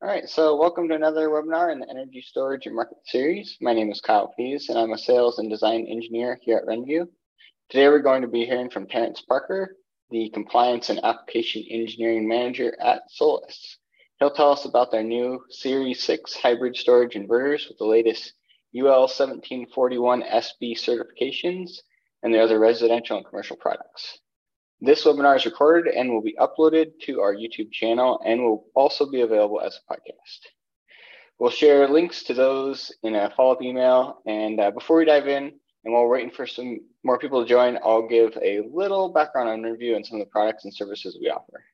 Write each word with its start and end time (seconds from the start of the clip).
All 0.00 0.08
right, 0.08 0.28
so 0.28 0.54
welcome 0.54 0.88
to 0.88 0.94
another 0.94 1.28
webinar 1.28 1.72
in 1.72 1.80
the 1.80 1.90
Energy 1.90 2.20
Storage 2.20 2.66
and 2.66 2.76
Market 2.76 2.98
Series. 3.06 3.56
My 3.60 3.74
name 3.74 3.90
is 3.90 4.00
Kyle 4.00 4.32
Pease, 4.36 4.68
and 4.68 4.78
I'm 4.78 4.92
a 4.92 4.98
sales 4.98 5.40
and 5.40 5.50
design 5.50 5.86
engineer 5.88 6.38
here 6.40 6.58
at 6.58 6.66
Renvu. 6.66 7.08
Today, 7.68 7.88
we're 7.88 7.98
going 7.98 8.22
to 8.22 8.28
be 8.28 8.46
hearing 8.46 8.70
from 8.70 8.86
Terrence 8.86 9.20
Parker, 9.20 9.76
the 10.10 10.30
Compliance 10.30 10.88
and 10.88 11.04
Application 11.04 11.64
Engineering 11.68 12.28
Manager 12.28 12.76
at 12.80 13.10
Solis. 13.10 13.78
He'll 14.20 14.30
tell 14.30 14.52
us 14.52 14.66
about 14.66 14.92
their 14.92 15.02
new 15.02 15.40
Series 15.50 16.00
6 16.04 16.32
hybrid 16.32 16.76
storage 16.76 17.14
inverters 17.14 17.68
with 17.68 17.78
the 17.78 17.84
latest 17.84 18.34
UL 18.76 19.08
1741 19.08 20.22
SB 20.22 20.78
certifications 20.78 21.80
and 22.22 22.32
their 22.32 22.42
other 22.42 22.60
residential 22.60 23.16
and 23.16 23.26
commercial 23.26 23.56
products. 23.56 24.20
This 24.80 25.02
webinar 25.04 25.36
is 25.36 25.44
recorded 25.44 25.92
and 25.92 26.08
will 26.08 26.22
be 26.22 26.36
uploaded 26.38 27.00
to 27.00 27.20
our 27.20 27.34
YouTube 27.34 27.72
channel 27.72 28.20
and 28.24 28.40
will 28.40 28.66
also 28.76 29.10
be 29.10 29.22
available 29.22 29.60
as 29.60 29.76
a 29.76 29.92
podcast. 29.92 30.38
We'll 31.40 31.50
share 31.50 31.88
links 31.88 32.22
to 32.24 32.34
those 32.34 32.92
in 33.02 33.16
a 33.16 33.32
follow-up 33.36 33.60
email. 33.60 34.22
And 34.24 34.60
uh, 34.60 34.70
before 34.70 34.98
we 34.98 35.04
dive 35.04 35.26
in, 35.26 35.52
and 35.84 35.94
while 35.94 36.04
we're 36.04 36.14
waiting 36.14 36.30
for 36.30 36.46
some 36.46 36.78
more 37.02 37.18
people 37.18 37.42
to 37.42 37.48
join, 37.48 37.76
I'll 37.84 38.06
give 38.06 38.36
a 38.40 38.60
little 38.72 39.08
background 39.08 39.48
on 39.48 39.62
Renvu 39.62 39.96
and 39.96 40.06
some 40.06 40.20
of 40.20 40.26
the 40.26 40.30
products 40.30 40.64
and 40.64 40.72
services 40.72 41.18
we 41.20 41.28
offer. 41.28 41.64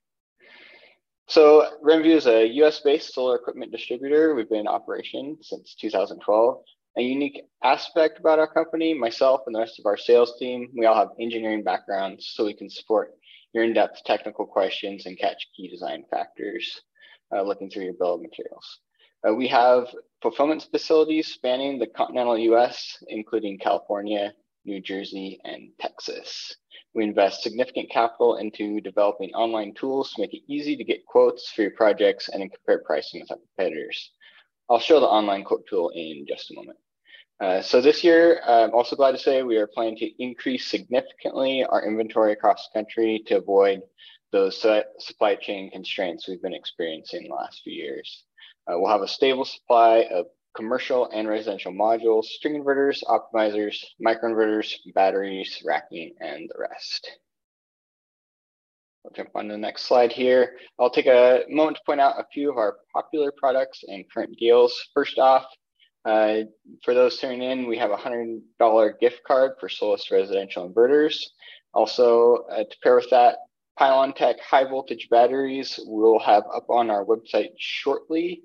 So 1.29 1.69
Renvu 1.85 2.07
is 2.07 2.27
a 2.27 2.47
US-based 2.47 3.13
solar 3.13 3.37
equipment 3.37 3.71
distributor. 3.71 4.35
We've 4.35 4.49
been 4.49 4.61
in 4.61 4.67
operation 4.67 5.37
since 5.43 5.75
2012 5.75 6.63
a 6.97 7.03
unique 7.03 7.43
aspect 7.63 8.21
about 8.21 8.39
our 8.39 8.47
company, 8.47 8.95
myself 8.95 9.43
and 9.47 9.55
the 9.55 9.59
rest 9.59 9.79
of 9.79 9.87
our 9.87 9.97
sales 9.97 10.39
team, 10.39 10.71
we 10.77 10.87
all 10.87 10.95
have 10.95 11.09
engineering 11.19 11.65
backgrounds 11.65 12.33
so 12.35 12.45
we 12.45 12.55
can 12.55 12.71
support 12.71 13.13
your 13.53 13.65
in-depth 13.65 14.05
technical 14.05 14.47
questions 14.47 15.07
and 15.07 15.19
catch 15.19 15.49
key 15.57 15.69
design 15.69 16.05
factors 16.11 16.83
uh, 17.35 17.43
looking 17.43 17.69
through 17.69 17.85
your 17.85 17.95
bill 17.95 18.15
of 18.15 18.21
materials. 18.21 18.81
Uh, 19.27 19.35
we 19.35 19.49
have 19.49 19.89
fulfillment 20.23 20.67
facilities 20.71 21.29
spanning 21.33 21.79
the 21.79 21.87
continental 21.87 22.39
US, 22.39 23.03
including 23.09 23.59
California, 23.59 24.33
New 24.65 24.81
Jersey, 24.81 25.41
and 25.45 25.71
Texas. 25.81 26.57
We 26.95 27.05
invest 27.05 27.43
significant 27.43 27.91
capital 27.91 28.37
into 28.37 28.81
developing 28.81 29.35
online 29.35 29.75
tools 29.75 30.13
to 30.13 30.23
make 30.23 30.35
it 30.35 30.43
easy 30.49 30.77
to 30.77 30.85
get 30.85 31.07
quotes 31.07 31.51
for 31.51 31.63
your 31.63 31.73
projects 31.73 32.29
and 32.29 32.53
compare 32.53 32.83
pricing 32.85 33.21
with 33.21 33.33
our 33.33 33.39
competitors. 33.39 34.13
I'll 34.71 34.79
show 34.79 35.01
the 35.01 35.07
online 35.07 35.45
quote 35.45 35.67
tool 35.69 35.91
in 35.95 36.25
just 36.29 36.51
a 36.51 36.55
moment. 36.55 36.79
Uh, 37.41 37.61
so 37.61 37.81
this 37.81 38.05
year, 38.05 38.41
I'm 38.47 38.73
also 38.73 38.95
glad 38.95 39.13
to 39.13 39.19
say 39.19 39.43
we 39.43 39.57
are 39.57 39.67
planning 39.67 39.97
to 39.97 40.23
increase 40.23 40.67
significantly 40.67 41.65
our 41.65 41.85
inventory 41.85 42.33
across 42.33 42.69
the 42.69 42.79
country 42.79 43.23
to 43.27 43.39
avoid 43.39 43.83
those 44.31 44.65
supply 44.99 45.35
chain 45.35 45.71
constraints 45.71 46.29
we've 46.29 46.43
been 46.43 46.55
experiencing 46.55 47.23
in 47.23 47.29
the 47.29 47.35
last 47.35 47.63
few 47.63 47.73
years. 47.73 48.25
Uh, 48.67 48.79
we'll 48.79 48.91
have 48.91 49.03
a 49.03 49.09
stable 49.09 49.45
supply 49.45 50.07
of 50.13 50.27
commercial 50.57 51.11
and 51.11 51.29
residential 51.29 51.73
modules, 51.73 52.25
string 52.25 52.63
inverters, 52.63 53.03
optimizers, 53.05 53.85
microinverters, 54.05 54.75
batteries, 54.95 55.61
racking, 55.65 56.15
and 56.21 56.49
the 56.49 56.61
rest. 56.61 57.19
I'll 59.05 59.13
jump 59.13 59.31
on 59.35 59.49
to 59.49 59.53
the 59.53 59.59
next 59.59 59.83
slide 59.83 60.13
here. 60.13 60.57
I'll 60.79 60.91
take 60.91 61.07
a 61.07 61.43
moment 61.49 61.77
to 61.77 61.83
point 61.85 62.01
out 62.01 62.19
a 62.19 62.27
few 62.33 62.51
of 62.51 62.57
our 62.57 62.77
popular 62.93 63.33
products 63.37 63.85
and 63.87 64.05
current 64.11 64.37
deals. 64.39 64.89
First 64.95 65.19
off, 65.19 65.45
uh, 66.05 66.41
for 66.85 66.95
those 66.95 67.19
tuning 67.19 67.43
in, 67.43 67.67
we 67.67 67.79
have 67.79 67.91
a 67.91 67.97
$100 67.97 69.01
gift 69.01 69.23
card 69.27 69.53
for 69.59 69.69
Solis 69.69 70.11
residential 70.11 70.69
inverters. 70.69 71.23
Also, 71.73 72.47
uh, 72.51 72.65
to 72.65 72.77
pair 72.83 72.97
with 72.97 73.11
that, 73.11 73.39
Pylontech 73.79 74.39
high 74.39 74.65
voltage 74.65 75.09
batteries 75.11 75.81
we'll 75.85 76.21
have 76.21 76.45
up 76.55 76.67
on 76.69 76.91
our 76.91 77.05
website 77.05 77.51
shortly. 77.59 78.43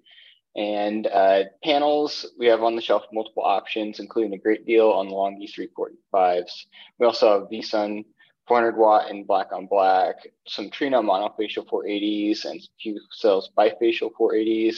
And 0.56 1.06
uh, 1.06 1.44
panels, 1.64 2.26
we 2.40 2.48
have 2.48 2.64
on 2.64 2.76
the 2.76 2.82
shelf 2.82 3.04
multiple 3.14 3.44
options, 3.44 4.00
including 4.00 4.34
a 4.34 4.38
great 4.38 4.66
deal 4.66 4.90
on 4.90 5.08
the 5.08 5.14
Longi 5.14 5.48
345s. 5.48 6.66
We 6.98 7.06
also 7.06 7.42
have 7.42 7.50
VSUN 7.50 8.04
400 8.48 8.76
watt 8.76 9.12
in 9.12 9.26
black 9.26 9.52
on 9.54 9.68
black, 9.68 10.16
some 10.48 10.72
Trina 10.72 11.04
monofacial 11.04 11.68
480s 11.68 12.46
and 12.46 12.60
Q 12.82 13.00
cells 13.12 13.52
bifacial 13.56 14.10
480s, 14.20 14.78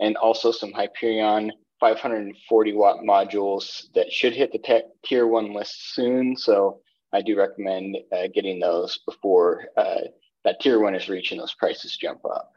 and 0.00 0.16
also 0.18 0.52
some 0.52 0.72
Hyperion 0.72 1.50
540 1.80 2.72
watt 2.74 2.98
modules 3.06 3.92
that 3.94 4.12
should 4.12 4.32
hit 4.32 4.52
the 4.52 4.82
tier 5.04 5.26
one 5.26 5.52
list 5.52 5.94
soon. 5.94 6.36
So 6.36 6.80
I 7.12 7.22
do 7.22 7.36
recommend 7.36 7.96
uh, 8.12 8.28
getting 8.34 8.60
those 8.60 8.98
before 9.06 9.66
uh, 9.76 10.00
that 10.44 10.60
tier 10.60 10.80
one 10.80 10.94
is 10.94 11.08
reached 11.08 11.32
and 11.32 11.40
those 11.40 11.54
prices 11.54 11.96
jump 11.96 12.24
up. 12.24 12.52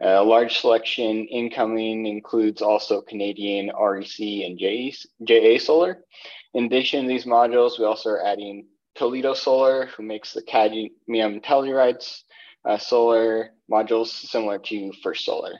A 0.00 0.18
uh, 0.18 0.24
large 0.24 0.58
selection 0.58 1.26
incoming 1.28 2.06
includes 2.06 2.62
also 2.62 3.02
Canadian 3.02 3.70
REC 3.78 4.18
and 4.18 4.58
JA 4.58 5.58
Solar. 5.58 6.04
In 6.54 6.64
addition 6.64 7.02
to 7.02 7.08
these 7.08 7.24
modules, 7.24 7.78
we 7.78 7.84
also 7.84 8.10
are 8.10 8.26
adding 8.26 8.66
Toledo 8.94 9.34
Solar, 9.34 9.86
who 9.86 10.02
makes 10.02 10.32
the 10.32 10.42
cadmium 10.42 11.40
tellurides 11.40 12.22
uh, 12.64 12.78
solar 12.78 13.50
modules 13.70 14.08
similar 14.08 14.58
to 14.58 14.92
First 15.02 15.24
Solar. 15.24 15.52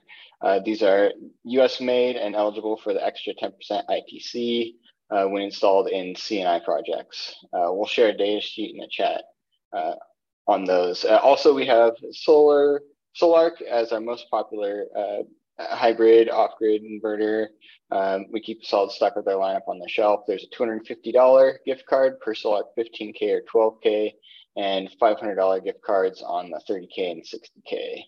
Uh, 0.42 0.60
these 0.64 0.82
are 0.82 1.12
US 1.44 1.80
made 1.80 2.16
and 2.16 2.34
eligible 2.34 2.76
for 2.76 2.92
the 2.92 3.04
extra 3.04 3.32
10% 3.34 3.52
ITC 3.70 4.74
uh, 5.10 5.26
when 5.26 5.42
installed 5.42 5.88
in 5.88 6.14
C&I 6.16 6.58
projects. 6.60 7.34
Uh, 7.52 7.70
we'll 7.72 7.86
share 7.86 8.08
a 8.08 8.16
data 8.16 8.40
sheet 8.40 8.74
in 8.74 8.80
the 8.80 8.88
chat 8.90 9.24
uh, 9.72 9.94
on 10.46 10.64
those. 10.64 11.04
Uh, 11.04 11.18
also, 11.18 11.54
we 11.54 11.66
have 11.66 11.94
Solar 12.10 12.82
Sol-Ark 13.14 13.60
as 13.62 13.92
our 13.92 14.00
most 14.00 14.28
popular 14.30 14.86
hybrid 15.58 16.28
off-grid 16.28 16.82
inverter. 16.82 17.48
Um, 17.90 18.26
we 18.32 18.40
keep 18.40 18.62
a 18.62 18.64
solid 18.64 18.90
stock 18.90 19.16
of 19.16 19.24
their 19.24 19.36
lineup 19.36 19.68
on 19.68 19.78
the 19.78 19.88
shelf. 19.88 20.22
There's 20.26 20.44
a 20.44 20.56
$250 20.56 21.56
gift 21.66 21.84
card 21.86 22.18
per 22.20 22.34
Sol-Ark 22.34 22.68
15K 22.76 23.42
or 23.54 23.76
12K 23.82 24.12
and 24.56 24.90
$500 25.00 25.64
gift 25.64 25.82
cards 25.82 26.22
on 26.22 26.50
the 26.50 26.60
30K 26.68 27.12
and 27.12 27.22
60K. 27.22 28.02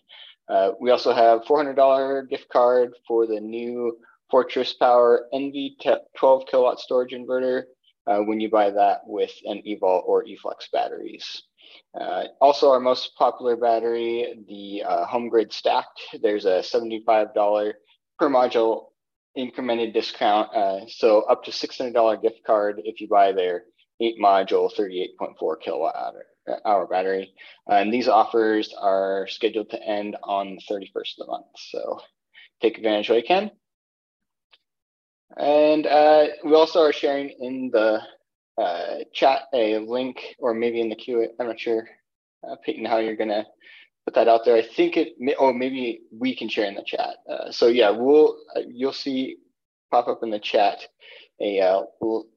Uh, 0.47 0.71
we 0.79 0.91
also 0.91 1.13
have 1.13 1.43
$400 1.45 2.29
gift 2.29 2.47
card 2.49 2.93
for 3.07 3.25
the 3.25 3.39
new 3.39 3.97
Fortress 4.29 4.73
Power 4.73 5.27
Envy 5.33 5.77
12 6.17 6.43
kilowatt 6.47 6.79
storage 6.79 7.13
inverter 7.13 7.63
uh, 8.07 8.19
when 8.19 8.39
you 8.39 8.49
buy 8.49 8.69
that 8.69 9.01
with 9.05 9.33
an 9.45 9.61
eVault 9.67 10.03
or 10.05 10.23
eFlex 10.25 10.71
batteries. 10.71 11.43
Uh, 11.99 12.25
also, 12.41 12.71
our 12.71 12.79
most 12.79 13.15
popular 13.15 13.55
battery, 13.55 14.35
the 14.47 14.83
uh, 14.83 15.05
Home 15.05 15.29
Grid 15.29 15.51
Stacked, 15.51 16.01
there's 16.21 16.45
a 16.45 16.59
$75 16.59 17.73
per 18.19 18.29
module 18.29 18.87
incremented 19.37 19.93
discount. 19.93 20.53
Uh, 20.53 20.87
so 20.87 21.21
up 21.23 21.43
to 21.43 21.51
$600 21.51 22.21
gift 22.21 22.41
card 22.45 22.81
if 22.83 23.01
you 23.01 23.07
buy 23.07 23.31
their 23.31 23.63
eight 24.01 24.19
module 24.21 24.71
38.4 24.73 25.61
kilowatt 25.61 25.95
hour 25.95 26.25
hour 26.65 26.87
battery. 26.87 27.33
And 27.67 27.91
these 27.93 28.07
offers 28.07 28.73
are 28.79 29.27
scheduled 29.27 29.69
to 29.71 29.81
end 29.81 30.15
on 30.23 30.55
the 30.55 30.73
31st 30.73 31.19
of 31.19 31.25
the 31.25 31.25
month. 31.27 31.45
So 31.55 31.99
take 32.61 32.77
advantage 32.77 33.09
while 33.09 33.19
you 33.19 33.25
can. 33.25 33.51
And 35.37 35.85
uh, 35.85 36.27
we 36.43 36.53
also 36.53 36.81
are 36.81 36.93
sharing 36.93 37.29
in 37.39 37.69
the 37.71 38.01
uh, 38.61 39.03
chat 39.13 39.43
a 39.53 39.79
link, 39.79 40.35
or 40.39 40.53
maybe 40.53 40.79
in 40.79 40.89
the 40.89 40.95
queue. 40.95 41.27
I'm 41.39 41.47
not 41.47 41.59
sure, 41.59 41.87
uh, 42.47 42.55
Peyton, 42.63 42.85
how 42.85 42.99
you're 42.99 43.17
gonna 43.17 43.45
put 44.05 44.13
that 44.15 44.29
out 44.29 44.45
there. 44.45 44.55
I 44.55 44.61
think 44.61 44.95
it, 44.95 45.15
may, 45.19 45.35
or 45.35 45.53
maybe 45.53 46.01
we 46.11 46.35
can 46.35 46.47
share 46.47 46.67
in 46.67 46.75
the 46.75 46.83
chat. 46.83 47.17
Uh, 47.29 47.51
so 47.51 47.67
yeah, 47.67 47.89
we'll 47.89 48.37
uh, 48.55 48.61
you'll 48.67 48.93
see 48.93 49.37
pop 49.91 50.07
up 50.07 50.19
in 50.23 50.29
the 50.29 50.39
chat 50.39 50.79
a 51.41 51.59
uh, 51.59 51.81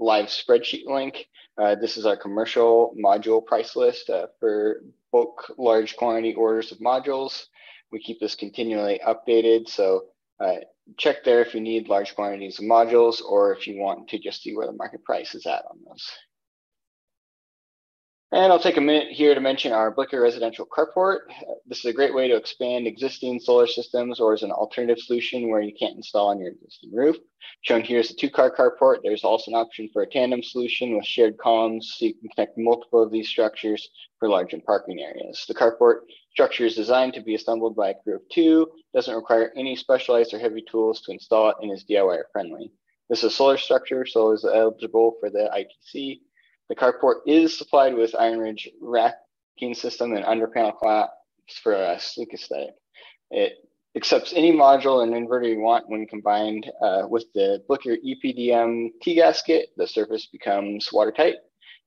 live 0.00 0.26
spreadsheet 0.26 0.86
link. 0.86 1.26
Uh, 1.58 1.74
this 1.74 1.96
is 1.96 2.06
our 2.06 2.16
commercial 2.16 2.94
module 3.02 3.44
price 3.44 3.74
list 3.74 4.10
uh, 4.10 4.26
for 4.38 4.82
bulk 5.10 5.52
large 5.58 5.96
quantity 5.96 6.34
orders 6.34 6.70
of 6.70 6.78
modules. 6.78 7.46
We 7.90 8.00
keep 8.00 8.20
this 8.20 8.34
continually 8.34 9.00
updated. 9.06 9.68
So 9.68 10.04
uh, 10.38 10.56
check 10.96 11.24
there 11.24 11.40
if 11.42 11.54
you 11.54 11.60
need 11.60 11.88
large 11.88 12.14
quantities 12.14 12.58
of 12.58 12.66
modules 12.66 13.20
or 13.20 13.54
if 13.54 13.66
you 13.66 13.80
want 13.80 14.08
to 14.08 14.18
just 14.18 14.42
see 14.42 14.54
where 14.54 14.66
the 14.66 14.72
market 14.72 15.04
price 15.04 15.34
is 15.34 15.46
at 15.46 15.64
on 15.70 15.78
those. 15.86 16.06
And 18.30 18.52
I'll 18.52 18.60
take 18.60 18.76
a 18.76 18.82
minute 18.82 19.10
here 19.10 19.34
to 19.34 19.40
mention 19.40 19.72
our 19.72 19.94
Blikir 19.94 20.22
residential 20.22 20.66
carport. 20.66 21.20
This 21.66 21.78
is 21.78 21.86
a 21.86 21.94
great 21.94 22.14
way 22.14 22.28
to 22.28 22.36
expand 22.36 22.86
existing 22.86 23.40
solar 23.40 23.66
systems 23.66 24.20
or 24.20 24.34
as 24.34 24.42
an 24.42 24.50
alternative 24.52 24.98
solution 25.02 25.48
where 25.48 25.62
you 25.62 25.72
can't 25.74 25.96
install 25.96 26.28
on 26.28 26.38
your 26.38 26.50
existing 26.50 26.94
roof. 26.94 27.16
Shown 27.62 27.80
here 27.80 28.00
is 28.00 28.10
a 28.10 28.14
two 28.14 28.28
car 28.28 28.54
carport. 28.54 28.98
There's 29.02 29.24
also 29.24 29.50
an 29.50 29.54
option 29.54 29.88
for 29.94 30.02
a 30.02 30.06
tandem 30.06 30.42
solution 30.42 30.94
with 30.94 31.06
shared 31.06 31.38
columns 31.38 31.94
so 31.96 32.04
you 32.04 32.14
can 32.16 32.28
connect 32.28 32.58
multiple 32.58 33.02
of 33.02 33.10
these 33.10 33.30
structures 33.30 33.88
for 34.18 34.28
larger 34.28 34.58
parking 34.60 35.00
areas. 35.00 35.46
The 35.48 35.54
carport 35.54 36.00
structure 36.30 36.66
is 36.66 36.76
designed 36.76 37.14
to 37.14 37.22
be 37.22 37.34
assembled 37.34 37.76
by 37.76 37.90
a 37.90 37.94
crew 37.94 38.16
of 38.16 38.28
two, 38.30 38.70
doesn't 38.92 39.14
require 39.14 39.54
any 39.56 39.74
specialized 39.74 40.34
or 40.34 40.38
heavy 40.38 40.62
tools 40.70 41.00
to 41.02 41.12
install 41.12 41.48
it, 41.48 41.56
and 41.62 41.72
is 41.72 41.86
DIY 41.88 42.18
friendly. 42.30 42.72
This 43.08 43.20
is 43.20 43.32
a 43.32 43.36
solar 43.36 43.56
structure, 43.56 44.04
so 44.04 44.32
is 44.32 44.44
eligible 44.44 45.16
for 45.18 45.30
the 45.30 45.48
ITC 45.50 46.20
the 46.68 46.76
carport 46.76 47.20
is 47.26 47.56
supplied 47.56 47.94
with 47.94 48.14
Iron 48.14 48.38
Ridge 48.38 48.68
racking 48.80 49.74
system 49.74 50.12
and 50.12 50.24
under 50.24 50.46
panel 50.46 50.72
clamps 50.72 51.12
for 51.62 51.72
a 51.72 51.98
sleek 51.98 52.34
aesthetic. 52.34 52.74
It 53.30 53.54
accepts 53.96 54.32
any 54.34 54.52
module 54.52 55.02
and 55.02 55.12
inverter 55.12 55.50
you 55.50 55.60
want 55.60 55.88
when 55.88 56.06
combined 56.06 56.70
uh, 56.82 57.02
with 57.08 57.24
the 57.34 57.62
Blikir 57.68 57.96
EPDM 58.04 58.90
T-gasket, 59.02 59.70
the 59.76 59.86
surface 59.86 60.26
becomes 60.26 60.90
watertight. 60.92 61.36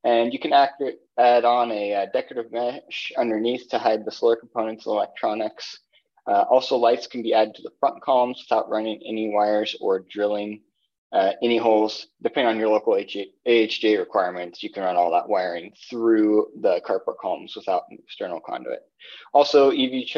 And 0.03 0.33
you 0.33 0.39
can 0.39 0.51
act, 0.51 0.81
add 1.19 1.45
on 1.45 1.71
a, 1.71 1.91
a, 1.91 2.03
uh, 2.03 2.05
decorative 2.11 2.51
mesh 2.51 3.11
underneath 3.17 3.69
to 3.69 3.77
hide 3.77 4.03
the 4.03 4.11
solar 4.11 4.35
components 4.35 4.87
and 4.87 4.93
electronics. 4.93 5.79
Uh, 6.27 6.43
also, 6.49 6.75
lights 6.75 7.05
can 7.05 7.21
be 7.21 7.35
added 7.35 7.53
to 7.55 7.61
the 7.61 7.71
front 7.79 8.01
columns 8.01 8.43
without 8.43 8.69
running 8.69 8.99
any 9.07 9.29
wires 9.29 9.75
or 9.79 9.99
drilling 10.09 10.61
uh, 11.11 11.31
any 11.41 11.57
holes. 11.57 12.07
Depending 12.21 12.53
on 12.53 12.59
your 12.59 12.69
local 12.69 12.93
AHJ 12.93 13.99
requirements, 13.99 14.63
you 14.63 14.71
can 14.71 14.83
run 14.83 14.95
all 14.95 15.11
that 15.11 15.27
wiring 15.27 15.73
through 15.89 16.47
the 16.61 16.81
carport 16.87 17.17
columns 17.21 17.55
without 17.55 17.83
an 17.89 17.97
external 18.03 18.39
conduit. 18.39 18.81
Also, 19.33 19.71
EV 19.71 20.05
ch 20.05 20.17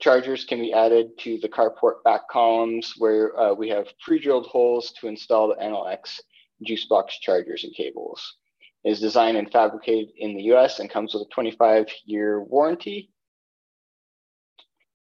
chargers 0.00 0.44
can 0.44 0.58
be 0.58 0.72
added 0.72 1.16
to 1.18 1.38
the 1.38 1.48
carport 1.48 2.02
back 2.04 2.28
columns 2.28 2.94
where 2.98 3.38
uh, 3.38 3.54
we 3.54 3.68
have 3.68 3.86
pre-drilled 4.00 4.46
holes 4.46 4.92
to 5.00 5.06
install 5.06 5.48
the 5.48 5.54
Enel 5.54 5.90
X 5.90 6.20
JuiceBox 6.68 7.10
chargers 7.20 7.64
and 7.64 7.74
cables. 7.74 8.36
It 8.82 8.90
is 8.90 9.00
designed 9.00 9.36
and 9.36 9.50
fabricated 9.50 10.10
in 10.16 10.36
the 10.36 10.42
US 10.54 10.80
and 10.80 10.90
comes 10.90 11.14
with 11.14 11.22
a 11.22 11.34
25 11.34 11.86
year 12.04 12.42
warranty. 12.42 13.10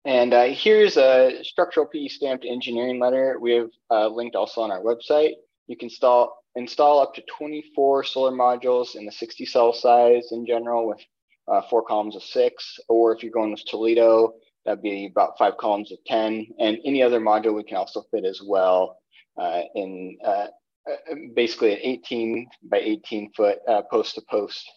And 0.04 0.34
uh, 0.34 0.46
here's 0.46 0.96
a 0.96 1.42
structural 1.42 1.86
PE 1.86 2.08
stamped 2.08 2.44
engineering 2.44 2.98
letter. 2.98 3.38
We 3.40 3.52
have 3.52 3.70
uh, 3.90 4.08
linked 4.08 4.34
also 4.34 4.62
on 4.62 4.72
our 4.72 4.80
website. 4.80 5.34
You 5.68 5.76
can 5.76 5.86
install, 5.86 6.44
install 6.56 7.00
up 7.00 7.14
to 7.14 7.22
24 7.38 8.04
solar 8.04 8.32
modules 8.32 8.96
in 8.96 9.06
the 9.06 9.12
60 9.12 9.46
cell 9.46 9.72
size 9.72 10.32
in 10.32 10.44
general 10.44 10.88
with 10.88 11.00
uh, 11.46 11.62
four 11.70 11.82
columns 11.82 12.16
of 12.16 12.22
six, 12.22 12.80
or 12.88 13.14
if 13.14 13.22
you're 13.22 13.32
going 13.32 13.52
with 13.52 13.64
Toledo, 13.64 14.34
That'd 14.64 14.82
be 14.82 15.06
about 15.06 15.38
five 15.38 15.56
columns 15.56 15.90
of 15.90 15.98
10. 16.06 16.46
And 16.58 16.78
any 16.84 17.02
other 17.02 17.20
module 17.20 17.54
we 17.54 17.64
can 17.64 17.76
also 17.76 18.04
fit 18.10 18.24
as 18.24 18.40
well 18.44 18.98
uh, 19.36 19.62
in 19.74 20.18
uh, 20.24 20.46
uh 20.88 21.14
basically 21.34 21.72
an 21.72 21.80
18 21.82 22.46
by 22.64 22.78
18 22.78 23.32
foot 23.32 23.58
post 23.90 24.14
to 24.16 24.22
post 24.30 24.68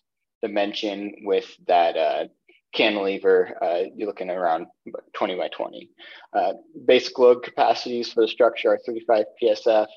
dimension 0.41 1.13
with 1.23 1.45
that 1.67 2.29
cantilever. 2.75 3.57
Uh, 3.61 3.89
you're 3.95 4.07
looking 4.07 4.29
around 4.29 4.67
20 5.13 5.35
by 5.35 5.47
20. 5.49 5.89
basic 6.85 7.17
load 7.17 7.43
capacities 7.43 8.11
for 8.11 8.21
the 8.21 8.27
structure 8.27 8.71
are 8.71 8.79
35 8.85 9.25
PSF. 9.41 9.87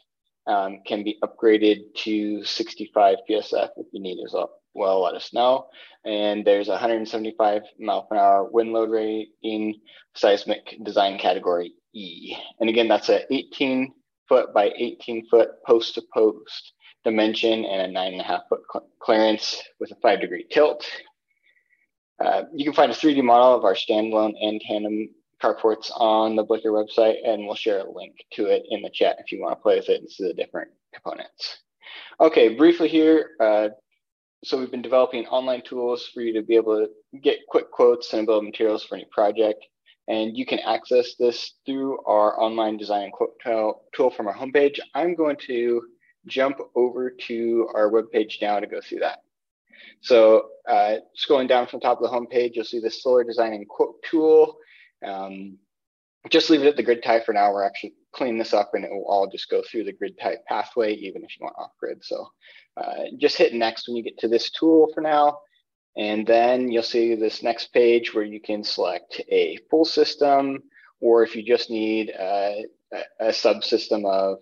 Um, 0.47 0.79
can 0.87 1.05
be 1.05 1.19
upgraded 1.23 1.95
to 2.05 2.43
65 2.43 3.19
PSF 3.29 3.69
if 3.77 3.87
you 3.93 4.01
need 4.01 4.19
as 4.25 4.35
well 4.79 5.03
let 5.03 5.15
us 5.15 5.35
know. 5.35 5.67
And 6.05 6.45
there's 6.45 6.69
175 6.69 7.63
mile 7.79 8.03
per 8.05 8.17
hour 8.17 8.49
wind 8.51 8.73
load 8.73 8.91
rating 8.91 9.75
seismic 10.15 10.79
design 10.85 11.19
category 11.19 11.75
E. 11.95 12.35
And 12.61 12.71
again, 12.71 12.89
that's 12.89 13.09
a 13.09 13.31
18 13.33 13.93
foot 14.29 14.55
by 14.55 14.73
18 14.77 15.29
foot 15.29 15.51
post 15.67 15.95
to 15.97 16.03
post 16.15 16.73
dimension 17.05 17.65
and 17.65 17.83
a 17.83 17.89
nine 17.89 18.13
and 18.13 18.21
a 18.21 18.25
half 18.25 18.43
foot 18.49 18.61
cl 18.73 18.87
clearance 19.01 19.63
with 19.81 19.91
a 19.91 19.97
five 20.03 20.21
degree 20.21 20.47
tilt. 20.51 20.85
Uh, 22.25 22.43
you 22.55 22.65
can 22.65 22.75
find 22.75 22.91
a 22.91 22.95
3D 22.95 23.23
model 23.23 23.55
of 23.55 23.65
our 23.65 23.75
standalone 23.75 24.35
and 24.41 24.61
tandem 24.61 25.09
carports 25.43 25.91
on 25.97 26.35
the 26.35 26.45
Blikir 26.45 26.67
website, 26.67 27.17
and 27.25 27.47
we'll 27.47 27.55
share 27.55 27.81
a 27.81 27.91
link 27.91 28.17
to 28.33 28.47
it 28.47 28.65
in 28.71 28.83
the 28.83 28.91
chat 28.91 29.17
if 29.21 29.31
you 29.31 29.41
want 29.41 29.57
to 29.57 29.63
play 29.63 29.77
with 29.77 29.89
it 29.89 30.01
and 30.01 30.11
see 30.11 30.25
the 30.25 30.35
different 30.35 30.71
components. 30.93 31.59
Okay, 32.21 32.57
briefly 32.57 32.89
here, 32.89 33.31
uh, 33.41 33.69
so 34.45 34.59
we've 34.59 34.71
been 34.71 34.83
developing 34.83 35.27
online 35.27 35.63
tools 35.63 36.11
for 36.13 36.21
you 36.21 36.33
to 36.35 36.43
be 36.43 36.57
able 36.57 36.87
to 36.87 37.19
get 37.21 37.39
quick 37.49 37.71
quotes 37.71 38.13
and 38.13 38.27
build 38.27 38.45
materials 38.45 38.85
for 38.85 38.97
any 38.97 39.07
project. 39.11 39.65
And 40.09 40.37
you 40.37 40.47
can 40.47 40.59
access 40.61 41.17
this 41.19 41.55
through 41.67 41.99
our 42.07 42.41
online 42.41 42.77
design 42.77 43.05
and 43.05 43.13
quote 43.13 43.39
tool 43.93 44.11
from 44.11 44.27
our 44.27 44.35
homepage. 44.35 44.79
I'm 44.95 45.15
going 45.15 45.37
to 45.47 45.83
jump 46.27 46.59
over 46.75 47.11
to 47.11 47.69
our 47.75 47.91
webpage 47.91 48.41
now 48.41 48.59
to 48.59 48.67
go 48.67 48.81
through 48.81 49.01
that. 49.01 49.19
So 50.01 50.49
uh, 50.69 50.97
scrolling 51.17 51.49
down 51.49 51.67
from 51.67 51.81
the 51.81 51.85
top 51.85 52.01
of 52.01 52.11
the 52.11 52.17
homepage, 52.17 52.53
you'll 52.55 52.65
see 52.65 52.81
the 52.81 52.91
solar 52.91 53.25
design 53.25 53.53
and 53.53 53.69
quote 53.69 54.03
tool. 54.03 54.59
Um, 55.05 55.59
just 56.31 56.51
leave 56.51 56.63
it 56.63 56.67
at 56.67 56.77
the 56.77 56.83
grid 56.83 57.03
type 57.03 57.25
for 57.25 57.33
now. 57.33 57.53
We're 57.53 57.65
actually 57.65 57.95
cleaning 58.13 58.39
this 58.39 58.53
up 58.53 58.73
and 58.75 58.85
it 58.85 58.91
will 58.91 59.07
all 59.07 59.29
just 59.29 59.49
go 59.49 59.63
through 59.63 59.85
the 59.85 59.93
grid 59.93 60.19
type 60.21 60.45
pathway, 60.47 60.95
even 60.95 61.25
if 61.25 61.31
you 61.39 61.45
want 61.45 61.57
off 61.59 61.71
grid. 61.81 62.05
So 62.05 62.29
uh, 62.77 63.05
just 63.19 63.39
hit 63.39 63.55
next 63.55 63.89
when 63.89 63.97
you 63.97 64.03
get 64.03 64.19
to 64.19 64.29
this 64.29 64.51
tool 64.51 64.91
for 64.95 65.01
now. 65.01 65.39
And 65.97 66.27
then 66.27 66.71
you'll 66.71 66.83
see 66.83 67.15
this 67.15 67.43
next 67.43 67.73
page 67.73 68.15
where 68.15 68.25
you 68.25 68.41
can 68.41 68.63
select 68.63 69.21
a 69.31 69.59
full 69.69 69.85
system, 69.85 70.63
or 71.01 71.25
if 71.25 71.35
you 71.35 71.43
just 71.43 71.71
need 71.71 72.13
uh, 72.17 72.53
a, 72.93 73.03
a 73.21 73.29
subsystem 73.29 74.09
of 74.09 74.39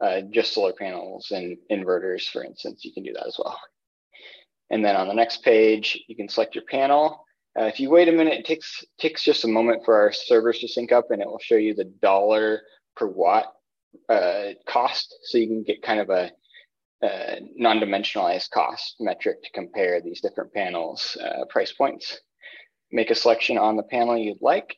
uh, 0.00 0.20
just 0.30 0.52
solar 0.52 0.72
panels 0.72 1.32
and 1.32 1.56
inverters, 1.70 2.28
for 2.28 2.44
instance, 2.44 2.84
you 2.84 2.92
can 2.92 3.02
do 3.02 3.12
that 3.12 3.26
as 3.26 3.36
well. 3.38 3.58
And 4.70 4.84
then 4.84 4.96
on 4.96 5.08
the 5.08 5.14
next 5.14 5.42
page, 5.42 5.98
you 6.06 6.16
can 6.16 6.28
select 6.28 6.54
your 6.54 6.64
panel. 6.64 7.24
Uh, 7.58 7.64
if 7.64 7.80
you 7.80 7.90
wait 7.90 8.08
a 8.08 8.12
minute, 8.12 8.34
it 8.34 8.44
takes, 8.44 8.84
takes 8.98 9.24
just 9.24 9.44
a 9.44 9.48
moment 9.48 9.84
for 9.84 9.96
our 9.96 10.12
servers 10.12 10.60
to 10.60 10.68
sync 10.68 10.92
up 10.92 11.10
and 11.10 11.20
it 11.20 11.26
will 11.26 11.40
show 11.40 11.56
you 11.56 11.74
the 11.74 11.92
dollar 12.00 12.62
per 12.96 13.06
watt 13.06 13.52
uh, 14.08 14.50
cost. 14.68 15.14
So 15.24 15.38
you 15.38 15.48
can 15.48 15.64
get 15.64 15.82
kind 15.82 16.00
of 16.00 16.10
a 16.10 16.30
uh, 17.02 17.36
non-dimensionalized 17.56 18.50
cost 18.50 18.96
metric 19.00 19.42
to 19.42 19.50
compare 19.52 20.00
these 20.00 20.20
different 20.20 20.52
panels 20.52 21.16
uh, 21.20 21.44
price 21.46 21.72
points. 21.72 22.20
Make 22.92 23.10
a 23.10 23.14
selection 23.14 23.58
on 23.58 23.76
the 23.76 23.82
panel 23.84 24.16
you'd 24.16 24.42
like. 24.42 24.76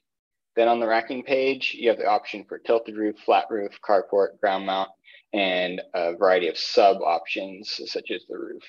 Then 0.56 0.68
on 0.68 0.80
the 0.80 0.86
racking 0.86 1.24
page, 1.24 1.74
you 1.78 1.88
have 1.88 1.98
the 1.98 2.06
option 2.06 2.44
for 2.48 2.58
tilted 2.58 2.96
roof, 2.96 3.16
flat 3.24 3.46
roof, 3.50 3.72
carport, 3.86 4.38
ground 4.40 4.66
mount, 4.66 4.90
and 5.32 5.80
a 5.94 6.14
variety 6.14 6.48
of 6.48 6.58
sub 6.58 6.98
options 7.02 7.80
such 7.86 8.10
as 8.10 8.22
the 8.28 8.36
roof 8.36 8.62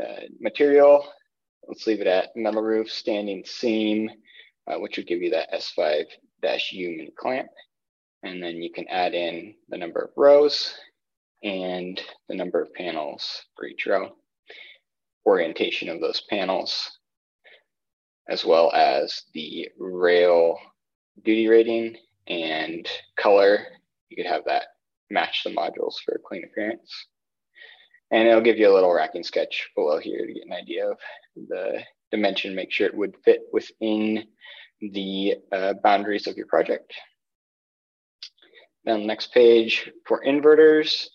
uh, 0.00 0.22
material. 0.40 1.06
Let's 1.66 1.86
leave 1.86 2.00
it 2.00 2.06
at 2.06 2.34
metal 2.34 2.62
roof, 2.62 2.90
standing 2.90 3.44
seam, 3.44 4.10
uh, 4.66 4.78
which 4.78 4.96
would 4.96 5.06
give 5.06 5.22
you 5.22 5.30
that 5.30 5.52
S5-U 5.52 7.08
clamp. 7.18 7.48
And 8.22 8.42
then 8.42 8.56
you 8.62 8.72
can 8.72 8.86
add 8.88 9.14
in 9.14 9.54
the 9.68 9.78
number 9.78 10.00
of 10.00 10.10
rows 10.16 10.74
and 11.42 12.00
the 12.28 12.34
number 12.34 12.60
of 12.60 12.72
panels 12.74 13.42
for 13.56 13.66
each 13.66 13.86
row, 13.86 14.10
orientation 15.26 15.88
of 15.88 16.00
those 16.00 16.22
panels, 16.28 16.98
as 18.28 18.44
well 18.44 18.70
as 18.72 19.22
the 19.32 19.68
rail 19.78 20.58
duty 21.24 21.48
rating 21.48 21.96
and 22.26 22.88
color. 23.16 23.66
You 24.08 24.16
could 24.16 24.30
have 24.30 24.44
that 24.46 24.64
match 25.10 25.42
the 25.44 25.50
modules 25.50 25.94
for 26.04 26.14
a 26.14 26.18
clean 26.18 26.44
appearance. 26.44 27.06
And 28.10 28.26
it'll 28.26 28.40
give 28.40 28.58
you 28.58 28.70
a 28.70 28.74
little 28.74 28.92
racking 28.92 29.22
sketch 29.22 29.68
below 29.76 29.98
here 29.98 30.26
to 30.26 30.32
get 30.32 30.46
an 30.46 30.52
idea 30.52 30.90
of 30.90 30.98
the 31.36 31.82
dimension, 32.10 32.54
make 32.54 32.72
sure 32.72 32.86
it 32.86 32.96
would 32.96 33.14
fit 33.24 33.42
within 33.52 34.24
the 34.80 35.36
uh, 35.52 35.74
boundaries 35.82 36.26
of 36.26 36.36
your 36.36 36.46
project. 36.46 36.92
Then 38.84 39.00
the 39.00 39.06
next 39.06 39.32
page 39.32 39.90
for 40.06 40.24
inverters, 40.24 41.06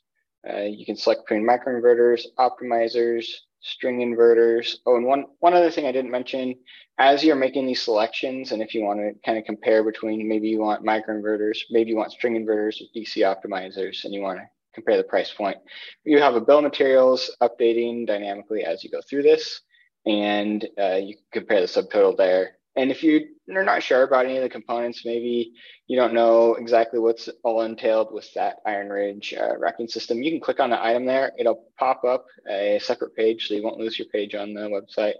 uh, 0.48 0.62
you 0.62 0.86
can 0.86 0.96
select 0.96 1.28
between 1.28 1.48
microinverters, 1.48 2.22
optimizers, 2.38 3.26
string 3.62 4.00
inverters. 4.00 4.76
Oh, 4.86 4.96
and 4.96 5.06
one, 5.06 5.26
one 5.40 5.56
other 5.56 5.72
thing 5.72 5.88
I 5.88 5.92
didn't 5.92 6.12
mention, 6.12 6.56
as 7.00 7.24
you're 7.24 7.36
making 7.36 7.66
these 7.66 7.82
selections, 7.82 8.52
and 8.52 8.62
if 8.62 8.76
you 8.76 8.84
want 8.84 9.00
to 9.00 9.14
kind 9.26 9.40
of 9.40 9.46
compare 9.46 9.84
between 9.84 10.28
maybe 10.28 10.48
you 10.48 10.60
want 10.60 10.86
microinverters, 10.86 11.58
maybe 11.72 11.90
you 11.90 11.98
want 11.98 12.12
string 12.12 12.36
inverters 12.36 12.80
with 12.80 12.94
DC 12.96 13.24
optimizers, 13.24 14.06
and 14.06 14.14
you 14.14 14.22
want 14.22 14.38
to 14.38 14.46
compare 14.76 14.98
the 14.98 15.04
price 15.04 15.34
point, 15.34 15.58
you 16.04 16.20
have 16.20 16.36
a 16.36 16.42
bill 16.42 16.62
materials 16.62 17.32
updating 17.42 18.06
dynamically 18.06 18.64
as 18.64 18.84
you 18.84 18.92
go 18.92 19.02
through 19.02 19.24
this, 19.24 19.62
and 20.06 20.68
uh, 20.80 20.96
you 20.96 21.16
can 21.16 21.42
compare 21.42 21.62
the 21.62 21.68
subtotal 21.68 22.16
there 22.16 22.58
and 22.76 22.92
if 22.92 23.04
you 23.04 23.28
are 23.56 23.64
not 23.64 23.84
sure 23.84 24.04
about 24.04 24.26
any 24.26 24.36
of 24.36 24.44
the 24.44 24.50
components, 24.50 25.06
maybe 25.06 25.54
you 25.88 25.98
don't 25.98 26.14
know 26.14 26.56
exactly 26.56 27.00
what's 27.00 27.30
all 27.44 27.62
entailed 27.62 28.14
with 28.14 28.32
that 28.34 28.58
Iron 28.66 28.90
Ridge 28.90 29.34
uh, 29.34 29.58
racking 29.58 29.88
system, 29.88 30.22
you 30.22 30.32
can 30.32 30.42
click 30.42 30.60
on 30.60 30.70
the 30.70 30.84
item 30.84 31.06
there. 31.06 31.32
It'll 31.38 31.70
pop 31.80 32.04
up 32.04 32.26
a 32.50 32.80
separate 32.80 33.16
page, 33.16 33.48
so 33.48 33.54
you 33.54 33.64
won't 33.64 33.80
lose 33.80 33.98
your 33.98 34.10
page 34.10 34.36
on 34.36 34.54
the 34.54 34.62
website. 34.62 35.14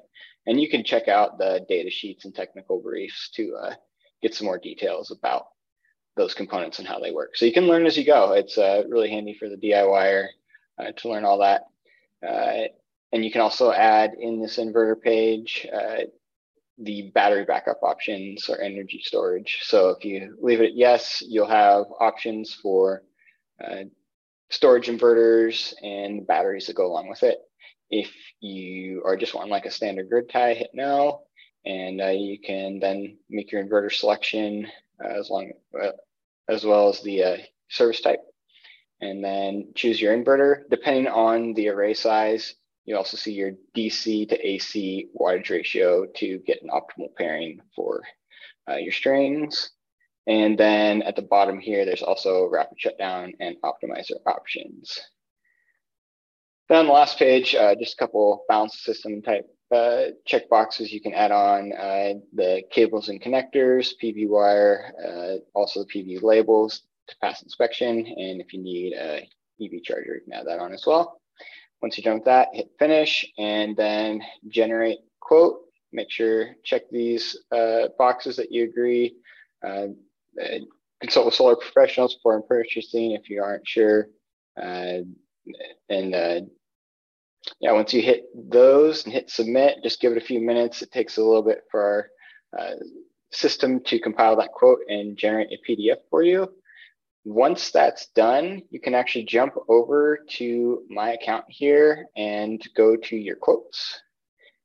And 0.48 0.60
you 0.60 0.70
can 0.70 0.84
check 0.84 1.08
out 1.08 1.38
the 1.38 1.66
data 1.70 1.90
sheets 1.90 2.26
and 2.26 2.36
technical 2.36 2.82
briefs 2.82 3.30
to 3.36 3.56
uh, 3.56 3.76
get 4.22 4.36
some 4.36 4.46
more 4.46 4.60
details 4.60 5.12
about 5.12 5.46
those 6.16 6.34
components 6.34 6.80
and 6.80 6.88
how 6.88 7.00
they 7.00 7.12
work. 7.12 7.36
So 7.36 7.46
you 7.46 7.54
can 7.54 7.68
learn 7.68 7.86
as 7.86 7.98
you 7.98 8.06
go. 8.06 8.34
It's 8.34 8.58
uh, 8.58 8.84
really 8.88 9.10
handy 9.10 9.34
for 9.34 9.50
the 9.50 9.58
DIYer 9.58 10.28
uh, 10.80 10.92
to 10.98 11.10
learn 11.10 11.26
all 11.26 11.40
that. 11.40 11.64
Uh, 12.26 12.68
and 13.12 13.24
you 13.24 13.32
can 13.32 13.42
also 13.42 13.72
add 13.72 14.14
in 14.20 14.42
this 14.42 14.58
inverter 14.58 15.00
page 15.00 15.68
uh, 15.74 16.04
the 16.78 17.12
battery 17.14 17.46
backup 17.46 17.82
options 17.84 18.50
or 18.50 18.60
energy 18.60 19.02
storage. 19.04 19.60
So 19.62 19.90
if 19.90 20.04
you 20.04 20.38
leave 20.42 20.62
it 20.62 20.72
at 20.72 20.76
yes, 20.76 21.24
you'll 21.26 21.48
have 21.48 21.86
options 22.00 22.54
for 22.54 23.04
uh, 23.64 23.86
storage 24.50 24.88
inverters 24.88 25.74
and 25.82 26.28
batteries 26.28 26.68
that 26.68 26.76
go 26.76 26.88
along 26.88 27.08
with 27.10 27.24
it. 27.24 27.40
If 27.90 28.12
you 28.42 29.04
are 29.06 29.16
just 29.16 29.34
wanting 29.34 29.52
like 29.52 29.66
a 29.66 29.72
standard 29.72 30.10
grid 30.10 30.30
tie, 30.30 30.54
hit 30.54 30.72
no, 30.74 31.22
and 31.66 32.02
uh, 32.02 32.08
you 32.08 32.40
can 32.40 32.80
then 32.80 33.18
make 33.30 33.52
your 33.52 33.64
inverter 33.64 33.94
selection 33.94 34.68
as 35.00 35.30
long 35.30 35.52
as 36.50 36.66
well 36.66 36.90
as 36.90 37.02
the 37.02 37.40
service 37.70 38.02
type 38.02 38.22
and 39.02 39.24
then 39.24 39.72
choose 39.76 40.00
your 40.00 40.16
inverter. 40.16 40.64
Depending 40.70 41.08
on 41.08 41.54
the 41.54 41.70
array 41.70 41.94
size, 41.94 42.56
you 42.86 42.96
also 42.96 43.18
see 43.18 43.34
your 43.34 43.52
DC 43.76 44.30
to 44.30 44.48
AC 44.48 45.10
wattage 45.20 45.50
ratio 45.50 46.06
to 46.18 46.40
get 46.40 46.62
an 46.62 46.70
optimal 46.70 47.14
pairing 47.18 47.60
for 47.76 48.02
uh, 48.70 48.76
your 48.76 48.94
strings. 48.94 49.72
And 50.28 50.58
then 50.58 51.02
at 51.04 51.16
the 51.16 51.22
bottom 51.22 51.60
here, 51.60 51.86
there's 51.86 52.02
also 52.02 52.48
rapid 52.48 52.80
shutdown 52.80 53.34
and 53.40 53.58
optimizer 53.64 54.18
options. 54.26 55.00
Then 56.68 56.80
on 56.80 56.88
the 56.88 56.94
last 56.94 57.20
page, 57.20 57.54
uh, 57.54 57.76
just 57.76 57.94
a 57.94 57.98
couple 57.98 58.44
balance 58.50 58.82
system 58.82 59.22
type 59.22 59.46
uh, 59.72 60.12
check 60.26 60.50
boxes 60.50 60.92
you 60.92 61.02
can 61.02 61.14
add 61.14 61.32
on 61.32 61.74
uh, 61.74 62.14
the 62.34 62.64
cables 62.72 63.10
and 63.10 63.22
connectors, 63.22 63.94
PV 64.02 64.28
wire, 64.30 64.94
uh, 65.04 65.38
also 65.58 65.84
the 65.84 65.88
PV 65.88 66.22
labels 66.22 66.84
to 67.08 67.16
pass 67.22 67.42
inspection. 67.42 68.00
And 68.00 68.42
if 68.42 68.54
you 68.54 68.62
need 68.62 68.94
a 68.94 69.28
EV 69.62 69.84
charger, 69.84 70.16
you 70.16 70.22
can 70.22 70.34
add 70.34 70.48
that 70.48 70.60
on 70.60 70.74
as 70.74 70.86
well. 70.86 71.20
Once 71.82 71.98
you're 71.98 72.04
done 72.04 72.20
with 72.20 72.26
that, 72.26 72.50
hit 72.54 72.70
finish 72.80 73.26
and 73.38 73.76
then 73.76 74.22
generate 74.48 75.00
quote. 75.20 75.62
Make 75.92 76.12
sure, 76.12 76.56
check 76.64 76.84
these 76.92 77.38
uh, 77.52 77.88
boxes 77.98 78.36
that 78.38 78.52
you 78.52 78.66
agree. 78.66 79.16
Uh, 79.66 79.88
consult 81.00 81.26
with 81.26 81.36
solar 81.36 81.56
professionals 81.56 82.16
before 82.16 82.42
purchasing 82.42 83.12
if 83.12 83.30
you 83.30 83.42
aren't 83.42 83.68
sure. 83.68 84.08
Uh, 84.62 85.00
and 85.90 86.50
yeah, 87.60 87.72
once 87.72 87.94
you 87.94 88.02
hit 88.02 88.26
those 88.34 89.06
and 89.06 89.14
hit 89.14 89.30
submit, 89.30 89.84
just 89.84 90.02
give 90.02 90.12
it 90.12 90.22
a 90.22 90.26
few 90.26 90.40
minutes. 90.40 90.82
It 90.82 90.92
takes 90.92 91.18
a 91.18 91.24
little 91.24 91.44
bit 91.44 91.62
for 91.72 92.10
our 92.56 92.60
uh, 92.60 92.76
system 93.32 93.82
to 93.86 94.00
compile 94.00 94.36
that 94.38 94.52
quote 94.52 94.80
and 94.88 95.18
generate 95.18 95.50
a 95.52 95.72
PDF 95.72 95.98
for 96.10 96.24
you. 96.24 96.50
Once 97.26 97.72
that's 97.72 98.08
done, 98.16 98.62
you 98.70 98.80
can 98.80 98.94
actually 98.94 99.26
jump 99.26 99.56
over 99.68 100.20
to 100.30 100.84
my 100.90 101.14
account 101.14 101.46
here 101.50 102.06
and 102.16 102.62
go 102.76 102.96
to 102.96 103.16
your 103.16 103.36
quotes. 103.36 104.00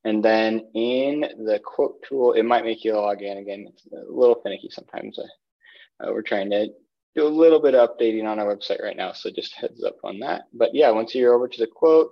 And 0.04 0.22
then 0.22 0.66
in 0.74 1.20
the 1.20 1.60
quote 1.64 2.02
tool, 2.06 2.32
it 2.32 2.42
might 2.42 2.64
make 2.64 2.84
you 2.84 2.94
log 2.94 3.22
in 3.22 3.38
again. 3.38 3.66
It's 3.68 3.86
a 3.86 4.10
little 4.10 4.40
finicky 4.42 4.68
sometimes. 4.70 5.18
Uh, 5.18 5.22
uh, 6.02 6.12
we're 6.12 6.22
trying 6.22 6.50
to 6.50 6.68
do 7.14 7.26
a 7.26 7.28
little 7.28 7.60
bit 7.60 7.74
of 7.74 7.90
updating 7.90 8.24
on 8.26 8.38
our 8.38 8.54
website 8.54 8.82
right 8.82 8.96
now. 8.96 9.12
So 9.12 9.30
just 9.30 9.54
heads 9.54 9.82
up 9.84 9.96
on 10.04 10.18
that. 10.20 10.42
But 10.52 10.74
yeah, 10.74 10.90
once 10.90 11.14
you're 11.14 11.34
over 11.34 11.48
to 11.48 11.58
the 11.58 11.66
quote, 11.66 12.10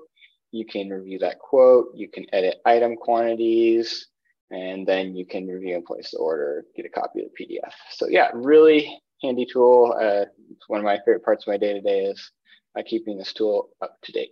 you 0.50 0.64
can 0.64 0.88
review 0.88 1.18
that 1.20 1.38
quote. 1.38 1.88
You 1.94 2.08
can 2.08 2.26
edit 2.32 2.60
item 2.64 2.96
quantities 2.96 4.08
and 4.50 4.86
then 4.86 5.14
you 5.14 5.26
can 5.26 5.46
review 5.46 5.74
and 5.74 5.84
place 5.84 6.10
the 6.10 6.18
order, 6.18 6.64
get 6.74 6.86
a 6.86 6.88
copy 6.88 7.20
of 7.20 7.28
the 7.36 7.44
PDF. 7.44 7.72
So 7.90 8.08
yeah, 8.08 8.30
really 8.32 9.00
handy 9.22 9.46
tool. 9.50 9.94
Uh, 10.00 10.24
one 10.68 10.80
of 10.80 10.84
my 10.84 10.98
favorite 10.98 11.24
parts 11.24 11.44
of 11.46 11.48
my 11.48 11.58
day 11.58 11.74
to 11.74 11.80
day 11.80 12.04
is 12.04 12.30
uh, 12.78 12.82
keeping 12.86 13.18
this 13.18 13.32
tool 13.32 13.70
up 13.82 13.96
to 14.04 14.12
date. 14.12 14.30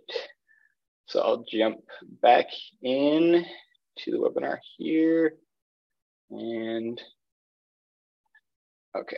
So 1.05 1.21
I'll 1.21 1.45
jump 1.49 1.79
back 2.21 2.47
in 2.81 3.45
to 3.99 4.11
the 4.11 4.17
webinar 4.17 4.57
here 4.77 5.35
and 6.29 7.01
okay. 8.95 9.17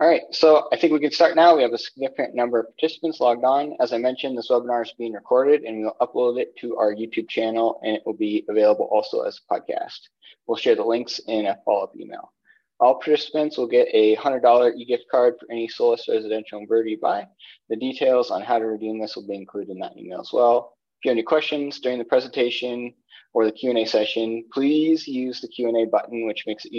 All 0.00 0.08
right, 0.08 0.22
so 0.32 0.68
I 0.72 0.76
think 0.76 0.92
we 0.92 1.00
can 1.00 1.10
start 1.10 1.36
now. 1.36 1.56
We 1.56 1.62
have 1.62 1.72
a 1.72 1.78
significant 1.78 2.34
number 2.34 2.60
of 2.60 2.66
participants 2.76 3.20
logged 3.20 3.44
on. 3.44 3.76
As 3.80 3.92
I 3.92 3.98
mentioned, 3.98 4.36
this 4.36 4.50
webinar 4.50 4.82
is 4.84 4.92
being 4.98 5.12
recorded 5.12 5.62
and 5.62 5.80
we'll 5.80 5.96
upload 6.00 6.38
it 6.38 6.54
to 6.58 6.76
our 6.76 6.94
YouTube 6.94 7.28
channel 7.28 7.80
and 7.82 7.96
it 7.96 8.02
will 8.04 8.16
be 8.16 8.44
available 8.48 8.88
also 8.90 9.22
as 9.22 9.38
a 9.38 9.54
podcast. 9.54 10.00
We'll 10.46 10.58
share 10.58 10.74
the 10.74 10.84
links 10.84 11.20
in 11.28 11.46
a 11.46 11.56
follow-up 11.64 11.92
email. 11.98 12.32
All 12.80 12.96
participants 12.96 13.56
will 13.56 13.68
get 13.68 13.88
a 13.92 14.16
$100 14.16 14.74
e-gift 14.76 15.04
card 15.10 15.34
for 15.38 15.50
any 15.50 15.68
Solis 15.68 16.08
residential 16.08 16.60
inverter 16.60 16.90
you 16.90 16.98
buy. 17.00 17.26
The 17.70 17.76
details 17.76 18.30
on 18.30 18.42
how 18.42 18.58
to 18.58 18.66
redeem 18.66 19.00
this 19.00 19.16
will 19.16 19.26
be 19.26 19.36
included 19.36 19.70
in 19.70 19.78
that 19.78 19.96
email 19.96 20.20
as 20.20 20.30
well. 20.32 20.76
If 20.98 21.04
you 21.04 21.10
have 21.10 21.16
any 21.16 21.22
questions 21.22 21.78
during 21.80 21.98
the 21.98 22.04
presentation 22.04 22.92
or 23.32 23.44
the 23.44 23.52
Q&A 23.52 23.84
session, 23.86 24.44
please 24.52 25.06
use 25.06 25.40
the 25.40 25.48
Q&A 25.48 25.86
button, 25.86 26.26
which 26.26 26.44
makes 26.46 26.64
it 26.64 26.72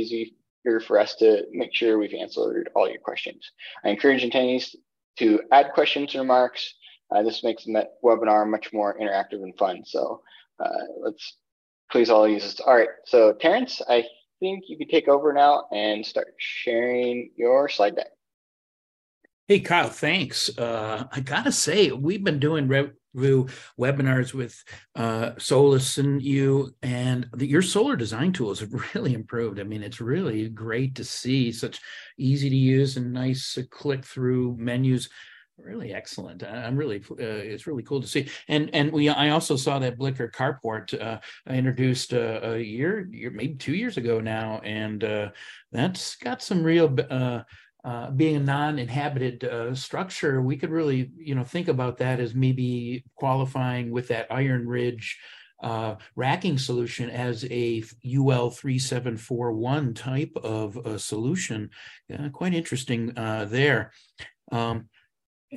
easier 0.66 0.80
for 0.80 1.00
us 1.00 1.16
to 1.16 1.44
make 1.52 1.74
sure 1.74 1.98
we've 1.98 2.14
answered 2.14 2.70
all 2.76 2.90
your 2.90 3.00
questions. 3.00 3.52
I 3.84 3.90
encourage 3.90 4.24
attendees 4.24 4.76
to 5.20 5.42
add 5.52 5.74
questions 5.74 6.14
and 6.14 6.22
remarks. 6.22 6.74
Uh, 7.14 7.24
this 7.24 7.44
makes 7.44 7.66
the 7.66 7.88
webinar 8.04 8.50
much 8.50 8.74
more 8.74 8.98
interactive 9.00 9.44
and 9.44 9.56
fun. 9.58 9.84
So 9.86 10.22
uh, 10.60 10.70
let's 11.02 11.38
please 11.92 12.10
all 12.10 12.28
use 12.28 12.44
this. 12.44 12.60
All 12.60 12.76
right, 12.76 12.90
so 13.06 13.34
Terrence, 13.34 13.82
I 13.88 14.06
think 14.40 14.64
you 14.68 14.78
can 14.78 14.88
take 14.88 15.08
over 15.08 15.32
now 15.34 15.66
and 15.72 16.06
start 16.06 16.34
sharing 16.38 17.32
your 17.36 17.70
slide 17.70 17.96
deck. 17.96 18.15
Hey, 19.48 19.60
Kyle, 19.60 19.90
thanks. 19.90 20.50
Uh, 20.58 21.04
I 21.12 21.20
got 21.20 21.44
to 21.44 21.52
say, 21.52 21.92
we've 21.92 22.24
been 22.24 22.40
doing 22.40 22.68
review 22.68 23.48
webinars 23.80 24.34
with 24.34 24.64
uh, 24.96 25.34
Solis 25.38 26.00
and 26.00 26.20
you, 26.20 26.74
and 26.82 27.28
the, 27.32 27.46
your 27.46 27.62
solar 27.62 27.96
design 27.96 28.34
tools 28.34 28.60
have 28.62 28.74
really 28.96 29.14
improved. 29.14 29.60
I 29.60 29.64
mean, 29.64 29.84
it's 29.84 30.02
really 30.02 30.50
great 30.50 30.96
to 30.96 31.04
see 31.04 31.52
such 31.52 31.80
easy 32.18 32.50
to 32.50 32.56
use 32.56 32.98
and 32.98 33.14
nice 33.14 33.60
click 33.70 34.04
through 34.04 34.56
menus 34.58 35.10
really 35.58 35.94
excellent 35.94 36.44
i'm 36.44 36.75
really 36.75 36.98
uh, 37.12 37.16
it's 37.18 37.66
really 37.66 37.82
cool 37.84 38.02
to 38.02 38.08
see 38.08 38.30
and 38.50 38.70
and 38.74 38.92
we 38.92 39.08
i 39.08 39.30
also 39.30 39.56
saw 39.56 39.80
that 39.80 39.98
Blikir 39.98 40.30
carport 40.30 40.94
uh, 41.02 41.18
introduced 41.50 42.14
uh, 42.14 42.42
a 42.44 42.60
year, 42.60 43.08
year 43.10 43.32
maybe 43.32 43.56
two 43.56 43.74
years 43.74 43.96
ago 43.96 44.20
now 44.20 44.60
and 44.66 45.04
uh, 45.06 45.30
that's 45.72 46.18
got 46.18 46.42
some 46.42 46.62
real 46.62 46.94
uh, 47.86 47.88
uh, 47.88 48.12
being 48.12 48.36
a 48.36 48.39
non-inhabited 48.39 49.48
structure 49.77 50.42
we 50.42 50.58
could 50.58 50.72
really 50.72 51.12
you 51.18 51.36
know 51.36 51.44
think 51.44 51.68
about 51.68 51.98
that 51.98 52.20
as 52.20 52.34
maybe 52.34 53.04
qualifying 53.15 53.92
with 53.92 54.08
that 54.08 54.27
iron 54.32 54.68
ridge 54.68 55.18
racking 56.15 56.58
solution 56.58 57.10
as 57.10 57.46
a 57.46 57.84
ul 58.18 58.50
3741 58.50 59.94
type 59.94 60.32
of 60.44 61.01
solution. 61.01 61.70
Quite 62.34 62.54
interesting 62.54 63.13
there. 63.15 63.92
Um, 64.51 64.89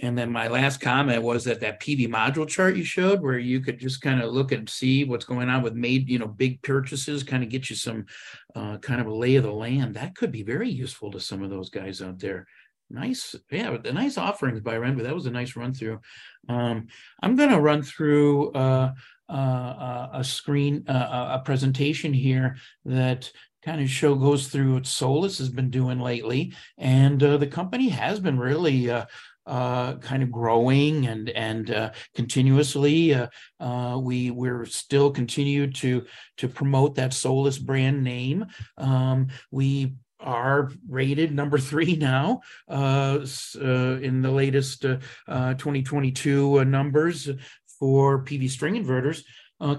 and 0.03 0.17
then 0.17 0.31
my 0.31 0.49
last 0.49 0.81
comment 0.81 1.23
was 1.23 1.45
that 1.45 1.61
that 1.61 1.81
PV 1.81 2.09
module 2.09 2.49
chart 2.49 2.77
you 2.77 2.85
showed, 2.85 3.21
where 3.21 3.39
you 3.39 3.61
could 3.61 3.79
just 3.79 4.01
kind 4.01 4.21
of 4.21 4.33
look 4.33 4.53
and 4.53 4.69
see 4.69 5.05
what's 5.05 5.25
going 5.25 5.49
on 5.49 5.63
with 5.63 5.75
made, 5.75 6.09
you 6.09 6.19
know, 6.19 6.27
big 6.27 6.63
purchases, 6.63 7.23
kind 7.23 7.43
of 7.43 7.49
get 7.49 7.71
you 7.71 7.77
some 7.77 8.07
uh, 8.55 8.79
kind 8.79 9.01
of 9.01 9.07
a 9.07 9.15
lay 9.15 9.37
of 9.37 9.45
the 9.45 9.53
land. 9.53 9.95
That 9.95 10.15
could 10.15 10.33
be 10.33 10.43
very 10.43 10.69
useful 10.69 11.11
to 11.13 11.21
some 11.21 11.43
of 11.43 11.51
those 11.51 11.71
guys 11.71 12.03
out 12.03 12.19
there. 12.19 12.47
Nice, 12.91 13.35
yeah, 13.51 13.77
the 13.77 13.93
nice 13.93 14.17
offerings 14.17 14.61
by 14.61 14.77
Renvu. 14.77 15.03
That 15.03 15.15
was 15.15 15.27
a 15.27 15.31
nice 15.31 15.57
run 15.57 15.75
through. 15.75 16.01
Um, 16.49 16.87
I'm 17.23 17.37
going 17.37 17.51
to 17.51 17.61
run 17.61 17.83
through 17.83 18.53
uh, 18.53 18.93
uh, 19.29 20.09
a 20.15 20.25
screen, 20.25 20.85
uh, 20.89 21.39
a 21.39 21.43
presentation 21.45 22.15
here 22.15 22.57
that 22.87 23.31
kind 23.63 23.81
of 23.81 23.91
show 23.91 24.15
goes 24.15 24.49
through 24.49 24.75
what 24.75 24.87
Solis 24.87 25.39
has 25.39 25.51
been 25.51 25.69
doing 25.71 26.01
lately, 26.01 26.55
and 26.79 27.23
uh, 27.23 27.37
the 27.37 27.47
company 27.47 27.89
has 27.89 28.21
been 28.21 28.39
really 28.39 28.91
uh, 28.91 29.05
uh, 29.49 29.95
kind 29.97 30.23
of 30.23 30.31
growing 30.31 31.07
and 31.07 31.31
and 31.31 31.71
uh, 31.71 31.91
continuously. 32.15 33.15
Uh, 33.15 33.29
uh, 33.59 33.99
we 33.99 34.31
we're 34.31 34.67
still 34.67 35.11
continue 35.11 35.73
to 35.73 36.05
to 36.37 36.49
promote 36.49 36.95
that 36.97 37.15
Solis 37.15 37.59
brand 37.59 38.05
name. 38.05 38.45
Um, 38.77 39.29
we 39.51 39.95
are 40.21 40.71
rated 40.89 41.35
number 41.35 41.59
three 41.71 41.97
now 41.97 42.41
uh, 42.69 43.25
in 43.59 44.21
the 44.23 44.31
latest 44.31 44.83
2022 44.83 46.65
numbers 46.67 47.31
for 47.79 48.23
PV 48.25 48.51
string 48.51 48.75
inverters. 48.75 49.23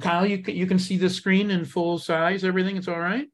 Kyle, 0.01 0.25
you 0.25 0.43
you 0.47 0.65
can 0.65 0.79
see 0.79 0.97
the 0.97 1.09
screen 1.09 1.51
in 1.51 1.63
full 1.63 1.99
size. 1.99 2.43
Everything, 2.43 2.75
it's 2.75 2.87
all 2.87 2.99
right. 2.99 3.27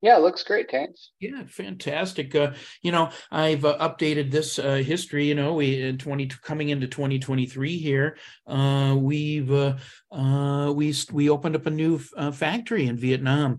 Yeah, 0.00 0.16
it 0.16 0.20
looks 0.20 0.44
great, 0.44 0.68
Terrence. 0.68 1.10
Yeah, 1.18 1.42
fantastic. 1.46 2.32
Uh, 2.32 2.52
you 2.82 2.92
know, 2.92 3.10
I've 3.32 3.64
uh, 3.64 3.78
updated 3.78 4.30
this 4.30 4.56
uh, 4.58 4.76
history. 4.76 5.26
You 5.26 5.34
know, 5.34 5.54
we 5.54 5.82
in 5.82 5.98
twenty 5.98 6.28
coming 6.28 6.68
into 6.68 6.86
twenty 6.86 7.18
twenty 7.18 7.46
three 7.46 7.78
here. 7.78 8.16
Uh, 8.46 8.94
we've 8.96 9.50
uh, 9.50 9.76
uh, 10.12 10.72
we 10.72 10.94
we 11.10 11.28
opened 11.28 11.56
up 11.56 11.66
a 11.66 11.70
new 11.70 11.98
factory 11.98 12.86
in 12.86 12.96
Vietnam. 12.96 13.58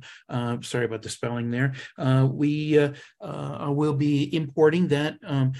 sorry 0.61 0.85
about 0.85 1.01
the 1.01 1.09
spelling 1.09 1.51
there. 1.51 1.73
we 2.31 2.89
will 3.19 3.93
be 3.93 4.33
importing 4.33 4.87
that 4.89 5.17
um, 5.25 5.51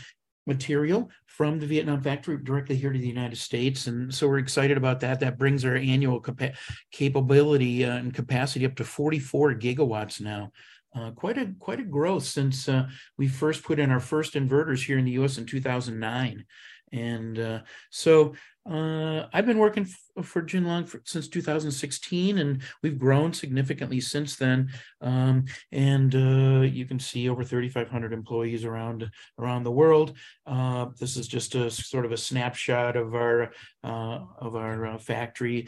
material 0.49 1.09
from 1.25 1.57
the 1.59 1.65
Vietnam 1.65 2.01
factory 2.01 2.37
directly 2.43 2.75
here 2.75 2.91
to 2.91 2.99
the 2.99 3.07
United 3.07 3.37
States. 3.37 3.87
And 3.87 4.13
so 4.13 4.27
we're 4.27 4.39
excited 4.39 4.75
about 4.75 4.99
that. 4.99 5.21
That 5.21 5.37
brings 5.37 5.63
our 5.63 5.75
annual 5.75 6.19
capa- 6.19 6.53
capability 6.91 7.85
uh, 7.85 7.95
and 7.95 8.13
capacity 8.13 8.65
up 8.65 8.75
to 8.75 8.83
44 8.83 9.53
gigawatts 9.53 10.19
now. 10.19 10.51
Uh, 10.93 11.11
quite 11.11 11.37
a 11.37 11.53
quite 11.59 11.79
a 11.79 11.83
growth 11.83 12.25
since 12.25 12.67
uh, 12.67 12.87
we 13.15 13.27
first 13.27 13.63
put 13.63 13.79
in 13.79 13.91
our 13.91 13.99
first 13.99 14.33
inverters 14.33 14.83
here 14.83 14.97
in 14.97 15.05
the 15.05 15.11
U.S. 15.11 15.37
in 15.37 15.45
2009, 15.45 16.43
And 16.91 17.39
uh, 17.39 17.59
so 17.89 18.33
uh, 18.69 19.25
I've 19.33 19.45
been 19.45 19.57
working 19.57 19.83
f- 19.83 20.25
for 20.25 20.41
Ginlong 20.43 20.87
for, 20.87 21.01
since 21.05 21.27
2016, 21.27 22.37
and 22.37 22.61
we've 22.83 22.99
grown 22.99 23.33
significantly 23.33 23.99
since 23.99 24.35
then. 24.35 24.69
Um, 25.01 25.45
and 25.71 26.13
uh, 26.13 26.61
you 26.61 26.85
can 26.85 26.99
see 26.99 27.29
over 27.29 27.43
3,500 27.43 28.13
employees 28.13 28.65
around 28.65 29.09
around 29.39 29.63
the 29.63 29.71
world. 29.71 30.13
Uh, 30.45 30.87
this 30.99 31.17
is 31.17 31.27
just 31.27 31.55
a 31.55 31.71
sort 31.71 32.05
of 32.05 32.11
a 32.11 32.17
snapshot 32.17 32.95
of 32.95 33.15
our 33.15 33.51
uh, 33.83 34.19
of 34.37 34.55
our 34.55 34.85
uh, 34.85 34.97
factory 34.97 35.67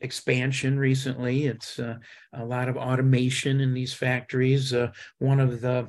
expansion 0.00 0.78
recently. 0.78 1.46
It's 1.46 1.78
uh, 1.78 1.96
a 2.34 2.44
lot 2.44 2.68
of 2.68 2.76
automation 2.76 3.60
in 3.60 3.74
these 3.74 3.92
factories. 3.92 4.74
one 5.18 5.40
of 5.40 5.60
the 5.60 5.88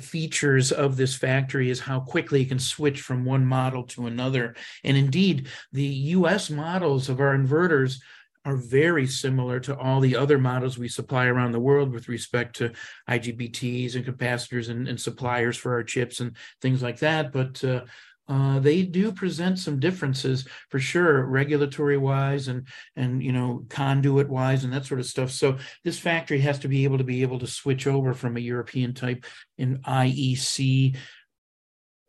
features 0.00 0.72
of 0.72 0.96
this 0.96 1.14
factory 1.14 1.70
is 1.70 1.80
how 1.80 2.00
quickly 2.00 2.42
it 2.42 2.48
can 2.48 2.58
switch 2.58 3.00
from 3.00 3.24
one 3.24 3.44
model 3.44 3.84
to 3.84 4.06
another. 4.06 4.54
And 4.84 4.96
indeed, 4.96 5.48
the 5.72 5.84
US 5.84 6.50
models 6.50 7.08
of 7.08 7.20
our 7.20 7.36
inverters 7.36 8.00
are 8.44 8.56
very 8.56 9.08
similar 9.08 9.58
to 9.58 9.76
all 9.76 10.00
the 10.00 10.14
other 10.14 10.38
models 10.38 10.78
we 10.78 10.88
supply 10.88 11.26
around 11.26 11.50
the 11.50 11.60
world 11.60 11.92
with 11.92 12.08
respect 12.08 12.54
to 12.56 12.72
IGBTs 13.08 13.96
and 13.96 14.06
capacitors 14.06 14.68
and, 14.68 14.86
and 14.86 15.00
suppliers 15.00 15.56
for 15.56 15.72
our 15.72 15.82
chips 15.82 16.20
and 16.20 16.36
things 16.62 16.80
like 16.80 17.00
that. 17.00 17.32
But 17.32 17.62
uh, 17.64 17.84
uh, 18.28 18.58
they 18.58 18.82
do 18.82 19.12
present 19.12 19.58
some 19.58 19.78
differences 19.78 20.46
for 20.68 20.80
sure, 20.80 21.24
regulatory 21.24 21.96
wise 21.96 22.48
and 22.48 22.66
and 22.96 23.22
you 23.22 23.32
know 23.32 23.64
conduit 23.68 24.28
wise 24.28 24.64
and 24.64 24.72
that 24.72 24.84
sort 24.84 25.00
of 25.00 25.06
stuff. 25.06 25.30
So 25.30 25.58
this 25.84 25.98
factory 25.98 26.40
has 26.40 26.58
to 26.60 26.68
be 26.68 26.84
able 26.84 26.98
to 26.98 27.04
be 27.04 27.22
able 27.22 27.38
to 27.38 27.46
switch 27.46 27.86
over 27.86 28.14
from 28.14 28.36
a 28.36 28.40
European 28.40 28.94
type 28.94 29.24
in 29.58 29.78
IEC 29.78 30.96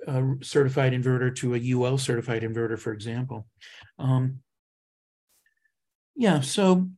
uh, 0.08 0.22
certified 0.42 0.94
inverter 0.94 1.36
to 1.36 1.54
a 1.54 1.72
UL 1.74 1.98
certified 1.98 2.42
inverter, 2.42 2.80
for 2.80 2.94
example. 2.94 3.48
Um, 4.00 4.40
yeah, 6.16 6.42
so 6.42 6.90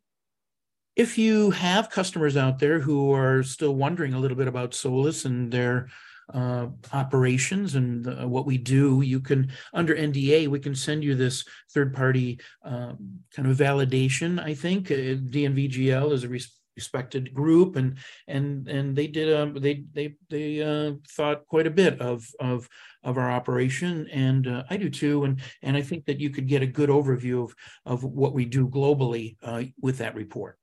if 0.96 1.18
you 1.18 1.52
have 1.52 1.90
customers 1.90 2.38
out 2.38 2.60
there 2.60 2.80
who 2.80 3.12
are 3.12 3.44
still 3.44 3.76
wondering 3.76 4.14
a 4.14 4.20
little 4.20 4.38
bit 4.38 4.48
about 4.48 4.74
Solis 4.74 5.26
and 5.26 5.52
their 5.52 5.90
uh, 6.34 6.68
operations 6.94 7.76
and 7.76 8.08
uh, 8.08 8.28
what 8.28 8.46
we 8.46 8.58
do, 8.58 9.02
you 9.02 9.20
can 9.20 9.52
under 9.74 9.96
NDA 9.96 10.48
we 10.48 10.60
can 10.60 10.76
send 10.76 11.04
you 11.04 11.16
this 11.16 11.44
third 11.74 11.94
party 11.94 12.40
um, 12.64 13.20
kind 13.36 13.48
of 13.48 13.58
validation. 13.58 14.40
I 14.42 14.54
think 14.54 14.92
uh, 14.92 14.96
DNVGL 14.96 16.12
is 16.12 16.24
a 16.24 16.30
res- 16.30 16.60
respected 16.80 17.34
group, 17.34 17.76
and 17.76 17.98
and 18.28 18.68
and 18.68 18.96
they 18.96 19.08
did 19.08 19.28
um, 19.34 19.54
they 19.60 19.84
they 19.94 20.16
they 20.30 20.62
uh, 20.62 20.94
thought 21.16 21.46
quite 21.48 21.68
a 21.68 21.78
bit 21.82 22.00
of 22.00 22.26
of 22.40 22.70
of 23.04 23.18
our 23.18 23.32
operation, 23.32 24.08
and 24.12 24.48
uh, 24.48 24.64
I 24.70 24.78
do 24.78 24.90
too, 24.90 25.26
and 25.26 25.42
and 25.62 25.76
I 25.76 25.82
think 25.82 26.06
that 26.06 26.20
you 26.20 26.30
could 26.30 26.48
get 26.48 26.64
a 26.64 26.68
good 26.80 26.90
overview 26.90 27.44
of 27.44 27.56
of 27.86 28.04
what 28.04 28.34
we 28.34 28.46
do 28.46 28.68
globally 28.68 29.36
uh, 29.44 29.64
with 29.82 29.98
that 29.98 30.16
report. 30.16 30.58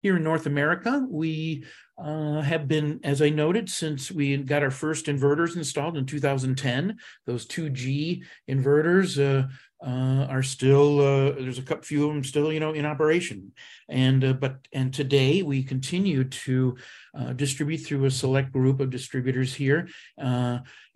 Here 0.00 0.16
in 0.16 0.22
North 0.22 0.46
America, 0.46 1.04
we 1.10 1.64
uh, 1.98 2.40
have 2.40 2.68
been, 2.68 3.00
as 3.02 3.20
I 3.20 3.30
noted, 3.30 3.68
since 3.68 4.12
we 4.12 4.36
got 4.36 4.62
our 4.62 4.70
first 4.70 5.06
inverters 5.06 5.56
installed 5.56 5.96
in 5.96 6.06
2010. 6.06 6.96
Those 7.26 7.46
2G 7.48 8.22
inverters 8.48 9.18
uh, 9.18 9.48
uh, 9.84 10.26
are 10.28 10.42
still 10.42 11.00
uh, 11.00 11.32
there's 11.32 11.58
a 11.58 11.62
couple 11.62 11.84
few 11.84 12.08
of 12.08 12.14
them 12.14 12.24
still 12.24 12.52
you 12.52 12.60
know 12.60 12.72
in 12.72 12.84
operation, 12.84 13.52
and 13.88 14.24
uh, 14.24 14.32
but 14.32 14.66
and 14.72 14.92
today 14.92 15.42
we 15.42 15.62
continue 15.62 16.24
to 16.24 16.76
uh, 17.16 17.32
distribute 17.32 17.78
through 17.78 18.04
a 18.04 18.10
select 18.10 18.52
group 18.52 18.80
of 18.80 18.90
distributors 18.90 19.54
here, 19.54 19.88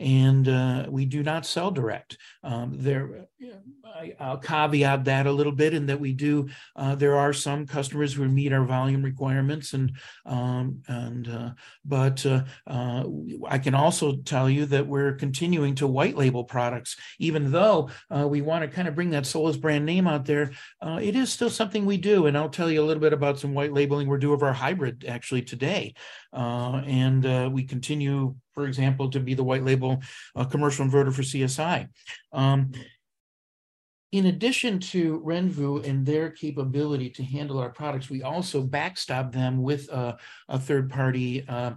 and 0.03 0.49
uh, 0.49 0.87
we 0.89 1.05
do 1.05 1.23
not 1.23 1.47
sell 1.47 1.71
direct. 1.71 2.19
Um, 2.43 2.73
there, 2.75 3.29
I, 3.85 4.15
will 4.21 4.39
caveat 4.39 5.05
that 5.05 5.27
a 5.27 5.33
little 5.33 5.53
bit 5.53 5.75
in 5.75 5.87
that 5.87 6.01
we 6.01 6.12
do. 6.12 6.49
Uh, 6.75 6.95
there 6.97 7.17
are 7.17 7.33
some 7.33 7.67
customers 7.67 8.12
who 8.12 8.27
meet 8.29 8.53
our 8.53 8.65
volume 8.65 9.03
requirements, 9.03 9.75
and 9.75 9.93
um, 10.27 10.83
and 10.89 11.29
uh, 11.29 11.51
but 11.85 12.25
uh, 12.27 12.45
uh, 12.67 13.05
I 13.47 13.59
can 13.59 13.75
also 13.75 14.17
tell 14.17 14.51
you 14.51 14.67
that 14.67 14.87
we're 14.87 15.12
continuing 15.12 15.76
to 15.76 15.87
white 15.87 16.17
label 16.17 16.45
products, 16.45 16.97
even 17.19 17.52
though 17.52 17.91
uh, 18.11 18.26
we 18.26 18.41
want 18.41 18.63
to 18.63 18.72
kind 18.73 18.89
of 18.89 18.95
bring 18.95 19.11
that 19.11 19.26
Solis 19.26 19.56
brand 19.56 19.87
name 19.87 20.06
out 20.06 20.25
there. 20.25 20.52
it 20.82 21.15
is 21.15 21.32
still 21.32 21.50
something 21.50 21.87
we 21.87 21.97
do, 21.97 22.26
and 22.26 22.37
I'll 22.37 22.49
tell 22.49 22.71
you 22.71 22.82
a 22.82 22.87
little 22.87 23.00
bit 23.00 23.13
about 23.13 23.39
some 23.39 23.54
white 23.54 23.73
labeling 23.73 24.08
we're 24.08 24.19
doing 24.19 24.35
of 24.35 24.43
our 24.43 24.52
hybrid 24.52 25.04
actually 25.06 25.43
today, 25.43 25.95
and 26.32 27.52
we 27.52 27.65
continue 27.65 28.35
for 28.54 28.67
example, 28.67 29.11
to 29.11 29.21
be 29.21 29.35
the 29.35 29.45
white 29.45 29.65
label 29.65 30.02
uh, 30.37 30.45
commercial 30.45 30.87
inverter 30.87 31.13
for 31.13 31.23
CSI. 31.23 31.89
Um, 32.32 32.73
in 34.13 34.27
addition 34.27 34.79
to 34.79 35.21
Renvu 35.21 35.87
and 35.89 36.05
their 36.05 36.31
capability 36.31 37.09
to 37.09 37.25
handle 37.25 37.59
our 37.59 37.71
products, 37.71 38.11
we 38.11 38.23
also 38.23 38.61
backstop 38.61 39.33
them 39.33 39.63
with 39.63 39.89
a, 39.89 40.19
a 40.51 40.59
third-party 40.59 41.49
uh, 41.49 41.73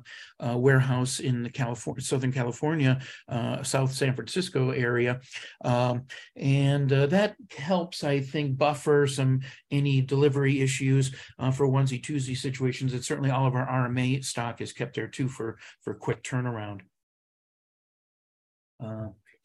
uh, 0.45 0.57
warehouse 0.57 1.21
in 1.21 1.43
the 1.43 1.49
California, 1.49 2.01
Southern 2.01 2.33
California, 2.33 2.99
uh, 3.29 3.63
South 3.63 3.93
San 3.93 4.13
Francisco 4.13 4.71
area, 4.71 5.21
um, 5.63 6.03
and 6.35 6.91
uh, 6.91 7.05
that 7.05 7.37
helps, 7.55 8.03
I 8.03 8.19
think, 8.19 8.57
buffer 8.57 9.07
some 9.07 9.39
any 9.71 10.01
delivery 10.01 10.59
issues 10.59 11.15
uh, 11.39 11.51
for 11.51 11.69
onesie 11.69 12.03
twosie 12.03 12.37
situations. 12.37 12.91
And 12.91 13.03
certainly, 13.03 13.31
all 13.31 13.47
of 13.47 13.55
our 13.55 13.65
RMA 13.65 14.25
stock 14.25 14.59
is 14.59 14.73
kept 14.73 14.95
there 14.95 15.07
too 15.07 15.29
for 15.29 15.57
for 15.81 15.93
quick 15.93 16.21
turnaround. 16.21 16.81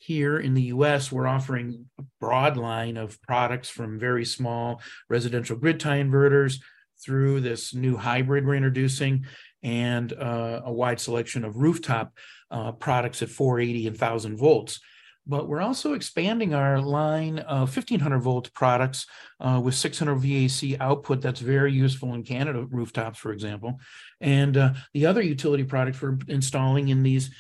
Here 0.03 0.39
in 0.39 0.55
the 0.55 0.63
US, 0.63 1.13
we're 1.13 1.27
offering 1.27 1.85
a 1.99 2.05
broad 2.21 2.57
line 2.57 2.97
of 2.97 3.21
products 3.21 3.69
from 3.69 3.99
very 3.99 4.25
small 4.25 4.81
residential 5.11 5.59
grid 5.59 5.79
tie 5.79 5.99
inverters 5.99 6.59
through 7.05 7.43
this 7.43 7.75
new 7.75 7.99
hybrid 7.99 8.47
we're 8.47 8.55
introducing 8.55 9.27
and 9.63 10.15
uh, 10.15 10.63
a 10.65 10.73
wide 10.73 11.01
selection 11.01 11.45
of 11.45 11.59
rooftop 11.59 12.17
uh, 12.51 12.73
products 12.73 13.21
at 13.21 13.29
480 13.29 13.89
and 13.89 14.01
1000 14.01 14.39
volts. 14.39 14.81
But 15.27 15.49
we're 15.49 15.61
also 15.61 15.93
expanding 15.93 16.55
our 16.55 16.81
line 16.81 17.41
of 17.41 17.69
1500 17.77 18.21
volt 18.21 18.51
products 18.55 19.07
uh, 19.39 19.61
with 19.63 19.75
600 19.75 20.17
VAC 20.17 20.79
output 20.81 21.21
that's 21.21 21.41
very 21.41 21.75
useful 21.75 22.15
in 22.15 22.23
Canada 22.23 22.65
rooftops, 22.71 23.19
for 23.19 23.33
example. 23.33 23.79
And 24.19 24.57
uh, 24.57 24.73
the 24.95 25.05
other 25.05 25.21
utility 25.21 25.65
product 25.65 25.99
for 25.99 26.19
installing 26.27 26.89
in 26.89 27.03
these 27.03 27.31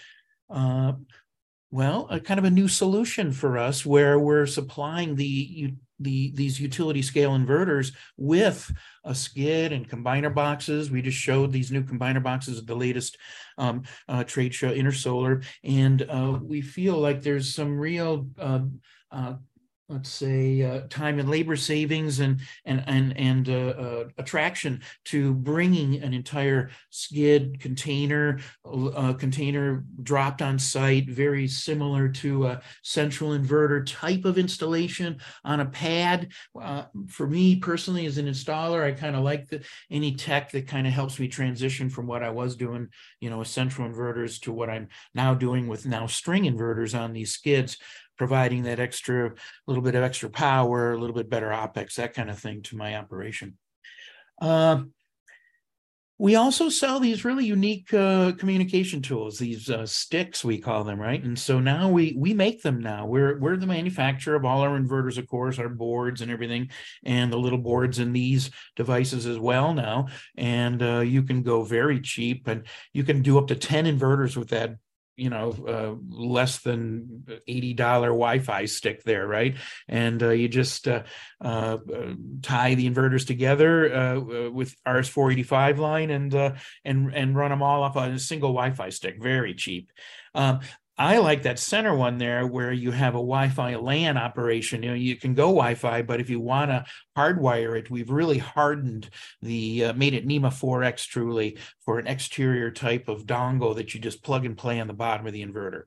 uh, 0.50 0.92
well, 1.70 2.08
a 2.10 2.18
kind 2.18 2.38
of 2.38 2.44
a 2.44 2.50
new 2.50 2.66
solution 2.66 3.32
for 3.32 3.56
us 3.56 3.86
where 3.86 4.18
we're 4.18 4.46
supplying 4.46 5.14
the 5.14 5.72
the 6.00 6.32
these 6.34 6.58
utility 6.58 7.02
scale 7.02 7.32
inverters 7.32 7.92
with 8.16 8.72
a 9.04 9.14
skid 9.14 9.72
and 9.72 9.88
combiner 9.88 10.34
boxes. 10.34 10.90
We 10.90 11.02
just 11.02 11.18
showed 11.18 11.52
these 11.52 11.70
new 11.70 11.82
combiner 11.82 12.22
boxes 12.22 12.58
at 12.58 12.66
the 12.66 12.74
latest 12.74 13.18
um, 13.58 13.82
uh, 14.08 14.24
trade 14.24 14.54
show, 14.54 14.70
Intersolar, 14.74 15.44
and 15.62 16.02
uh, 16.02 16.38
we 16.42 16.60
feel 16.62 16.96
like 16.96 17.22
there's 17.22 17.54
some 17.54 17.78
real 17.78 18.26
uh, 18.38 18.60
uh 19.12 19.34
let's 19.90 20.08
say 20.08 20.62
uh, 20.62 20.82
time 20.88 21.18
and 21.18 21.28
labor 21.28 21.56
savings 21.56 22.20
and 22.20 22.40
and 22.64 22.84
and 22.86 23.16
and 23.18 23.48
uh, 23.48 23.74
uh, 23.76 24.04
attraction 24.18 24.80
to 25.04 25.34
bringing 25.34 26.00
an 26.02 26.14
entire 26.14 26.70
skid 26.90 27.58
container 27.60 28.38
uh, 28.64 29.12
container 29.14 29.84
dropped 30.02 30.40
on 30.40 30.58
site 30.58 31.10
very 31.10 31.48
similar 31.48 32.08
to 32.08 32.46
a 32.46 32.60
central 32.82 33.30
inverter 33.30 33.84
type 33.84 34.24
of 34.24 34.38
installation 34.38 35.18
on 35.44 35.60
a 35.60 35.66
pad. 35.66 36.28
Uh, 36.58 36.84
for 37.08 37.26
me 37.26 37.56
personally 37.56 38.06
as 38.06 38.18
an 38.18 38.26
installer 38.26 38.84
i 38.84 38.92
kind 38.92 39.16
of 39.16 39.24
like 39.24 39.48
the, 39.48 39.60
any 39.90 40.14
tech 40.14 40.50
that 40.52 40.68
kind 40.68 40.86
of 40.86 40.92
helps 40.92 41.18
me 41.18 41.26
transition 41.26 41.90
from 41.90 42.06
what 42.06 42.22
i 42.22 42.30
was 42.30 42.54
doing 42.54 42.88
you 43.20 43.28
know 43.28 43.38
with 43.38 43.48
central 43.48 43.88
inverters 43.88 44.40
to 44.40 44.52
what 44.52 44.70
i'm 44.70 44.88
now 45.14 45.34
doing 45.34 45.66
with 45.66 45.84
now 45.84 46.06
string 46.06 46.44
inverters 46.44 46.98
on 46.98 47.12
these 47.12 47.32
skids 47.32 47.76
providing 48.20 48.64
that 48.64 48.78
extra 48.78 49.32
little 49.66 49.82
bit 49.82 49.94
of 49.94 50.02
extra 50.02 50.28
power, 50.28 50.92
a 50.92 50.98
little 50.98 51.16
bit 51.16 51.30
better 51.30 51.48
OPEX, 51.48 51.94
that 51.94 52.12
kind 52.12 52.28
of 52.28 52.38
thing 52.38 52.60
to 52.60 52.76
my 52.76 52.94
operation. 52.94 53.56
Uh, 54.42 54.82
we 56.18 56.34
also 56.34 56.68
sell 56.68 57.00
these 57.00 57.24
really 57.24 57.46
unique 57.46 57.94
uh, 57.94 58.32
communication 58.32 59.00
tools, 59.00 59.38
these 59.38 59.70
uh, 59.70 59.86
sticks 59.86 60.44
we 60.44 60.58
call 60.58 60.84
them, 60.84 61.00
right? 61.00 61.24
And 61.24 61.38
so 61.38 61.60
now 61.60 61.88
we 61.88 62.14
we 62.14 62.34
make 62.34 62.60
them 62.60 62.80
now. 62.82 63.06
We're 63.06 63.38
we're 63.38 63.56
the 63.56 63.66
manufacturer 63.66 64.36
of 64.36 64.44
all 64.44 64.60
our 64.60 64.78
inverters, 64.78 65.16
of 65.16 65.26
course, 65.26 65.58
our 65.58 65.70
boards 65.70 66.20
and 66.20 66.30
everything, 66.30 66.68
and 67.06 67.32
the 67.32 67.38
little 67.38 67.58
boards 67.70 68.00
in 68.00 68.12
these 68.12 68.50
devices 68.76 69.24
as 69.24 69.38
well 69.38 69.72
now. 69.72 70.08
And 70.36 70.82
uh, 70.82 71.00
you 71.00 71.22
can 71.22 71.42
go 71.42 71.62
very 71.62 72.02
cheap, 72.02 72.48
and 72.48 72.66
you 72.92 73.02
can 73.02 73.22
do 73.22 73.38
up 73.38 73.46
to 73.46 73.56
ten 73.56 73.86
inverters 73.86 74.36
with 74.36 74.50
that 74.50 74.76
you 75.16 75.30
know 75.30 75.50
uh, 75.68 75.94
less 76.08 76.60
than 76.60 77.24
$80 77.48 77.76
wi-fi 77.76 78.64
stick 78.64 79.02
there 79.04 79.26
right? 79.26 79.56
And 79.88 80.22
uh, 80.22 80.30
you 80.30 80.48
just 80.48 80.88
uh, 80.88 81.02
uh 81.40 81.78
tie 82.42 82.74
the 82.74 82.90
inverters 82.90 83.26
together 83.26 83.94
uh, 83.94 84.16
uh, 84.16 84.50
with 84.50 84.74
rs485 84.86 85.78
line 85.78 86.10
and 86.10 86.34
and 86.84 87.14
and 87.14 87.36
run 87.36 87.50
them 87.50 87.62
all 87.62 87.82
off 87.82 87.96
on 87.96 88.12
a 88.12 88.18
single 88.18 88.50
wi-fi 88.50 88.90
stick. 88.90 89.22
Very 89.22 89.54
cheap. 89.54 89.92
Um, 90.34 90.60
I 91.00 91.16
like 91.16 91.44
that 91.44 91.58
center 91.58 91.94
one 91.94 92.18
there 92.18 92.46
where 92.46 92.72
you 92.72 92.90
have 92.90 93.14
a 93.14 93.24
Wi-Fi 93.24 93.76
LAN 93.76 94.18
operation. 94.18 94.82
You 94.82 94.90
know, 94.90 94.94
you 94.94 95.16
can 95.16 95.32
go 95.32 95.44
Wi-Fi, 95.44 96.02
but 96.02 96.20
if 96.20 96.28
you 96.28 96.40
want 96.40 96.70
to 96.70 96.84
hardwire 97.16 97.78
it, 97.78 97.90
we've 97.90 98.10
really 98.10 98.36
hardened 98.36 99.08
the 99.40 99.86
uh, 99.86 99.92
made 99.94 100.12
it 100.12 100.26
NEMA 100.26 100.50
4X 100.50 101.06
truly 101.06 101.56
for 101.86 101.98
an 101.98 102.06
exterior 102.06 102.70
type 102.70 103.08
of 103.08 103.24
dongle 103.24 103.76
that 103.76 103.94
you 103.94 104.00
just 104.00 104.22
plug 104.22 104.44
and 104.44 104.58
play 104.58 104.78
on 104.78 104.88
the 104.88 104.92
bottom 104.92 105.26
of 105.26 105.32
the 105.32 105.42
inverter 105.42 105.84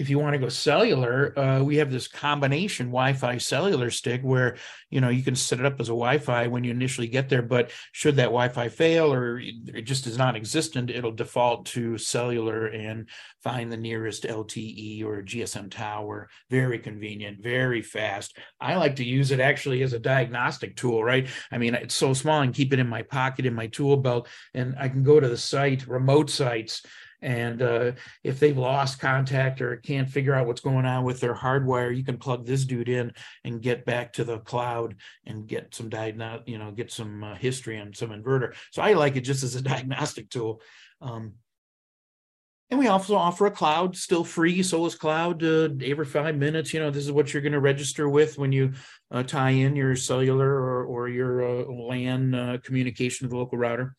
if 0.00 0.08
you 0.08 0.18
want 0.18 0.32
to 0.32 0.38
go 0.38 0.48
cellular, 0.48 1.38
uh, 1.38 1.62
we 1.62 1.76
have 1.76 1.92
this 1.92 2.08
combination 2.08 2.86
Wi-Fi 2.86 3.36
cellular 3.36 3.90
stick 3.90 4.22
where 4.22 4.56
you 4.88 4.98
know 5.02 5.10
you 5.10 5.22
can 5.22 5.36
set 5.36 5.60
it 5.60 5.66
up 5.66 5.78
as 5.78 5.88
a 5.88 5.92
Wi-Fi 5.92 6.46
when 6.46 6.64
you 6.64 6.70
initially 6.70 7.06
get 7.06 7.28
there. 7.28 7.42
But 7.42 7.70
should 7.92 8.16
that 8.16 8.24
Wi-Fi 8.24 8.70
fail 8.70 9.12
or 9.12 9.38
it 9.38 9.82
just 9.82 10.06
is 10.06 10.16
non-existent, 10.16 10.88
it'll 10.88 11.12
default 11.12 11.66
to 11.66 11.98
cellular 11.98 12.66
and 12.66 13.10
find 13.42 13.70
the 13.70 13.76
nearest 13.76 14.24
LTE 14.24 15.04
or 15.04 15.22
GSM 15.22 15.70
tower. 15.70 16.30
Very 16.48 16.78
convenient, 16.78 17.42
very 17.42 17.82
fast. 17.82 18.38
I 18.58 18.76
like 18.76 18.96
to 18.96 19.04
use 19.04 19.32
it 19.32 19.40
actually 19.40 19.82
as 19.82 19.92
a 19.92 19.98
diagnostic 19.98 20.76
tool. 20.76 21.04
Right? 21.04 21.28
I 21.52 21.58
mean, 21.58 21.74
it's 21.74 21.94
so 21.94 22.14
small 22.14 22.40
and 22.40 22.54
keep 22.54 22.72
it 22.72 22.78
in 22.78 22.88
my 22.88 23.02
pocket 23.02 23.44
in 23.44 23.52
my 23.52 23.66
tool 23.66 23.98
belt, 23.98 24.28
and 24.54 24.74
I 24.78 24.88
can 24.88 25.04
go 25.04 25.20
to 25.20 25.28
the 25.28 25.36
site, 25.36 25.86
remote 25.86 26.30
sites 26.30 26.82
and 27.22 27.62
uh, 27.62 27.92
if 28.24 28.40
they've 28.40 28.56
lost 28.56 28.98
contact 28.98 29.60
or 29.60 29.76
can't 29.76 30.08
figure 30.08 30.34
out 30.34 30.46
what's 30.46 30.60
going 30.60 30.86
on 30.86 31.04
with 31.04 31.20
their 31.20 31.34
hardwire, 31.34 31.94
you 31.94 32.04
can 32.04 32.16
plug 32.16 32.46
this 32.46 32.64
dude 32.64 32.88
in 32.88 33.12
and 33.44 33.62
get 33.62 33.84
back 33.84 34.12
to 34.14 34.24
the 34.24 34.38
cloud 34.38 34.96
and 35.26 35.46
get 35.46 35.74
some 35.74 35.88
diagnostic, 35.88 36.48
you 36.48 36.58
know, 36.58 36.70
get 36.70 36.90
some 36.90 37.22
uh, 37.22 37.34
history 37.34 37.78
on 37.78 37.92
some 37.92 38.10
inverter. 38.10 38.54
So 38.70 38.82
I 38.82 38.94
like 38.94 39.16
it 39.16 39.22
just 39.22 39.42
as 39.42 39.54
a 39.54 39.62
diagnostic 39.70 40.30
tool. 40.30 40.60
Um, 41.00 41.34
and 42.70 42.78
we 42.78 42.86
also 42.86 43.16
offer 43.16 43.46
a 43.46 43.50
cloud, 43.50 43.96
still 43.96 44.22
free, 44.22 44.62
Solis 44.62 44.94
Cloud, 44.94 45.42
uh, 45.42 45.70
every 45.82 46.04
five 46.04 46.36
minutes. 46.36 46.72
You 46.72 46.78
know, 46.78 46.90
this 46.90 47.04
is 47.04 47.10
what 47.10 47.32
you're 47.32 47.42
going 47.42 47.52
to 47.52 47.60
register 47.60 48.08
with 48.08 48.38
when 48.38 48.52
you 48.52 48.72
uh, 49.10 49.24
tie 49.24 49.50
in 49.50 49.74
your 49.74 49.96
cellular 49.96 50.48
or, 50.48 50.84
or 50.84 51.08
your 51.08 51.42
uh, 51.42 51.64
LAN 51.64 52.32
uh, 52.32 52.58
communication 52.62 53.26
to 53.26 53.30
the 53.30 53.36
local 53.36 53.58
router. 53.58 53.96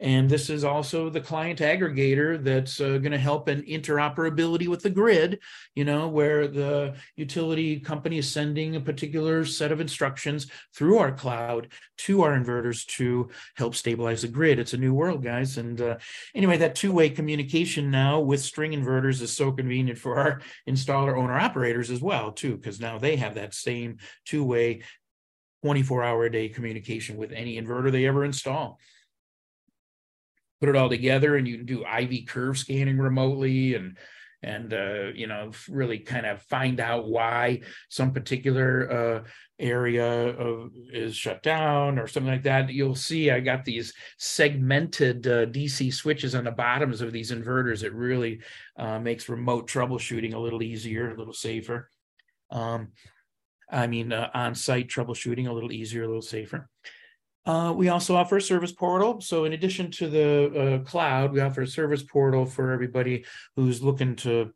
And 0.00 0.30
this 0.30 0.48
is 0.48 0.64
also 0.64 1.10
the 1.10 1.20
client 1.20 1.58
aggregator 1.58 2.42
that's 2.42 2.80
uh, 2.80 2.96
going 2.98 3.12
to 3.12 3.18
help 3.18 3.50
in 3.50 3.62
interoperability 3.62 4.66
with 4.66 4.82
the 4.82 4.88
grid, 4.88 5.40
you 5.74 5.84
know, 5.84 6.08
where 6.08 6.48
the 6.48 6.94
utility 7.16 7.78
company 7.78 8.16
is 8.16 8.30
sending 8.30 8.76
a 8.76 8.80
particular 8.80 9.44
set 9.44 9.72
of 9.72 9.80
instructions 9.80 10.46
through 10.74 10.96
our 10.96 11.12
cloud 11.12 11.68
to 11.98 12.22
our 12.22 12.32
inverters 12.32 12.86
to 12.86 13.28
help 13.56 13.74
stabilize 13.74 14.22
the 14.22 14.28
grid. 14.28 14.58
It's 14.58 14.72
a 14.72 14.78
new 14.78 14.94
world, 14.94 15.22
guys. 15.22 15.58
And 15.58 15.78
uh, 15.78 15.98
anyway, 16.34 16.56
that 16.56 16.74
two 16.74 16.92
way 16.92 17.10
communication 17.10 17.90
now 17.90 18.20
with 18.20 18.40
string 18.40 18.72
inverters 18.72 19.20
is 19.20 19.36
so 19.36 19.52
convenient 19.52 19.98
for 19.98 20.16
our 20.16 20.40
installer 20.66 21.18
owner 21.18 21.38
operators 21.38 21.90
as 21.90 22.00
well, 22.00 22.32
too, 22.32 22.56
because 22.56 22.80
now 22.80 22.98
they 22.98 23.16
have 23.16 23.34
that 23.34 23.52
same 23.52 23.98
two 24.24 24.44
way 24.44 24.82
24 25.62 26.02
hour 26.02 26.24
a 26.24 26.32
day 26.32 26.48
communication 26.48 27.18
with 27.18 27.32
any 27.32 27.60
inverter 27.60 27.92
they 27.92 28.06
ever 28.06 28.24
install 28.24 28.78
put 30.60 30.68
it 30.68 30.76
all 30.76 30.88
together 30.88 31.36
and 31.36 31.48
you 31.48 31.56
can 31.56 31.66
do 31.66 31.84
IV 31.86 32.26
curve 32.26 32.58
scanning 32.58 32.98
remotely 32.98 33.74
and 33.74 33.96
and 34.42 34.72
uh, 34.72 35.08
you 35.14 35.26
know 35.26 35.50
really 35.68 35.98
kind 35.98 36.26
of 36.26 36.42
find 36.42 36.80
out 36.80 37.08
why 37.08 37.60
some 37.88 38.12
particular 38.12 38.90
uh, 38.90 39.28
area 39.58 40.28
of, 40.30 40.70
is 40.92 41.14
shut 41.14 41.42
down 41.42 41.98
or 41.98 42.06
something 42.06 42.32
like 42.32 42.44
that. 42.44 42.70
You'll 42.70 42.94
see 42.94 43.30
I 43.30 43.40
got 43.40 43.64
these 43.64 43.92
segmented 44.18 45.26
uh, 45.26 45.46
DC 45.46 45.92
switches 45.92 46.34
on 46.34 46.44
the 46.44 46.50
bottoms 46.50 47.02
of 47.02 47.12
these 47.12 47.32
inverters. 47.32 47.82
It 47.82 47.92
really 47.92 48.40
uh, 48.78 48.98
makes 48.98 49.28
remote 49.28 49.68
troubleshooting 49.68 50.34
a 50.34 50.38
little 50.38 50.62
easier, 50.62 51.10
a 51.10 51.18
little 51.18 51.34
safer. 51.34 51.90
Um, 52.50 52.88
I 53.70 53.86
mean, 53.86 54.12
uh, 54.12 54.30
on-site 54.34 54.88
troubleshooting 54.88 55.48
a 55.48 55.52
little 55.52 55.70
easier, 55.70 56.04
a 56.04 56.06
little 56.06 56.22
safer. 56.22 56.69
Uh, 57.50 57.72
we 57.72 57.88
also 57.88 58.14
offer 58.14 58.36
a 58.36 58.42
service 58.42 58.70
portal. 58.70 59.20
So, 59.20 59.44
in 59.44 59.54
addition 59.54 59.90
to 59.92 60.08
the 60.08 60.28
uh, 60.84 60.88
cloud, 60.88 61.32
we 61.32 61.40
offer 61.40 61.62
a 61.62 61.66
service 61.66 62.04
portal 62.04 62.46
for 62.46 62.70
everybody 62.70 63.24
who's 63.56 63.82
looking 63.82 64.14
to, 64.16 64.52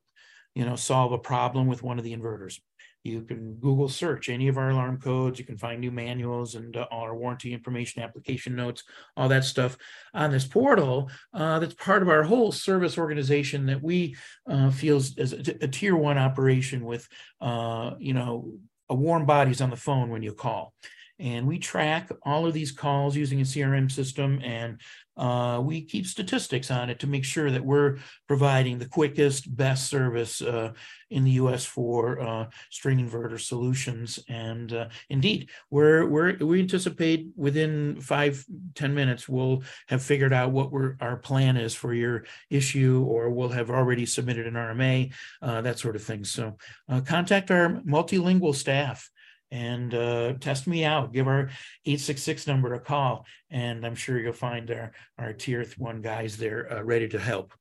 you 0.55 0.65
know, 0.65 0.77
solve 0.77 1.11
a 1.11 1.19
problem 1.19 1.67
with 1.67 1.83
one 1.83 1.99
of 1.99 2.05
the 2.05 2.17
inverters. 2.17 2.61
You 3.03 3.23
can 3.23 3.55
Google 3.55 3.89
search 3.89 4.29
any 4.29 4.47
of 4.47 4.57
our 4.59 4.71
alarm 4.71 5.01
codes. 5.01 5.41
You 5.41 5.45
can 5.45 5.59
find 5.59 5.81
new 5.81 5.91
manuals 5.91 6.55
and 6.55 6.77
uh, 6.77 6.87
all 6.93 7.03
our 7.03 7.17
warranty 7.17 7.53
information, 7.53 8.01
application 8.01 8.55
notes, 8.55 8.85
all 9.17 9.29
that 9.29 9.43
stuff 9.43 9.77
on 10.15 10.31
this 10.31 10.47
portal. 10.47 11.11
Uh, 11.33 11.59
that's 11.59 11.75
part 11.75 12.01
of 12.01 12.09
our 12.09 12.23
whole 12.23 12.53
service 12.53 12.97
organization 12.97 13.67
that 13.67 13.83
we 13.83 14.15
uh, 14.49 14.71
feel 14.71 14.99
as 14.99 15.33
a, 15.33 15.65
a, 15.65 15.69
tier 15.69 15.97
one 15.97 16.17
operation 16.17 16.85
with, 16.85 17.09
uh, 17.41 17.91
you 17.99 18.15
know, 18.15 18.53
a 18.89 18.95
warm 18.95 19.27
bodies 19.27 19.61
on 19.61 19.71
the 19.71 19.77
phone 19.77 20.11
when 20.11 20.23
you 20.23 20.33
call 20.33 20.73
and 21.18 21.46
we 21.46 21.59
track 21.59 22.11
all 22.24 22.46
of 22.46 22.55
these 22.55 22.72
calls 22.72 23.16
using 23.16 23.40
a 23.40 23.44
crm 23.44 23.90
system 23.90 24.40
and 24.42 24.81
uh, 25.16 25.61
we 25.62 25.83
keep 25.83 26.07
statistics 26.07 26.70
on 26.70 26.90
it 26.90 26.98
to 26.98 27.07
make 27.07 27.24
sure 27.24 27.50
that 27.50 27.64
we're 27.64 27.98
providing 28.27 28.79
the 28.79 28.88
quickest 28.88 29.55
best 29.57 29.88
service 29.88 30.42
uh, 30.42 30.72
in 31.11 31.24
the 31.24 31.33
us 31.33 31.64
for 31.64 32.20
uh, 32.20 32.46
string 32.70 32.98
inverter 32.98 33.40
solutions. 33.40 34.18
And 34.29 34.72
uh, 34.72 34.88
indeed 35.11 35.50
we're, 35.70 36.07
we're 36.07 36.37
we 36.38 36.61
anticipate 36.61 37.29
within 37.37 38.00
five 38.00 38.44
ten 38.74 38.94
minutes 38.94 39.29
we'll 39.29 39.62
have 39.88 40.03
figured 40.03 40.33
out 40.33 40.50
what 40.50 40.70
our 41.00 41.16
plan 41.16 41.57
is 41.57 41.74
for 41.74 41.94
your 41.94 42.24
issue 42.50 43.05
or 43.09 43.31
we'll 43.31 43.48
have 43.50 43.70
already 43.70 44.07
submitted 44.07 44.46
an 44.46 44.55
rma 44.55 45.12
uh, 45.42 45.61
that 45.61 45.79
sort 45.79 45.96
of 45.96 46.03
thing. 46.03 46.24
So 46.24 46.57
uh, 46.88 47.00
contact 47.03 47.50
our 47.50 47.81
multilingual 47.87 48.55
staff 48.55 49.09
and 49.55 49.95
uh, 49.95 50.33
test 50.40 50.67
me 50.67 50.85
out. 50.85 51.12
Give 51.12 51.29
our 51.29 51.49
866 51.87 52.49
number 52.49 52.75
a 52.75 52.81
call, 52.81 53.25
and 53.51 53.87
I'm 53.87 53.95
sure 53.95 54.19
you'll 54.19 54.33
find 54.33 54.69
our, 54.73 54.90
our 55.17 55.33
tier 55.33 55.64
one 55.79 56.03
guys 56.03 56.37
there 56.37 56.73
uh, 56.73 56.83
ready 56.83 57.07
to 57.09 57.21
help. 57.21 57.55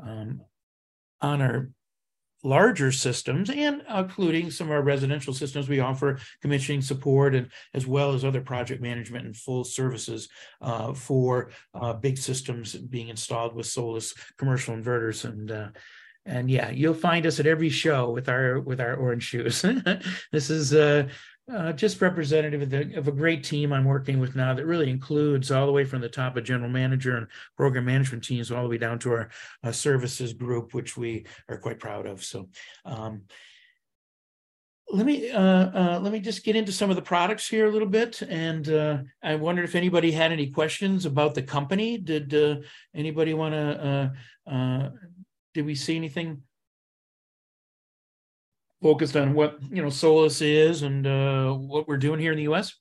Um, 0.00 0.42
on 1.20 1.42
our 1.42 1.70
larger 2.42 2.90
systems 2.90 3.50
and 3.50 3.82
including 3.94 4.50
some 4.50 4.68
of 4.68 4.72
our 4.72 4.80
residential 4.80 5.34
systems 5.34 5.68
we 5.68 5.80
offer 5.80 6.18
commissioning 6.40 6.80
support 6.80 7.34
and 7.34 7.50
as 7.74 7.86
well 7.86 8.14
as 8.14 8.24
other 8.24 8.40
project 8.40 8.80
management 8.80 9.26
and 9.26 9.36
full 9.36 9.62
services 9.62 10.26
uh, 10.62 10.94
for 10.94 11.50
uh, 11.74 11.92
big 11.92 12.16
systems 12.16 12.74
being 12.74 13.08
installed 13.08 13.54
with 13.54 13.66
Solis 13.66 14.14
commercial 14.38 14.74
inverters 14.74 15.26
and 15.26 15.50
uh, 15.50 15.68
and 16.26 16.50
yeah, 16.50 16.70
you'll 16.70 16.94
find 16.94 17.26
us 17.26 17.40
at 17.40 17.46
every 17.46 17.70
show 17.70 18.10
with 18.10 18.28
our 18.28 18.60
with 18.60 18.80
our 18.80 18.94
orange 18.94 19.24
shoes. 19.24 19.64
this 20.32 20.50
is 20.50 20.74
uh, 20.74 21.08
uh, 21.52 21.72
just 21.72 22.00
representative 22.00 22.62
of, 22.62 22.70
the, 22.70 22.94
of, 22.96 23.08
a 23.08 23.12
great 23.12 23.42
team 23.42 23.72
I'm 23.72 23.84
working 23.84 24.20
with 24.20 24.36
now 24.36 24.54
that 24.54 24.66
really 24.66 24.90
includes 24.90 25.50
all 25.50 25.66
the 25.66 25.72
way 25.72 25.84
from 25.84 26.00
the 26.00 26.08
top 26.08 26.36
of 26.36 26.44
general 26.44 26.70
manager 26.70 27.16
and 27.16 27.26
program 27.56 27.86
management 27.86 28.22
teams 28.22 28.52
all 28.52 28.62
the 28.62 28.68
way 28.68 28.78
down 28.78 28.98
to 29.00 29.12
our 29.12 29.30
uh, 29.64 29.72
services 29.72 30.32
group, 30.32 30.74
which 30.74 30.96
we 30.96 31.26
are 31.48 31.58
quite 31.58 31.78
proud 31.80 32.06
of. 32.06 32.22
So. 32.24 32.48
Um, 32.84 33.22
let 34.92 35.06
me 35.06 35.30
uh, 35.30 35.40
uh, 35.40 36.00
let 36.02 36.12
me 36.12 36.18
just 36.18 36.44
get 36.44 36.56
into 36.56 36.72
some 36.72 36.90
of 36.90 36.96
the 36.96 37.02
products 37.02 37.48
here 37.48 37.66
a 37.66 37.70
little 37.70 37.88
bit, 37.88 38.22
and 38.22 38.68
uh, 38.68 38.98
I 39.22 39.36
wondered 39.36 39.64
if 39.64 39.76
anybody 39.76 40.10
had 40.10 40.32
any 40.32 40.50
questions 40.50 41.06
about 41.06 41.34
the 41.34 41.42
company. 41.42 41.96
Did 41.96 42.34
uh, 42.34 42.56
anybody 42.92 43.32
want 43.32 43.54
to 43.54 44.12
uh, 44.48 44.52
uh, 44.52 44.90
did 45.54 45.66
we 45.66 45.74
see 45.74 45.96
anything 45.96 46.42
focused 48.82 49.16
on 49.16 49.34
what 49.34 49.58
you 49.70 49.82
know 49.82 49.90
Solis 49.90 50.40
is 50.40 50.82
and 50.82 51.06
uh, 51.06 51.52
what 51.52 51.86
we're 51.86 51.96
doing 51.96 52.20
here 52.20 52.32
in 52.32 52.38
the 52.38 52.44
U.S. 52.44 52.74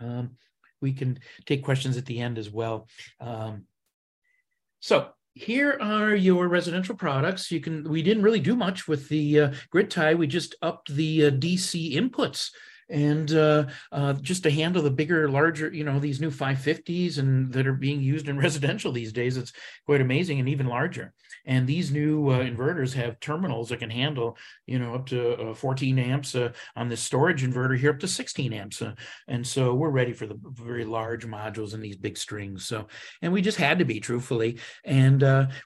Um, 0.00 0.36
we 0.80 0.92
can 0.92 1.18
take 1.46 1.64
questions 1.64 1.96
at 1.96 2.06
the 2.06 2.20
end 2.20 2.38
as 2.38 2.50
well. 2.50 2.88
Um, 3.20 3.64
so 4.80 5.08
here 5.34 5.78
are 5.80 6.14
your 6.14 6.48
residential 6.48 6.94
products. 6.94 7.50
You 7.50 7.60
can. 7.60 7.88
We 7.88 8.02
didn't 8.02 8.22
really 8.22 8.40
do 8.40 8.56
much 8.56 8.88
with 8.88 9.08
the 9.08 9.40
uh, 9.40 9.52
grid 9.70 9.90
tie. 9.90 10.14
We 10.14 10.26
just 10.26 10.54
upped 10.62 10.94
the 10.94 11.26
uh, 11.26 11.30
DC 11.30 11.94
inputs 11.94 12.50
and 12.88 13.32
uh, 13.32 13.66
uh, 13.90 14.12
just 14.14 14.42
to 14.44 14.50
handle 14.50 14.82
the 14.82 14.90
bigger, 14.90 15.28
larger, 15.28 15.72
you 15.72 15.84
know, 15.84 15.98
these 15.98 16.20
new 16.20 16.30
550s 16.30 17.18
and 17.18 17.52
that 17.52 17.66
are 17.66 17.72
being 17.72 18.00
used 18.00 18.28
in 18.28 18.38
residential 18.38 18.92
these 18.92 19.12
days, 19.12 19.36
it's 19.36 19.52
quite 19.84 20.00
amazing 20.00 20.38
and 20.38 20.48
even 20.48 20.66
larger. 20.66 21.12
And 21.46 21.66
these 21.66 21.90
new 21.90 22.30
uh, 22.30 22.40
inverters 22.40 22.92
have 22.94 23.20
terminals 23.20 23.68
that 23.68 23.78
can 23.78 23.90
handle, 23.90 24.36
you 24.66 24.78
know, 24.78 24.94
up 24.94 25.06
to 25.06 25.50
uh, 25.50 25.54
14 25.54 25.98
amps 25.98 26.34
uh, 26.34 26.52
on 26.74 26.88
this 26.88 27.00
storage 27.00 27.44
inverter 27.44 27.78
here, 27.78 27.90
up 27.90 28.00
to 28.00 28.08
16 28.08 28.52
amps. 28.52 28.82
Uh, 28.82 28.94
and 29.28 29.46
so 29.46 29.74
we're 29.74 29.90
ready 29.90 30.12
for 30.12 30.26
the 30.26 30.38
very 30.42 30.84
large 30.84 31.26
modules 31.26 31.74
and 31.74 31.82
these 31.82 31.96
big 31.96 32.16
strings. 32.16 32.66
So, 32.66 32.86
and 33.22 33.32
we 33.32 33.42
just 33.42 33.58
had 33.58 33.78
to 33.78 33.84
be, 33.84 34.00
truthfully. 34.00 34.58
And 34.84 35.22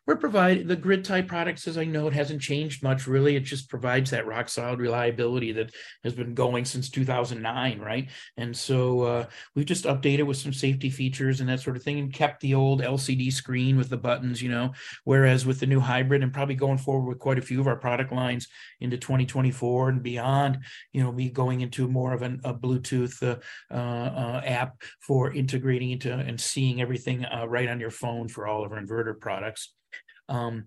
we're 0.07 0.17
providing 0.17 0.67
the 0.67 0.77
grid 0.77 1.05
type 1.05 1.29
products, 1.29 1.67
as 1.67 1.79
I 1.79 1.85
know, 1.85 2.07
it 2.07 2.13
hasn't 2.13 2.41
changed 2.41 2.83
much 2.83 3.07
really. 3.07 3.37
It 3.37 3.41
just 3.41 3.69
provides 3.69 4.11
that 4.11 4.27
rock 4.27 4.49
solid 4.49 4.81
reliability 4.81 5.53
that 5.53 5.73
has 6.05 6.15
been 6.15 6.35
going 6.35 6.65
since 6.65 6.91
2009, 6.91 7.81
right? 7.81 8.09
And 8.37 8.57
so 8.57 9.03
uh, 9.03 9.27
we 9.55 9.65
just 9.65 9.85
updated 9.85 10.27
with 10.27 10.37
some 10.37 10.53
safety 10.53 10.91
features 10.91 11.41
and 11.41 11.49
that 11.49 11.61
sort 11.61 11.77
of 11.77 11.83
thing, 11.83 11.99
and 11.99 12.13
kept 12.13 12.41
the 12.41 12.55
old 12.55 12.83
LCD 12.83 13.33
screen 13.33 13.77
with 13.77 13.89
the 13.89 13.97
buttons, 13.97 14.43
you 14.43 14.51
know. 14.51 14.73
Whereas 15.05 15.47
with 15.47 15.61
the 15.61 15.67
new 15.71 15.81
hybrid, 15.81 16.23
and 16.23 16.33
probably 16.33 16.55
going 16.55 16.77
forward 16.77 17.09
with 17.09 17.19
quite 17.19 17.39
a 17.39 17.43
few 17.43 17.61
of 17.61 17.67
our 17.67 17.77
product 17.77 18.13
lines 18.13 18.47
into 18.81 18.99
2024 18.99 19.89
and 19.89 20.03
beyond, 20.03 20.59
you 20.93 21.03
know, 21.03 21.11
be 21.11 21.31
going 21.31 21.63
into 21.63 21.89
more 21.89 22.13
of 22.13 22.21
an, 22.21 22.41
a 22.45 22.53
Bluetooth 22.53 23.23
uh, 23.23 23.75
uh, 23.75 24.43
app 24.45 24.83
for 25.01 25.33
integrating 25.33 25.93
into 25.93 26.13
and 26.13 26.39
seeing 26.39 26.83
everything 26.83 27.25
uh, 27.25 27.47
right 27.49 27.69
on 27.69 27.81
your 27.81 27.91
phone 27.91 28.29
for 28.29 28.47
all 28.47 28.65
of 28.65 28.73
our 28.73 28.81
inverter 28.81 29.19
products. 29.19 29.73
Um, 30.29 30.67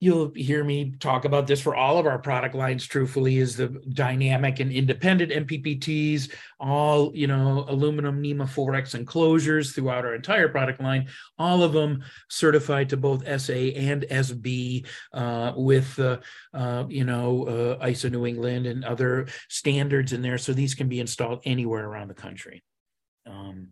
you'll 0.00 0.32
hear 0.34 0.64
me 0.64 0.94
talk 0.98 1.24
about 1.24 1.46
this 1.46 1.60
for 1.60 1.76
all 1.76 1.98
of 1.98 2.06
our 2.06 2.18
product 2.18 2.54
lines 2.54 2.86
truthfully 2.86 3.38
is 3.38 3.56
the 3.56 3.68
dynamic 3.92 4.58
and 4.58 4.72
independent 4.72 5.30
mppts 5.46 6.32
all 6.58 7.12
you 7.14 7.26
know 7.26 7.64
aluminum 7.68 8.20
NEMA 8.20 8.44
4x 8.44 8.94
enclosures 8.94 9.72
throughout 9.72 10.04
our 10.04 10.14
entire 10.14 10.48
product 10.48 10.80
line 10.80 11.06
all 11.38 11.62
of 11.62 11.72
them 11.72 12.02
certified 12.28 12.88
to 12.88 12.96
both 12.96 13.22
sa 13.40 13.52
and 13.52 14.02
sb 14.10 14.86
uh, 15.12 15.52
with 15.56 15.98
uh, 15.98 16.18
uh, 16.54 16.84
you 16.88 17.04
know 17.04 17.46
uh, 17.80 17.86
iso 17.86 18.10
new 18.10 18.26
england 18.26 18.66
and 18.66 18.84
other 18.84 19.26
standards 19.48 20.12
in 20.12 20.22
there. 20.22 20.38
So 20.38 20.52
these 20.52 20.74
can 20.74 20.88
be 20.88 21.00
installed 21.00 21.42
anywhere 21.44 21.84
around 21.84 22.08
the 22.08 22.14
country. 22.14 22.62
Um, 23.26 23.68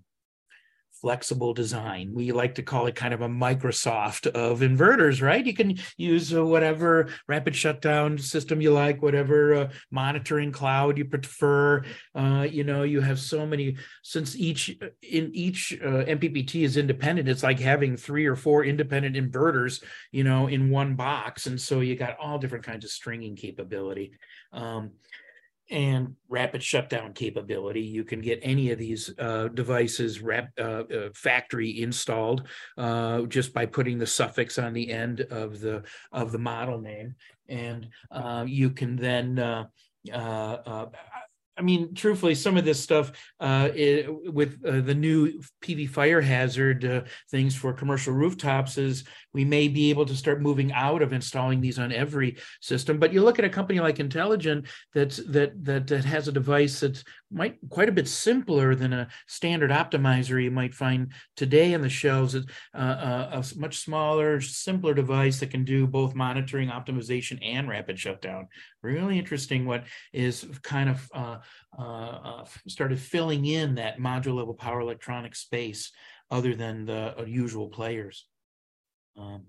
flexible 1.01 1.55
design. 1.55 2.13
We 2.13 2.33
like 2.33 2.57
to 2.57 2.63
call 2.63 2.87
it 2.87 2.95
kind 2.95 3.15
of 3.15 3.21
a 3.21 3.29
Microsoft 3.29 4.27
of 4.29 4.61
inverters, 4.61 5.23
right? 5.23 5.45
You 5.45 5.55
can 5.55 5.79
use 5.97 6.35
uh, 6.35 6.45
whatever 6.45 7.09
rapid 7.27 7.55
shutdown 7.55 8.19
system 8.19 8.61
you 8.61 8.73
like, 8.73 9.03
whatever 9.03 9.55
uh, 9.55 9.69
monitoring 9.91 10.53
cloud 10.53 10.99
you 10.99 11.05
prefer. 11.05 11.85
Uh, 12.15 12.47
you 12.51 12.65
know, 12.65 12.83
you 12.83 13.01
have 13.01 13.19
so 13.19 13.47
many 13.47 13.77
since 14.03 14.37
each 14.37 14.77
in 15.03 15.31
each 15.33 15.79
uh, 15.83 16.05
MPPT 16.05 16.65
is 16.65 16.77
independent. 16.77 17.29
It's 17.29 17.43
like 17.43 17.61
having 17.61 17.97
three 17.97 18.27
or 18.27 18.37
four 18.37 18.65
independent 18.65 19.17
inverters, 19.17 19.83
you 20.13 20.25
know, 20.25 20.47
in 20.47 20.71
one 20.71 20.97
box, 20.97 21.47
and 21.47 21.61
so 21.61 21.81
you 21.81 21.97
got 21.97 22.19
all 22.19 22.39
different 22.39 22.65
kinds 22.65 22.85
of 22.85 22.91
stringing 22.91 23.37
capability. 23.37 24.13
Um, 24.53 24.93
and 25.71 26.15
rapid 26.29 26.63
shutdown 26.63 27.13
capability. 27.13 27.83
You 27.83 28.05
can 28.05 28.21
get 28.21 28.41
any 28.43 28.71
of 28.71 28.79
these 28.79 29.13
uh, 29.19 29.49
devices 29.49 30.21
rap, 30.21 30.51
uh, 30.59 30.85
uh, 30.85 31.09
factory 31.15 31.83
installed 31.83 32.47
uh, 32.77 33.23
just 33.23 33.53
by 33.53 33.67
putting 33.67 33.99
the 33.99 34.07
suffix 34.07 34.59
on 34.59 34.73
the 34.73 34.91
end 34.91 35.21
of 35.21 35.61
the 35.61 35.83
of 36.13 36.33
the 36.33 36.39
model 36.39 36.81
name, 36.81 37.15
and 37.49 37.89
uh, 38.11 38.45
you 38.47 38.71
can 38.71 38.97
then. 38.97 39.67
I 41.59 41.63
mean, 41.63 41.95
truthfully, 41.95 42.35
some 42.35 42.57
of 42.57 42.65
this 42.65 42.81
stuff 42.81 43.11
uh, 43.41 43.71
it, 43.75 44.07
with 44.33 44.65
uh, 44.65 44.81
the 44.81 44.95
new 44.95 45.41
PV 45.63 45.91
fire 45.91 46.21
hazard 46.21 46.85
uh, 46.85 47.03
things 47.31 47.57
for 47.57 47.73
commercial 47.73 48.15
rooftops 48.15 48.79
is 48.79 49.05
we 49.35 49.45
may 49.45 49.69
be 49.69 49.91
able 49.91 50.07
to 50.07 50.15
start 50.15 50.41
moving 50.41 50.73
out 50.73 51.03
of 51.03 51.13
installing 51.13 51.61
these 51.61 51.79
on 51.79 51.93
every 51.93 52.37
system. 52.61 52.99
But 52.99 53.13
you 53.13 53.23
look 53.23 53.39
at 53.39 53.45
a 53.45 53.51
company 53.51 53.81
like 53.81 53.99
Intelligent 53.99 54.67
that's 54.95 55.17
that 55.27 55.65
that 55.65 55.87
that 55.89 56.05
has 56.05 56.29
a 56.29 56.33
device 56.33 56.81
that's 56.81 57.03
might 57.31 57.59
quite 57.69 57.89
a 57.89 57.93
bit 57.93 58.09
simpler 58.09 58.75
than 58.75 58.93
a 58.93 59.09
standard 59.27 59.71
optimizer 59.71 60.43
you 60.43 60.51
might 60.51 60.75
find 60.75 61.13
today 61.37 61.75
on 61.75 61.83
the 61.83 61.89
shelves. 61.89 62.35
It's 62.35 62.47
uh, 62.75 62.79
uh, 62.79 63.43
a 63.43 63.59
much 63.59 63.79
smaller, 63.79 64.41
simpler 64.41 64.95
device 64.95 65.41
that 65.41 65.51
can 65.51 65.65
do 65.65 65.87
both 65.87 66.15
monitoring, 66.15 66.69
optimization, 66.69 67.39
and 67.43 67.69
rapid 67.69 67.99
shutdown. 67.99 68.49
Really 68.83 69.19
interesting. 69.19 69.67
What 69.67 69.85
is 70.13 70.47
kind 70.63 70.89
of 70.89 71.09
uh, 71.13 71.39
started 72.67 72.99
filling 72.99 73.45
in 73.45 73.75
that 73.77 73.99
module 73.99 74.37
level 74.37 74.55
power 74.55 74.81
electronic 74.81 75.35
space 75.35 75.93
other 76.31 76.55
than 76.55 76.85
the 76.87 77.19
uh, 77.19 77.25
usual 77.25 77.69
players. 77.69 78.27
Um, 79.17 79.47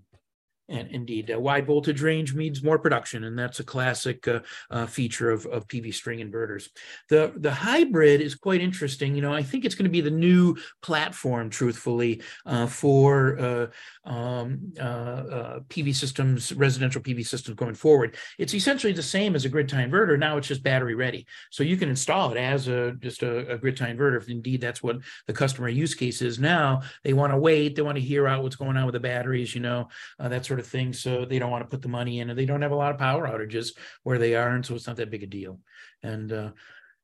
and 0.70 0.88
indeed, 0.90 1.30
a 1.30 1.38
wide 1.38 1.66
voltage 1.66 2.00
range 2.00 2.34
means 2.34 2.62
more 2.62 2.78
production, 2.78 3.24
and 3.24 3.38
that's 3.38 3.60
a 3.60 3.64
classic 3.64 4.26
uh, 4.28 4.40
uh, 4.70 4.86
feature 4.86 5.30
of, 5.30 5.44
of 5.46 5.66
PV 5.66 5.92
string 5.92 6.20
inverters. 6.20 6.68
The, 7.08 7.32
the 7.36 7.52
hybrid 7.52 8.20
is 8.20 8.36
quite 8.36 8.60
interesting. 8.60 9.14
You 9.14 9.22
know, 9.22 9.34
I 9.34 9.42
think 9.42 9.64
it's 9.64 9.74
going 9.74 9.84
to 9.84 9.90
be 9.90 10.00
the 10.00 10.10
new 10.10 10.56
platform, 10.80 11.50
truthfully, 11.50 12.22
uh, 12.46 12.66
for 12.66 13.38
uh, 13.38 13.66
um, 14.08 14.72
uh, 14.78 14.82
uh, 14.82 15.60
PV 15.68 15.94
systems, 15.94 16.52
residential 16.52 17.02
PV 17.02 17.26
systems 17.26 17.56
going 17.56 17.74
forward. 17.74 18.16
It's 18.38 18.54
essentially 18.54 18.92
the 18.92 19.02
same 19.02 19.34
as 19.34 19.44
a 19.44 19.48
grid 19.48 19.68
tie 19.68 19.84
inverter. 19.84 20.18
Now 20.18 20.36
it's 20.36 20.48
just 20.48 20.62
battery 20.62 20.94
ready, 20.94 21.26
so 21.50 21.64
you 21.64 21.76
can 21.76 21.88
install 21.88 22.30
it 22.30 22.38
as 22.38 22.68
a 22.68 22.92
just 23.00 23.22
a, 23.24 23.54
a 23.54 23.58
grid 23.58 23.76
tie 23.76 23.92
inverter. 23.92 24.18
If 24.18 24.28
indeed 24.28 24.60
that's 24.60 24.82
what 24.82 24.98
the 25.26 25.32
customer 25.32 25.68
use 25.68 25.94
case 25.94 26.22
is 26.22 26.38
now, 26.38 26.82
they 27.02 27.12
want 27.12 27.32
to 27.32 27.38
wait, 27.38 27.74
they 27.74 27.82
want 27.82 27.96
to 27.96 28.02
hear 28.02 28.28
out 28.28 28.44
what's 28.44 28.56
going 28.56 28.76
on 28.76 28.86
with 28.86 28.92
the 28.92 29.00
batteries, 29.00 29.54
you 29.54 29.60
know, 29.60 29.88
that 30.18 30.46
sort 30.46 30.59
of 30.60 30.66
thing. 30.66 30.92
So 30.92 31.24
they 31.24 31.40
don't 31.40 31.50
want 31.50 31.64
to 31.64 31.68
put 31.68 31.82
the 31.82 31.88
money 31.88 32.20
in, 32.20 32.30
and 32.30 32.38
they 32.38 32.46
don't 32.46 32.62
have 32.62 32.70
a 32.70 32.76
lot 32.76 32.92
of 32.92 32.98
power 32.98 33.26
outages 33.26 33.72
where 34.04 34.18
they 34.18 34.36
are, 34.36 34.50
and 34.50 34.64
so 34.64 34.74
it's 34.74 34.86
not 34.86 34.96
that 34.96 35.10
big 35.10 35.24
a 35.24 35.26
deal. 35.26 35.58
And 36.02 36.32
uh, 36.32 36.50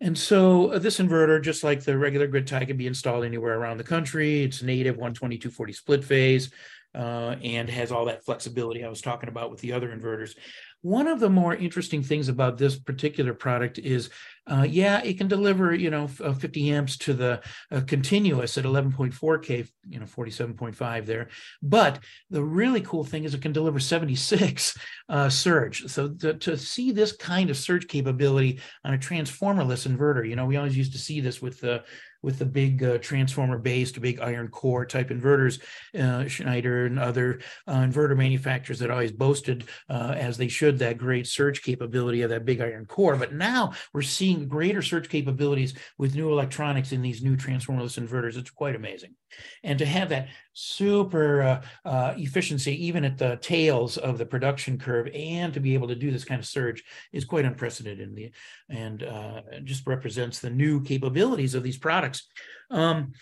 and 0.01 0.17
so 0.17 0.73
uh, 0.73 0.79
this 0.79 0.99
inverter, 0.99 1.43
just 1.43 1.65
like 1.65 1.83
the 1.83 1.97
regular 1.99 2.27
grid 2.27 2.47
tie, 2.47 2.65
can 2.65 2.77
be 2.77 2.87
installed 2.87 3.25
anywhere 3.25 3.59
around 3.59 3.79
the 3.79 3.85
country. 3.85 4.43
It's 4.43 4.63
native 4.63 4.97
12240 4.97 5.73
split 5.73 6.05
phase. 6.05 6.51
Uh, 6.95 7.37
and 7.45 7.69
has 7.69 7.93
all 7.93 8.07
that 8.07 8.25
flexibility 8.25 8.83
I 8.83 8.89
was 8.89 9.03
talking 9.03 9.29
about 9.29 9.51
with 9.51 9.61
the 9.61 9.75
other 9.75 9.95
inverters. 9.95 10.35
One 10.81 11.09
of 11.09 11.21
the 11.21 11.29
more 11.29 11.55
interesting 11.55 12.03
things 12.03 12.31
about 12.31 12.57
this 12.57 12.79
particular 12.79 13.35
product 13.35 13.79
is, 13.79 14.09
uh, 14.49 14.67
yeah, 14.69 15.03
it 15.03 15.19
can 15.19 15.27
deliver, 15.27 15.75
you 15.75 15.91
know, 15.91 16.09
uh, 16.23 16.33
50 16.33 16.71
amps 16.71 16.97
to 16.99 17.15
the 17.15 17.41
uh, 17.73 17.81
continuous 17.87 18.57
at 18.57 18.65
11.4K, 18.65 19.69
you 19.89 19.99
know, 19.99 20.07
47.5 20.07 21.05
there. 21.05 21.29
But 21.63 21.99
the 22.31 22.43
really 22.43 22.81
cool 22.83 23.03
thing 23.03 23.25
is 23.25 23.35
it 23.35 23.43
can 23.43 23.53
deliver 23.53 23.81
76 23.81 24.79
uh, 25.09 25.29
surge. 25.29 25.87
So 25.87 26.11
to, 26.11 26.35
to 26.35 26.57
see 26.57 26.93
this 26.93 27.13
kind 27.13 27.51
of 27.51 27.57
surge 27.57 27.89
capability 27.89 28.61
on 28.85 28.95
a 28.95 28.99
transformerless 28.99 29.89
inverter, 29.89 30.29
you 30.29 30.37
know, 30.37 30.47
we 30.47 30.57
always 30.57 30.77
used 30.77 30.93
to 30.93 30.99
see 30.99 31.21
this 31.21 31.43
with 31.43 31.61
the 31.61 31.83
with 32.27 32.41
the 32.41 32.45
big 32.45 32.83
uh, 32.83 32.99
transformer 32.99 33.57
based, 33.57 34.01
big 34.01 34.19
iron 34.19 34.49
core 34.49 34.85
type 34.85 35.11
inverters. 35.11 35.63
Uh, 35.97 36.27
Schneider 36.27 36.87
and 36.87 36.99
other 36.99 37.39
uh, 37.69 37.77
inverter 37.77 38.17
manufacturers 38.17 38.81
that 38.81 38.91
always 38.91 39.13
boasted, 39.13 39.65
uh, 39.89 40.13
as 40.17 40.37
they 40.37 40.49
should, 40.49 40.77
that 40.81 40.99
great 40.99 41.29
surge 41.29 41.63
capability 41.63 42.23
of 42.23 42.31
that 42.31 42.45
big 42.45 42.61
iron 42.61 42.85
core. 42.85 43.15
But 43.15 43.33
now 43.33 43.73
we're 43.93 44.03
seeing 44.03 44.49
greater 44.49 44.83
surge 44.83 45.09
capabilities 45.09 45.75
with 45.99 46.17
new 46.17 46.33
electronics 46.33 46.91
in 46.91 47.01
these 47.01 47.23
new 47.23 47.37
transformerless 47.37 47.97
inverters. 48.05 48.37
It's 48.37 48.51
quite 48.51 48.75
amazing. 48.75 49.15
And 49.63 49.79
to 49.79 49.87
have 49.87 50.09
that 50.11 50.29
super 50.53 51.43
uh, 51.43 51.63
uh, 51.85 52.15
efficiency, 52.17 52.87
even 52.87 53.05
at 53.05 53.19
the 53.19 53.37
tails 53.37 53.97
of 53.97 54.19
the 54.19 54.27
production 54.27 54.79
curve, 54.79 55.09
and 55.15 55.53
to 55.55 55.61
be 55.61 55.75
able 55.75 55.89
to 55.89 55.95
do 55.95 56.11
this 56.11 56.25
kind 56.25 56.39
of 56.39 56.47
surge 56.47 56.83
is 57.13 57.25
quite 57.25 57.45
unprecedented. 57.45 58.15
The, 58.15 58.31
and 58.69 59.03
uh, 59.03 59.43
just 59.65 59.87
represents 59.87 60.39
the 60.39 60.51
new 60.51 60.83
capabilities 60.83 61.55
of 61.55 61.63
these 61.63 61.79
products. 61.79 62.27
Um, 62.71 63.13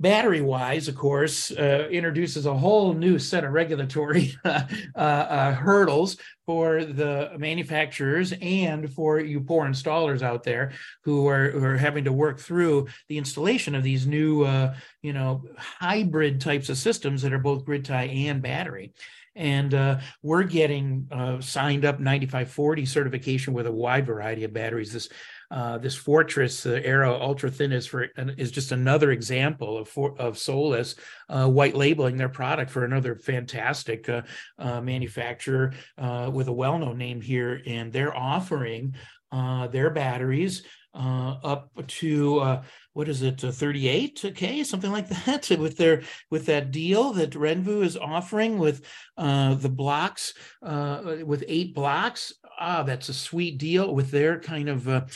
battery 0.00 0.40
wise, 0.40 0.88
of 0.88 0.96
course, 0.96 1.50
uh, 1.50 1.86
introduces 1.90 2.46
a 2.46 2.54
whole 2.54 2.94
new 2.94 3.18
set 3.18 3.44
of 3.44 3.52
regulatory 3.52 4.34
uh, 4.44 4.62
uh, 4.96 5.52
hurdles 5.52 6.16
for 6.46 6.84
the 6.84 7.30
manufacturers 7.36 8.32
and 8.40 8.92
for 8.92 9.20
you 9.20 9.40
poor 9.40 9.66
installers 9.66 10.22
out 10.22 10.42
there 10.42 10.72
who 11.04 11.28
are, 11.28 11.50
who 11.50 11.62
are 11.62 11.76
having 11.76 12.04
to 12.04 12.12
work 12.12 12.40
through 12.40 12.88
the 13.08 13.18
installation 13.18 13.74
of 13.74 13.82
these 13.82 14.06
new, 14.06 14.42
uh, 14.42 14.74
you 15.02 15.12
know, 15.12 15.44
hybrid 15.58 16.40
types 16.40 16.70
of 16.70 16.78
systems 16.78 17.20
that 17.22 17.32
are 17.32 17.38
both 17.38 17.64
grid 17.64 17.84
tie 17.84 18.04
and 18.04 18.42
battery. 18.42 18.92
And 19.36 19.74
uh, 19.74 20.00
we're 20.22 20.42
getting 20.42 21.06
uh, 21.12 21.40
signed 21.40 21.84
up 21.84 22.00
9540 22.00 22.84
certification 22.86 23.54
with 23.54 23.66
a 23.66 23.72
wide 23.72 24.06
variety 24.06 24.44
of 24.44 24.52
batteries. 24.52 24.92
This 24.92 25.08
uh, 25.50 25.78
this 25.78 25.96
Fortress 25.96 26.64
uh, 26.64 26.80
Aero 26.84 27.20
Ultra 27.20 27.50
Thin 27.50 27.72
is 27.72 27.86
for 27.86 28.04
is 28.16 28.50
just 28.50 28.72
another 28.72 29.10
example 29.10 29.78
of 29.78 29.88
for, 29.88 30.16
of 30.18 30.38
Solis 30.38 30.94
uh, 31.28 31.48
white 31.48 31.74
labeling 31.74 32.16
their 32.16 32.28
product 32.28 32.70
for 32.70 32.84
another 32.84 33.16
fantastic 33.16 34.08
uh, 34.08 34.22
uh, 34.58 34.80
manufacturer 34.80 35.72
uh, 35.98 36.30
with 36.32 36.48
a 36.48 36.52
well 36.52 36.78
known 36.78 36.98
name 36.98 37.20
here, 37.20 37.60
and 37.66 37.92
they're 37.92 38.16
offering 38.16 38.94
their 39.32 39.90
batteries 39.90 40.62
up 40.94 41.70
to 41.86 42.60
what 42.92 43.08
is 43.08 43.22
it, 43.22 43.36
38k, 43.36 44.66
something 44.66 44.90
like 44.90 45.08
that, 45.26 45.48
with 45.58 45.76
their 45.76 46.02
with 46.30 46.46
that 46.46 46.70
deal 46.70 47.12
that 47.12 47.30
Renvu 47.30 47.82
is 47.82 47.96
offering 47.96 48.58
with 48.58 48.84
the 49.16 49.72
blocks, 49.72 50.34
with 50.62 51.44
eight 51.48 51.74
blocks. 51.74 52.32
Ah, 52.62 52.82
that's 52.82 53.08
a 53.08 53.14
sweet 53.14 53.56
deal 53.56 53.94
with 53.94 54.10
their 54.10 54.38
kind 54.38 54.68
of 54.68 54.86
uh, 54.86 55.06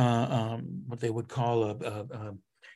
um, 0.00 0.82
what 0.86 1.00
they 1.00 1.10
would 1.10 1.28
call 1.28 1.64
a, 1.64 1.70
a, 1.70 2.06
a, 2.10 2.34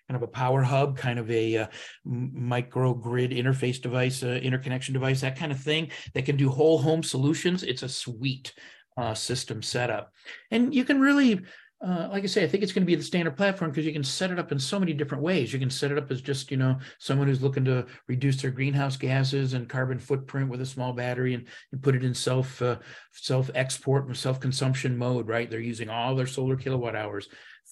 kind 0.09 0.17
of 0.17 0.23
a 0.23 0.29
power 0.29 0.63
hub, 0.63 0.97
kind 0.97 1.19
of 1.19 1.31
a, 1.31 1.57
uh, 1.57 1.67
micro 2.05 2.95
grid 2.95 3.31
interface 3.31 3.81
device, 3.81 4.23
uh, 4.23 4.41
interconnection 4.43 4.95
device, 4.95 5.21
that 5.21 5.39
kind 5.39 5.53
of 5.53 5.61
thing 5.61 5.91
that 6.15 6.25
can 6.25 6.37
do 6.37 6.49
whole 6.49 6.79
home 6.79 7.03
solutions. 7.03 7.63
It's 7.63 7.83
a 7.83 7.89
sweet 7.89 8.55
uh, 8.97 9.15
system 9.15 9.63
setup, 9.63 10.13
and 10.51 10.75
you 10.75 10.85
can 10.85 11.01
really 11.01 11.43
uh, 11.81 12.09
like 12.11 12.25
I 12.25 12.27
say, 12.27 12.43
I 12.43 12.49
think 12.49 12.65
it's 12.65 12.73
going 12.73 12.83
to 12.83 12.91
be 12.91 12.97
the 12.97 13.03
standard 13.05 13.37
platform 13.37 13.71
because 13.71 13.87
you 13.87 13.93
can 13.93 14.03
set 14.03 14.33
it 14.33 14.39
up 14.39 14.51
in 14.51 14.59
so 14.59 14.81
many 14.81 14.93
different 14.93 15.23
ways. 15.23 15.53
You 15.53 15.61
can 15.61 15.71
set 15.71 15.93
it 15.93 15.99
up 15.99 16.11
as 16.11 16.21
just, 16.21 16.51
you 16.51 16.57
know, 16.57 16.77
someone 16.99 17.29
who's 17.29 17.43
looking 17.43 17.65
to 17.67 17.87
reduce 18.09 18.43
their 18.43 18.51
greenhouse 18.51 18.97
gases 18.97 19.53
and 19.53 19.69
carbon 19.69 20.01
footprint 20.01 20.51
with 20.51 20.61
a 20.61 20.67
small 20.67 20.93
battery 20.93 21.35
and, 21.35 21.47
and 21.71 21.81
put 21.81 21.95
it 21.95 22.03
in 22.03 22.15
self 22.15 22.61
uh, 22.61 22.79
self 23.13 23.49
export 23.55 24.11
or 24.11 24.15
self 24.15 24.41
consumption 24.41 24.99
mode. 24.99 25.29
Right, 25.29 25.49
they're 25.49 25.61
using 25.61 25.89
all 25.89 26.17
their 26.17 26.27
solar 26.27 26.57
kilowatt 26.57 26.97
hours 26.97 27.29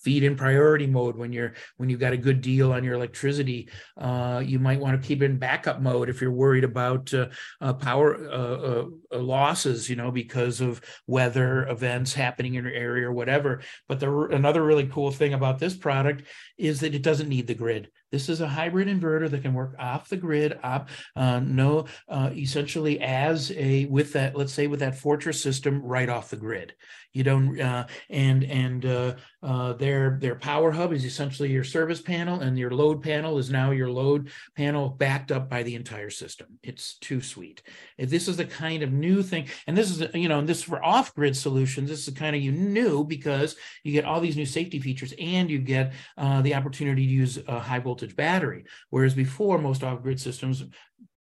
feed 0.07 0.23
in 0.23 0.37
priority 0.37 0.87
mode 0.87 1.17
when 1.17 1.33
you're 1.33 1.55
when 1.79 1.89
you've 1.89 1.99
got 2.07 2.13
a 2.13 2.17
good 2.29 2.41
deal 2.41 2.73
on 2.73 2.85
your 2.85 2.95
electricity 2.95 3.69
uh, 4.01 4.41
you 4.53 4.61
might 4.61 4.79
want 4.79 4.95
to 5.01 5.09
keep 5.09 5.21
it 5.21 5.25
in 5.25 5.37
backup 5.37 5.81
mode 5.81 6.09
if 6.09 6.21
you're 6.21 6.31
worried 6.31 6.63
about 6.63 7.13
uh, 7.13 7.27
uh, 7.61 7.73
power 7.73 8.15
uh, 8.31 8.85
uh, 9.13 9.19
losses 9.19 9.91
you 9.91 9.97
know 9.97 10.13
because 10.13 10.61
of 10.61 10.81
weather 11.09 11.67
events 11.69 12.13
happening 12.15 12.55
in 12.55 12.65
your 12.65 12.73
area 12.73 13.09
or 13.09 13.13
whatever. 13.13 13.61
But 13.89 14.01
the 14.01 14.11
another 14.33 14.65
really 14.65 14.87
cool 14.87 15.11
thing 15.11 15.35
about 15.35 15.59
this 15.59 15.77
product 15.77 16.25
is 16.59 16.81
that 16.81 16.95
it 16.95 17.03
doesn't 17.03 17.29
need 17.29 17.47
the 17.47 17.55
grid 17.55 17.89
this 18.13 18.29
is 18.29 18.41
a 18.41 18.49
hybrid 18.49 18.89
inverter 18.89 19.29
that 19.29 19.43
can 19.43 19.53
work 19.53 19.75
off 19.79 20.09
the 20.09 20.17
grid, 20.17 20.59
up, 20.63 20.89
uh, 21.17 21.41
no, 21.41 21.87
uh, 22.09 22.31
essentially 22.33 23.01
as 23.01 23.51
a 23.53 23.87
with 23.87 24.13
that, 24.13 24.37
let's 24.37 24.53
say 24.53 24.69
with 24.69 24.81
that 24.81 24.97
Fortress 24.97 25.43
system 25.43 25.83
right 25.83 26.09
off 26.09 26.31
the 26.31 26.37
grid. 26.37 26.75
You 27.13 27.25
don't, 27.25 27.61
uh, 27.61 27.87
and 28.11 28.45
and 28.45 28.85
uh, 28.85 29.15
uh, 29.43 29.73
their 29.73 30.19
their 30.21 30.35
power 30.35 30.71
hub 30.71 30.93
is 30.93 31.05
essentially 31.05 31.51
your 31.51 31.65
service 31.65 32.01
panel, 32.01 32.41
and 32.41 32.59
your 32.59 32.71
load 32.71 33.03
panel 33.03 33.39
is 33.39 33.51
now 33.51 33.71
your 33.71 33.91
load 33.91 34.31
panel 34.55 34.91
backed 34.91 35.33
up 35.33 35.49
by 35.49 35.63
the 35.63 35.75
entire 35.75 36.11
system. 36.11 36.59
It's 36.63 36.99
too 36.99 37.21
sweet. 37.21 37.63
This 37.99 38.29
is 38.29 38.37
the 38.37 38.45
kind 38.45 38.83
of 38.83 38.93
new 38.93 39.23
thing, 39.23 39.49
and 39.67 39.77
this 39.77 39.91
is 39.91 40.15
you 40.15 40.29
know, 40.29 40.39
and 40.39 40.49
this 40.49 40.63
for 40.63 40.85
off 40.85 41.15
grid 41.15 41.37
solutions. 41.37 41.89
This 41.89 42.07
is 42.07 42.15
kind 42.15 42.37
of 42.37 42.43
you 42.43 42.53
new 42.53 43.03
because 43.03 43.57
you 43.83 43.93
get 43.93 44.05
all 44.05 44.21
these 44.21 44.37
new 44.37 44.47
safety 44.47 44.79
features, 44.79 45.15
and 45.19 45.51
you 45.51 45.59
get 45.59 45.95
uh, 46.19 46.43
the 46.47 46.55
opportunity 46.55 47.07
to 47.07 47.13
use 47.13 47.39
a 47.47 47.59
high 47.59 47.81
voltage 47.81 48.17
battery. 48.17 48.65
Whereas 48.91 49.15
before, 49.15 49.59
most 49.59 49.85
off 49.85 50.03
grid 50.03 50.21
systems, 50.21 50.65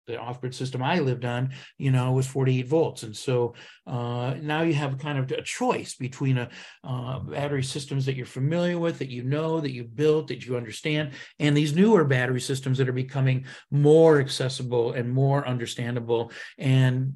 the 0.07 0.19
off 0.19 0.41
grid 0.41 0.53
system 0.53 0.83
I 0.83 0.99
lived 0.99 1.25
on, 1.25 1.51
you 1.77 1.91
know, 1.91 2.11
was 2.11 2.27
48 2.27 2.67
volts. 2.67 3.03
And 3.03 3.15
so 3.15 3.55
uh, 3.87 4.35
now 4.41 4.61
you 4.61 4.73
have 4.73 4.97
kind 4.97 5.17
of 5.17 5.31
a 5.31 5.41
choice 5.41 5.95
between 5.95 6.37
a 6.37 6.49
uh, 6.83 7.19
battery 7.19 7.63
systems 7.63 8.05
that 8.05 8.15
you're 8.15 8.25
familiar 8.25 8.77
with, 8.77 8.99
that 8.99 9.09
you 9.09 9.23
know, 9.23 9.59
that 9.59 9.71
you've 9.71 9.95
built, 9.95 10.27
that 10.27 10.45
you 10.45 10.57
understand, 10.57 11.11
and 11.39 11.55
these 11.55 11.75
newer 11.75 12.03
battery 12.03 12.41
systems 12.41 12.77
that 12.77 12.89
are 12.89 12.93
becoming 12.93 13.45
more 13.71 14.19
accessible 14.19 14.93
and 14.93 15.11
more 15.11 15.47
understandable 15.47 16.31
and 16.57 17.13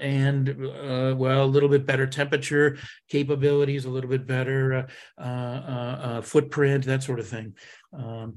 and 0.00 0.48
uh, 0.48 1.14
well, 1.16 1.44
a 1.44 1.46
little 1.46 1.68
bit 1.68 1.86
better 1.86 2.06
temperature 2.06 2.78
capabilities, 3.08 3.84
a 3.84 3.90
little 3.90 4.10
bit 4.10 4.26
better 4.26 4.86
uh, 5.18 5.22
uh, 5.22 5.98
uh, 6.02 6.20
footprint, 6.20 6.84
that 6.84 7.02
sort 7.02 7.20
of 7.20 7.28
thing. 7.28 7.54
Um, 7.92 8.36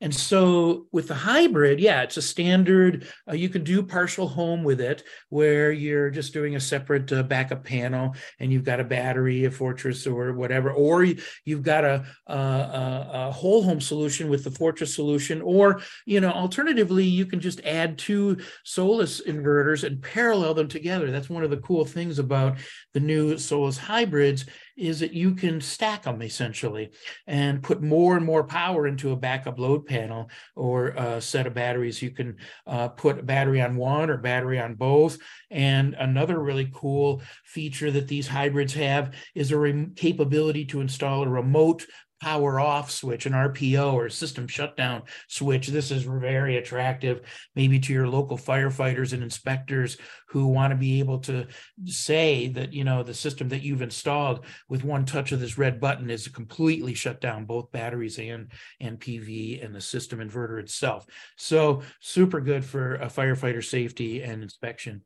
and 0.00 0.14
so 0.14 0.86
with 0.92 1.08
the 1.08 1.14
hybrid, 1.14 1.78
yeah, 1.78 2.02
it's 2.02 2.16
a 2.16 2.22
standard. 2.22 3.08
Uh, 3.28 3.34
you 3.34 3.48
can 3.48 3.62
do 3.62 3.82
partial 3.82 4.28
home 4.28 4.64
with 4.64 4.80
it, 4.80 5.04
where 5.28 5.70
you're 5.70 6.10
just 6.10 6.32
doing 6.32 6.56
a 6.56 6.60
separate 6.60 7.10
uh, 7.12 7.22
backup 7.22 7.64
panel, 7.64 8.14
and 8.40 8.52
you've 8.52 8.64
got 8.64 8.80
a 8.80 8.84
battery, 8.84 9.44
a 9.44 9.50
Fortress, 9.50 10.06
or 10.06 10.32
whatever, 10.32 10.72
or 10.72 11.04
you, 11.04 11.16
have 11.48 11.62
got 11.62 11.84
a, 11.84 12.04
a, 12.26 13.08
a, 13.12 13.30
whole 13.32 13.62
home 13.62 13.80
solution 13.80 14.28
with 14.28 14.42
the 14.42 14.50
Fortress 14.50 14.94
solution, 14.94 15.40
or 15.40 15.80
you 16.06 16.20
know, 16.20 16.30
alternatively, 16.30 17.04
you 17.04 17.24
can 17.24 17.40
just 17.40 17.60
add 17.64 17.96
two 17.96 18.36
Solis 18.64 19.20
inverters 19.22 19.84
and 19.84 20.02
parallel 20.02 20.54
them 20.54 20.68
together. 20.68 21.10
That's 21.10 21.30
one 21.30 21.44
of 21.44 21.50
the 21.50 21.58
cool 21.58 21.84
things 21.84 22.18
about 22.18 22.58
the 22.92 23.00
new 23.00 23.38
Solis 23.38 23.78
hybrids 23.78 24.44
is 24.76 25.00
that 25.00 25.12
you 25.12 25.34
can 25.34 25.60
stack 25.60 26.02
them 26.02 26.22
essentially 26.22 26.90
and 27.26 27.62
put 27.62 27.82
more 27.82 28.16
and 28.16 28.26
more 28.26 28.44
power 28.44 28.86
into 28.86 29.12
a 29.12 29.16
backup 29.16 29.58
load 29.58 29.86
panel 29.86 30.28
or 30.56 30.88
a 30.88 31.20
set 31.20 31.46
of 31.46 31.54
batteries. 31.54 32.02
You 32.02 32.10
can 32.10 32.36
uh, 32.66 32.88
put 32.88 33.18
a 33.18 33.22
battery 33.22 33.60
on 33.60 33.76
one 33.76 34.10
or 34.10 34.18
battery 34.18 34.58
on 34.58 34.74
both. 34.74 35.18
And 35.50 35.94
another 35.94 36.40
really 36.40 36.70
cool 36.74 37.22
feature 37.44 37.90
that 37.92 38.08
these 38.08 38.26
hybrids 38.26 38.74
have 38.74 39.14
is 39.34 39.52
a 39.52 39.86
capability 39.96 40.64
to 40.66 40.80
install 40.80 41.22
a 41.22 41.28
remote 41.28 41.86
power 42.20 42.58
off 42.58 42.90
switch, 42.90 43.26
an 43.26 43.32
RPO 43.32 43.92
or 43.92 44.08
system 44.08 44.48
shutdown 44.48 45.02
switch. 45.28 45.68
This 45.68 45.90
is 45.90 46.04
very 46.04 46.56
attractive, 46.56 47.20
maybe 47.54 47.78
to 47.80 47.92
your 47.92 48.08
local 48.08 48.38
firefighters 48.38 49.12
and 49.12 49.22
inspectors 49.22 49.96
who 50.28 50.46
want 50.46 50.70
to 50.70 50.76
be 50.76 51.00
able 51.00 51.18
to 51.20 51.46
say 51.84 52.48
that, 52.48 52.72
you 52.72 52.84
know, 52.84 53.02
the 53.02 53.14
system 53.14 53.48
that 53.50 53.62
you've 53.62 53.82
installed 53.82 54.44
with 54.68 54.84
one 54.84 55.04
touch 55.04 55.32
of 55.32 55.40
this 55.40 55.58
red 55.58 55.80
button 55.80 56.10
is 56.10 56.28
completely 56.28 56.94
shut 56.94 57.20
down, 57.20 57.44
both 57.44 57.72
batteries 57.72 58.18
and, 58.18 58.50
and 58.80 58.98
PV 59.00 59.64
and 59.64 59.74
the 59.74 59.80
system 59.80 60.20
inverter 60.20 60.60
itself. 60.60 61.06
So 61.36 61.82
super 62.00 62.40
good 62.40 62.64
for 62.64 62.94
a 62.96 63.06
firefighter 63.06 63.64
safety 63.64 64.22
and 64.22 64.42
inspection. 64.42 65.02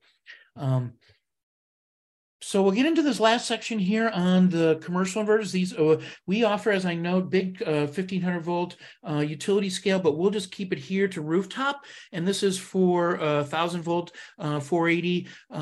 Um, 0.57 0.95
so 2.41 2.63
we'll 2.63 2.73
get 2.73 2.87
into 2.87 3.03
this 3.03 3.19
last 3.19 3.47
section 3.49 3.81
here 3.81 4.11
on 4.11 4.49
the 4.49 4.79
commercial 4.81 5.25
inverters. 5.25 5.51
These 5.51 5.75
uh, 5.75 6.01
we 6.27 6.45
offer, 6.45 6.71
as 6.71 6.87
I 6.87 6.95
know, 6.95 7.21
big 7.21 7.61
uh, 7.63 7.87
1500 7.87 8.41
volt 8.41 8.77
uh, 9.09 9.19
utility 9.19 9.69
scale, 9.69 9.99
but 9.99 10.17
we'll 10.17 10.31
just 10.31 10.53
keep 10.53 10.73
it 10.73 10.79
here 10.79 11.09
to 11.09 11.21
rooftop. 11.21 11.85
And 12.13 12.27
this 12.27 12.45
is 12.45 12.57
for 12.57 13.21
uh, 13.21 13.41
1000 13.41 13.83
volt, 13.83 14.13
uh, 14.39 14.61
480, 14.61 15.27
uh, 15.51 15.57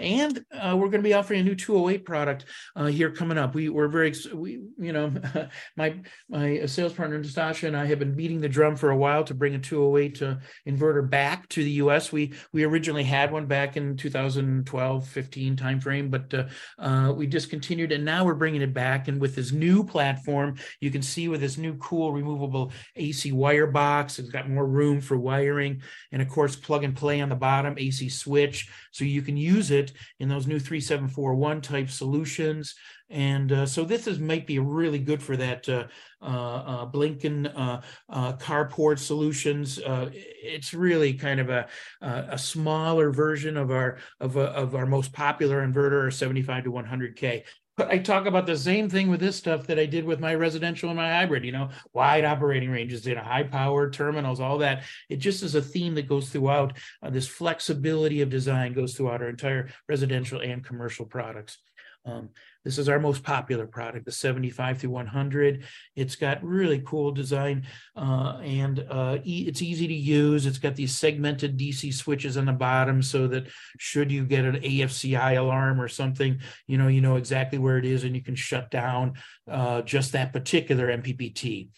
and 0.00 0.44
we're 0.52 0.88
going 0.88 0.92
to 0.92 1.02
be 1.02 1.14
offering 1.14 1.40
a 1.40 1.44
new 1.44 1.56
208 1.56 2.04
product 2.04 2.44
here 2.88 3.10
coming 3.10 3.36
up. 3.36 3.54
We 3.54 3.68
we're 3.68 3.88
very, 3.88 4.14
we 4.32 4.60
you 4.78 4.92
know, 4.92 5.12
my 5.76 5.96
my 6.28 6.66
sales 6.66 6.92
partner 6.92 7.20
Nastasha 7.20 7.66
and 7.66 7.76
I 7.76 7.86
have 7.86 7.98
been 7.98 8.14
beating 8.14 8.40
the 8.40 8.48
drum 8.48 8.76
for 8.76 8.90
a 8.90 8.96
while 8.96 9.24
to 9.24 9.34
bring 9.34 9.56
a 9.56 9.58
208 9.58 10.22
inverter 10.68 11.08
back 11.08 11.48
to 11.48 11.64
the 11.64 11.70
U.S. 11.72 12.12
We 12.12 12.32
we 12.52 12.62
originally 12.62 13.04
had 13.04 13.32
one 13.32 13.46
back 13.46 13.76
in 13.76 13.96
2012, 13.96 15.08
15 15.08 15.56
timeframe 15.56 16.11
but 16.12 16.32
uh, 16.32 16.44
uh, 16.78 17.12
we 17.12 17.26
discontinued 17.26 17.90
and 17.90 18.04
now 18.04 18.24
we're 18.24 18.34
bringing 18.34 18.62
it 18.62 18.72
back. 18.72 19.08
And 19.08 19.20
with 19.20 19.34
this 19.34 19.50
new 19.50 19.82
platform, 19.82 20.54
you 20.78 20.92
can 20.92 21.02
see 21.02 21.26
with 21.26 21.40
this 21.40 21.58
new 21.58 21.74
cool 21.78 22.12
removable 22.12 22.70
AC 22.94 23.32
wire 23.32 23.66
box, 23.66 24.20
it's 24.20 24.30
got 24.30 24.48
more 24.48 24.66
room 24.66 25.00
for 25.00 25.18
wiring. 25.18 25.82
And 26.12 26.22
of 26.22 26.28
course, 26.28 26.54
plug 26.54 26.84
and 26.84 26.94
play 26.94 27.20
on 27.20 27.28
the 27.28 27.34
bottom, 27.34 27.74
AC 27.76 28.08
switch. 28.10 28.70
So 28.92 29.04
you 29.04 29.22
can 29.22 29.36
use 29.36 29.72
it 29.72 29.92
in 30.20 30.28
those 30.28 30.46
new 30.46 30.60
3741 30.60 31.60
type 31.62 31.90
solutions. 31.90 32.76
And 33.12 33.52
uh, 33.52 33.66
so 33.66 33.84
this 33.84 34.06
is 34.06 34.18
might 34.18 34.46
be 34.46 34.58
really 34.58 34.98
good 34.98 35.22
for 35.22 35.36
that 35.36 35.68
uh, 35.68 35.86
uh, 36.22 36.26
uh 36.26 36.86
Blikir 36.90 37.52
uh, 37.54 37.80
uh, 38.08 38.32
carport 38.38 38.98
solutions. 38.98 39.78
it's 39.84 40.72
really 40.72 41.12
kind 41.12 41.38
of 41.38 41.50
a 41.50 41.68
a 42.00 42.38
smaller 42.38 43.12
version 43.12 43.58
of 43.58 43.70
our 43.70 43.98
of 44.18 44.36
of 44.38 44.74
our 44.74 44.86
most 44.86 45.12
popular 45.12 45.66
inverter, 45.66 46.10
75 46.10 46.64
to 46.64 46.72
100k. 46.72 47.42
But 47.76 47.90
I 47.90 47.98
talk 47.98 48.26
about 48.26 48.46
the 48.46 48.56
same 48.56 48.88
thing 48.88 49.08
with 49.08 49.20
this 49.20 49.36
stuff 49.36 49.66
that 49.66 49.78
I 49.78 49.86
did 49.86 50.04
with 50.04 50.20
my 50.20 50.34
residential 50.34 50.90
and 50.90 50.96
my 50.96 51.10
hybrid, 51.10 51.44
you 51.44 51.52
know, 51.52 51.70
wide 51.94 52.24
operating 52.24 52.70
ranges, 52.70 53.06
you 53.06 53.14
know, 53.14 53.22
high 53.22 53.44
power 53.44 53.90
terminals, 53.90 54.40
all 54.40 54.58
that. 54.58 54.84
It 55.08 55.16
just 55.16 55.42
is 55.42 55.54
a 55.54 55.62
theme 55.62 55.94
that 55.94 56.06
goes 56.06 56.28
throughout 56.28 56.76
uh, 57.02 57.08
this 57.08 57.26
flexibility 57.26 58.20
of 58.20 58.28
design 58.28 58.74
goes 58.74 58.94
throughout 58.94 59.22
our 59.22 59.28
entire 59.28 59.70
residential 59.88 60.40
and 60.40 60.62
commercial 60.62 61.06
products. 61.06 61.58
Um, 62.04 62.30
this 62.64 62.78
is 62.78 62.88
our 62.88 63.00
most 63.00 63.22
popular 63.22 63.66
product, 63.66 64.04
the 64.04 64.12
75 64.12 64.78
through 64.78 64.90
100. 64.90 65.64
It's 65.96 66.16
got 66.16 66.42
really 66.44 66.82
cool 66.84 67.10
design 67.10 67.66
uh, 67.96 68.38
and 68.42 68.84
uh, 68.88 69.18
e 69.24 69.46
it's 69.48 69.62
easy 69.62 69.88
to 69.88 69.94
use. 69.94 70.46
It's 70.46 70.58
got 70.58 70.76
these 70.76 70.96
segmented 70.96 71.58
DC 71.58 71.92
switches 71.94 72.36
on 72.36 72.46
the 72.46 72.52
bottom 72.52 73.02
so 73.02 73.26
that 73.28 73.48
should 73.78 74.12
you 74.12 74.24
get 74.24 74.44
an 74.44 74.56
AFCI 74.56 75.38
alarm 75.38 75.80
or 75.80 75.88
something, 75.88 76.40
you 76.66 76.78
know, 76.78 76.88
you 76.88 77.00
know 77.00 77.16
exactly 77.16 77.58
where 77.58 77.78
it 77.78 77.84
is 77.84 78.04
and 78.04 78.14
you 78.14 78.22
can 78.22 78.36
shut 78.36 78.70
down 78.70 79.14
uh, 79.50 79.82
just 79.82 80.12
that 80.12 80.32
particular 80.32 80.88
MPPT. 80.88 81.68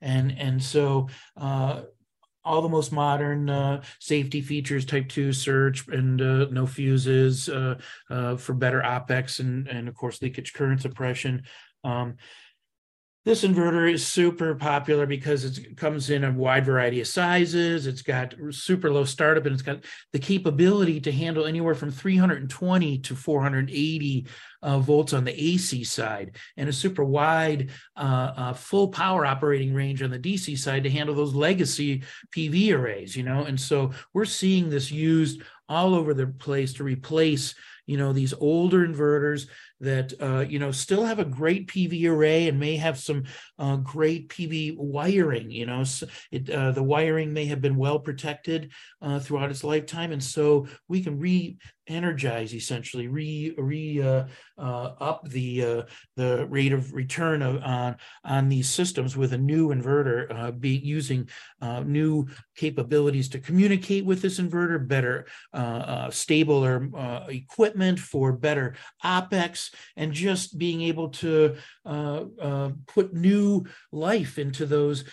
And, 0.00 0.36
and 0.38 0.62
so 0.62 1.08
uh, 1.36 1.82
all 2.44 2.62
the 2.62 2.68
most 2.68 2.92
modern 2.92 3.48
uh, 3.48 3.82
safety 3.98 4.40
features, 4.40 4.84
type 4.84 5.08
2 5.08 5.32
surge 5.32 5.86
and 5.88 6.20
uh, 6.20 6.46
no 6.50 6.66
fuses 6.66 7.48
uh, 7.48 7.76
uh 8.10 8.36
for 8.36 8.54
better 8.54 8.82
OPEX 8.82 9.40
and, 9.40 9.66
and 9.68 9.88
of 9.88 9.94
course, 9.94 10.20
leakage 10.20 10.52
current 10.52 10.80
suppression. 10.80 11.42
Um, 11.84 12.16
this 13.24 13.42
inverter 13.42 13.90
is 13.90 14.06
super 14.06 14.54
popular 14.54 15.06
because 15.06 15.44
it 15.44 15.78
comes 15.78 16.10
in 16.10 16.24
a 16.24 16.32
wide 16.32 16.66
variety 16.66 17.00
of 17.00 17.06
sizes. 17.06 17.86
It's 17.86 18.02
got 18.02 18.34
super 18.50 18.90
low 18.90 19.04
startup 19.04 19.46
and 19.46 19.54
it's 19.54 19.62
got 19.62 19.84
the 20.12 20.18
capability 20.18 21.00
to 21.00 21.12
handle 21.12 21.46
anywhere 21.46 21.74
from 21.74 21.90
320 21.90 22.98
to 22.98 23.16
480 23.16 24.26
uh, 24.62 24.78
volts 24.78 25.14
on 25.14 25.24
the 25.24 25.42
AC 25.42 25.84
side 25.84 26.36
and 26.58 26.68
a 26.68 26.72
super 26.72 27.04
wide 27.04 27.70
uh, 27.96 28.32
uh, 28.36 28.52
full 28.52 28.88
power 28.88 29.24
operating 29.24 29.72
range 29.72 30.02
on 30.02 30.10
the 30.10 30.18
DC 30.18 30.58
side 30.58 30.82
to 30.82 30.90
handle 30.90 31.14
those 31.14 31.34
legacy 31.34 32.02
PV 32.30 32.74
arrays, 32.74 33.16
you 33.16 33.22
know. 33.22 33.44
And 33.44 33.58
so 33.58 33.92
we're 34.12 34.26
seeing 34.26 34.68
this 34.68 34.90
used 34.90 35.42
all 35.66 35.94
over 35.94 36.12
the 36.12 36.26
place 36.26 36.74
to 36.74 36.84
replace 36.84 37.54
you 37.86 37.98
know 37.98 38.12
these 38.12 38.32
older 38.34 38.86
inverters 38.86 39.46
that 39.80 40.12
uh, 40.20 40.44
you 40.48 40.58
know 40.58 40.70
still 40.70 41.04
have 41.04 41.18
a 41.18 41.24
great 41.24 41.68
PV 41.68 42.08
array 42.08 42.48
and 42.48 42.58
may 42.58 42.76
have 42.76 42.98
some 42.98 43.24
uh, 43.58 43.76
great 43.76 44.28
PV 44.28 44.76
wiring. 44.76 45.50
You 45.50 45.66
know, 45.66 45.84
so 45.84 46.06
it, 46.30 46.48
uh, 46.50 46.72
the 46.72 46.82
wiring 46.82 47.32
may 47.32 47.46
have 47.46 47.60
been 47.60 47.76
well 47.76 47.98
protected 47.98 48.72
uh, 49.02 49.18
throughout 49.18 49.50
its 49.50 49.64
lifetime, 49.64 50.12
and 50.12 50.22
so 50.22 50.66
we 50.88 51.02
can 51.02 51.18
re 51.18 51.56
energize 51.86 52.54
essentially 52.54 53.08
re 53.08 53.54
re 53.58 54.00
uh, 54.02 54.24
uh, 54.58 54.94
up 55.00 55.28
the 55.28 55.64
uh, 55.64 55.82
the 56.16 56.46
rate 56.48 56.72
of 56.72 56.92
return 56.92 57.42
of, 57.42 57.62
on 57.62 57.96
on 58.24 58.48
these 58.48 58.68
systems 58.68 59.16
with 59.16 59.32
a 59.32 59.38
new 59.38 59.68
inverter 59.68 60.26
uh, 60.34 60.50
be 60.50 60.70
using 60.70 61.28
uh, 61.60 61.80
new 61.80 62.26
capabilities 62.56 63.28
to 63.28 63.38
communicate 63.38 64.04
with 64.04 64.22
this 64.22 64.40
inverter 64.40 64.86
better 64.86 65.26
uh, 65.52 66.10
stabler 66.10 66.88
equipment 67.28 67.98
for 67.98 68.32
better 68.32 68.74
opex 69.04 69.63
and 69.96 70.12
just 70.12 70.58
being 70.58 70.82
able 70.82 71.08
to 71.08 71.56
put 72.86 73.14
new 73.14 73.64
life 73.92 74.38
into 74.38 74.66
those 74.66 75.04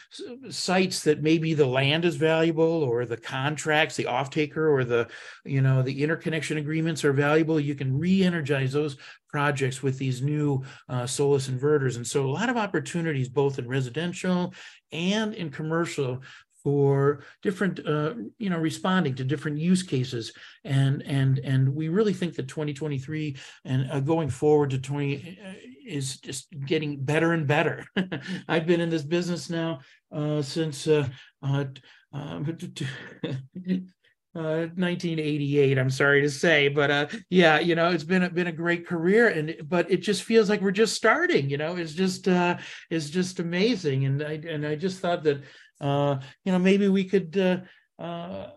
sites 0.50 1.04
that 1.04 1.22
maybe 1.22 1.54
the 1.54 1.66
land 1.66 2.06
is 2.06 2.16
valuable 2.16 2.84
or 2.84 3.06
the 3.06 3.18
contracts 3.18 3.96
the 3.96 4.08
off 4.08 4.30
taker 4.30 4.74
or 4.74 4.84
the 4.84 5.08
you 5.46 5.62
know 5.62 5.82
the 5.82 6.04
interconnection 6.04 6.58
agreements 6.58 7.04
are 7.04 7.14
valuable, 7.14 7.60
you 7.60 7.76
can 7.76 7.98
re-energize 7.98 8.72
those 8.74 8.98
projects 9.28 9.82
with 9.82 9.98
these 9.98 10.22
new 10.22 10.62
uh, 10.90 11.06
Solis 11.06 11.48
inverters. 11.48 11.96
And 11.96 12.06
so 12.06 12.26
a 12.26 12.32
lot 12.32 12.50
of 12.50 12.58
opportunities 12.58 13.30
both 13.30 13.60
in 13.60 13.68
residential 13.68 14.54
and 14.92 15.34
in 15.34 15.50
commercial 15.50 16.22
for 16.64 17.24
different 17.42 17.86
uh, 17.86 18.14
you 18.38 18.50
know 18.50 18.60
responding 18.60 19.16
to 19.16 19.24
different 19.24 19.58
use 19.58 19.84
cases. 19.84 20.34
And 20.64 21.02
and 21.04 21.40
and 21.40 21.76
we 21.76 21.90
really 21.90 22.14
think 22.14 22.36
that 22.36 22.48
2023 22.48 23.38
and 23.66 23.92
uh, 23.92 24.00
going 24.00 24.30
forward 24.30 24.70
to 24.72 24.80
20 24.80 25.40
uh, 25.44 25.54
is 25.86 26.18
just 26.18 26.48
getting 26.66 27.04
better 27.04 27.34
and 27.34 27.48
better. 27.48 27.86
I've 28.48 28.66
been 28.66 28.82
in 28.82 28.90
this 28.90 29.04
business 29.04 29.50
now 29.50 29.80
uh, 30.12 30.42
since 30.42 30.88
uh, 30.88 31.08
uh, 31.42 31.66
um, 32.14 32.46
1988 32.46 34.28
uh, 35.78 35.82
i'm 35.82 35.90
sorry 35.90 36.22
to 36.22 36.30
say 36.30 36.68
but 36.68 36.92
uh 36.92 37.08
yeah 37.30 37.60
you 37.60 37.76
know 37.76 37.90
it's 37.90 38.04
been 38.04 38.28
been 38.34 38.48
a 38.48 38.52
great 38.52 38.86
career 38.86 39.30
and 39.30 39.56
but 39.68 39.90
it 39.90 39.98
just 39.98 40.24
feels 40.24 40.50
like 40.50 40.62
we're 40.62 40.72
just 40.72 40.96
starting 40.96 41.50
you 41.50 41.58
know 41.58 41.76
it's 41.76 41.94
just 41.94 42.28
uh 42.28 42.58
it's 42.90 43.10
just 43.10 43.40
amazing. 43.40 44.06
And 44.06 44.24
i 44.24 44.34
and 44.34 44.66
i 44.66 44.76
just 44.76 45.00
thought 45.00 45.24
that 45.24 45.44
uh 45.82 46.20
you 46.46 46.52
know 46.52 46.60
maybe 46.60 46.88
we 46.88 47.04
could 47.04 47.38
uh 47.38 48.02
uh 48.02 48.52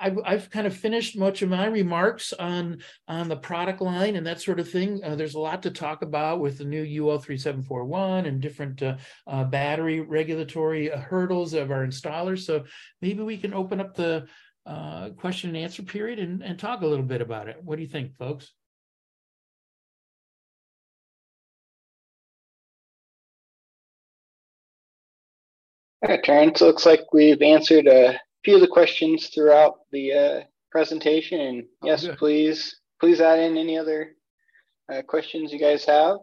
I've, 0.00 0.18
I've 0.24 0.50
kind 0.50 0.66
of 0.66 0.76
finished 0.76 1.18
much 1.18 1.42
of 1.42 1.48
my 1.48 1.66
remarks 1.66 2.32
on 2.32 2.78
on 3.08 3.28
the 3.28 3.36
product 3.36 3.80
line 3.80 4.16
and 4.16 4.26
that 4.26 4.40
sort 4.40 4.60
of 4.60 4.70
thing. 4.70 5.00
Uh, 5.02 5.16
there's 5.16 5.34
a 5.34 5.40
lot 5.40 5.62
to 5.64 5.70
talk 5.70 6.02
about 6.02 6.40
with 6.40 6.58
the 6.58 6.64
new 6.64 6.82
UL 6.82 7.18
3741 7.18 8.26
and 8.26 8.40
different 8.40 8.82
uh, 8.82 8.96
uh, 9.26 9.44
battery 9.44 10.00
regulatory 10.00 10.88
hurdles 10.88 11.52
of 11.52 11.70
our 11.70 11.84
installers. 11.84 12.40
So 12.40 12.64
maybe 13.02 13.22
we 13.22 13.36
can 13.36 13.54
open 13.54 13.80
up 13.80 13.94
the 13.94 14.28
uh, 14.66 15.10
question 15.10 15.50
and 15.50 15.58
answer 15.58 15.82
period 15.82 16.18
and, 16.18 16.42
and 16.42 16.58
talk 16.58 16.82
a 16.82 16.86
little 16.86 17.04
bit 17.04 17.20
about 17.20 17.48
it. 17.48 17.56
What 17.62 17.76
do 17.76 17.82
you 17.82 17.88
think, 17.88 18.16
folks? 18.16 18.52
All 26.00 26.10
right, 26.10 26.22
Terrence, 26.22 26.60
looks 26.60 26.86
like 26.86 27.12
we've 27.12 27.42
answered 27.42 27.88
a 27.88 28.20
few 28.44 28.54
of 28.54 28.60
the 28.60 28.68
questions 28.68 29.28
throughout 29.28 29.80
the 29.90 30.12
uh, 30.12 30.40
presentation. 30.70 31.40
And 31.40 31.64
oh, 31.82 31.86
yes, 31.88 32.04
good. 32.04 32.16
please, 32.18 32.76
please 33.00 33.20
add 33.20 33.40
in 33.40 33.56
any 33.56 33.76
other 33.76 34.14
uh, 34.92 35.02
questions 35.02 35.52
you 35.52 35.58
guys 35.58 35.84
have. 35.86 36.18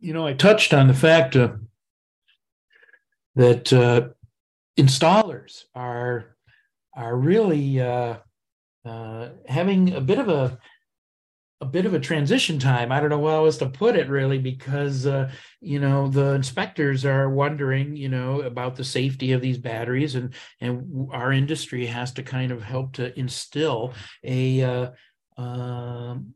You 0.00 0.12
know, 0.12 0.26
I 0.26 0.32
touched 0.32 0.74
on 0.74 0.88
the 0.88 0.94
fact 0.94 1.36
uh, 1.36 1.52
that 3.36 3.72
uh, 3.72 4.08
installers 4.76 5.64
are 5.74 6.36
are 6.94 7.16
really 7.16 7.80
uh, 7.80 8.16
uh, 8.84 9.28
having 9.46 9.94
a 9.94 10.00
bit 10.00 10.18
of 10.18 10.28
a 10.28 10.58
a 11.60 11.64
bit 11.64 11.86
of 11.86 11.94
a 11.94 12.00
transition 12.00 12.58
time. 12.58 12.92
I 12.92 13.00
don't 13.00 13.08
know 13.08 13.26
how 13.26 13.46
else 13.46 13.56
to 13.58 13.68
put 13.68 13.96
it 13.96 14.08
really, 14.08 14.38
because 14.38 15.06
uh, 15.06 15.30
you 15.60 15.80
know 15.80 16.08
the 16.08 16.34
inspectors 16.34 17.04
are 17.04 17.30
wondering, 17.30 17.96
you 17.96 18.08
know, 18.08 18.42
about 18.42 18.76
the 18.76 18.84
safety 18.84 19.32
of 19.32 19.40
these 19.40 19.58
batteries, 19.58 20.14
and 20.14 20.34
and 20.60 21.08
our 21.12 21.32
industry 21.32 21.86
has 21.86 22.12
to 22.14 22.22
kind 22.22 22.52
of 22.52 22.62
help 22.62 22.94
to 22.94 23.18
instill 23.18 23.94
a 24.22 24.62
uh, 24.62 24.90
um, 25.38 26.34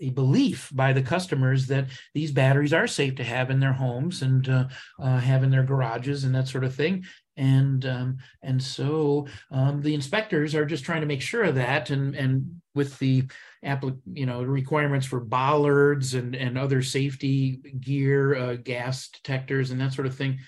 a 0.00 0.10
belief 0.10 0.70
by 0.74 0.92
the 0.92 1.02
customers 1.02 1.66
that 1.66 1.88
these 2.14 2.32
batteries 2.32 2.72
are 2.72 2.86
safe 2.86 3.14
to 3.16 3.24
have 3.24 3.50
in 3.50 3.60
their 3.60 3.72
homes 3.72 4.22
and 4.22 4.48
uh, 4.48 4.68
uh, 5.00 5.18
have 5.18 5.42
in 5.42 5.50
their 5.50 5.62
garages 5.62 6.24
and 6.24 6.34
that 6.34 6.48
sort 6.48 6.64
of 6.64 6.74
thing 6.74 7.04
and 7.36 7.84
um, 7.84 8.18
and 8.42 8.62
so 8.62 9.26
um, 9.50 9.82
the 9.82 9.94
inspectors 9.94 10.54
are 10.54 10.64
just 10.64 10.84
trying 10.84 11.02
to 11.02 11.06
make 11.06 11.22
sure 11.22 11.44
of 11.44 11.56
that 11.56 11.90
and 11.90 12.14
and 12.14 12.60
with 12.74 12.98
the 12.98 13.24
you 14.12 14.26
know 14.26 14.42
requirements 14.42 15.06
for 15.06 15.20
bollards 15.20 16.14
and 16.14 16.34
and 16.34 16.56
other 16.56 16.82
safety 16.82 17.60
gear 17.80 18.34
uh, 18.34 18.54
gas 18.56 19.08
detectors 19.08 19.70
and 19.70 19.80
that 19.80 19.92
sort 19.92 20.06
of 20.06 20.14
thing. 20.14 20.38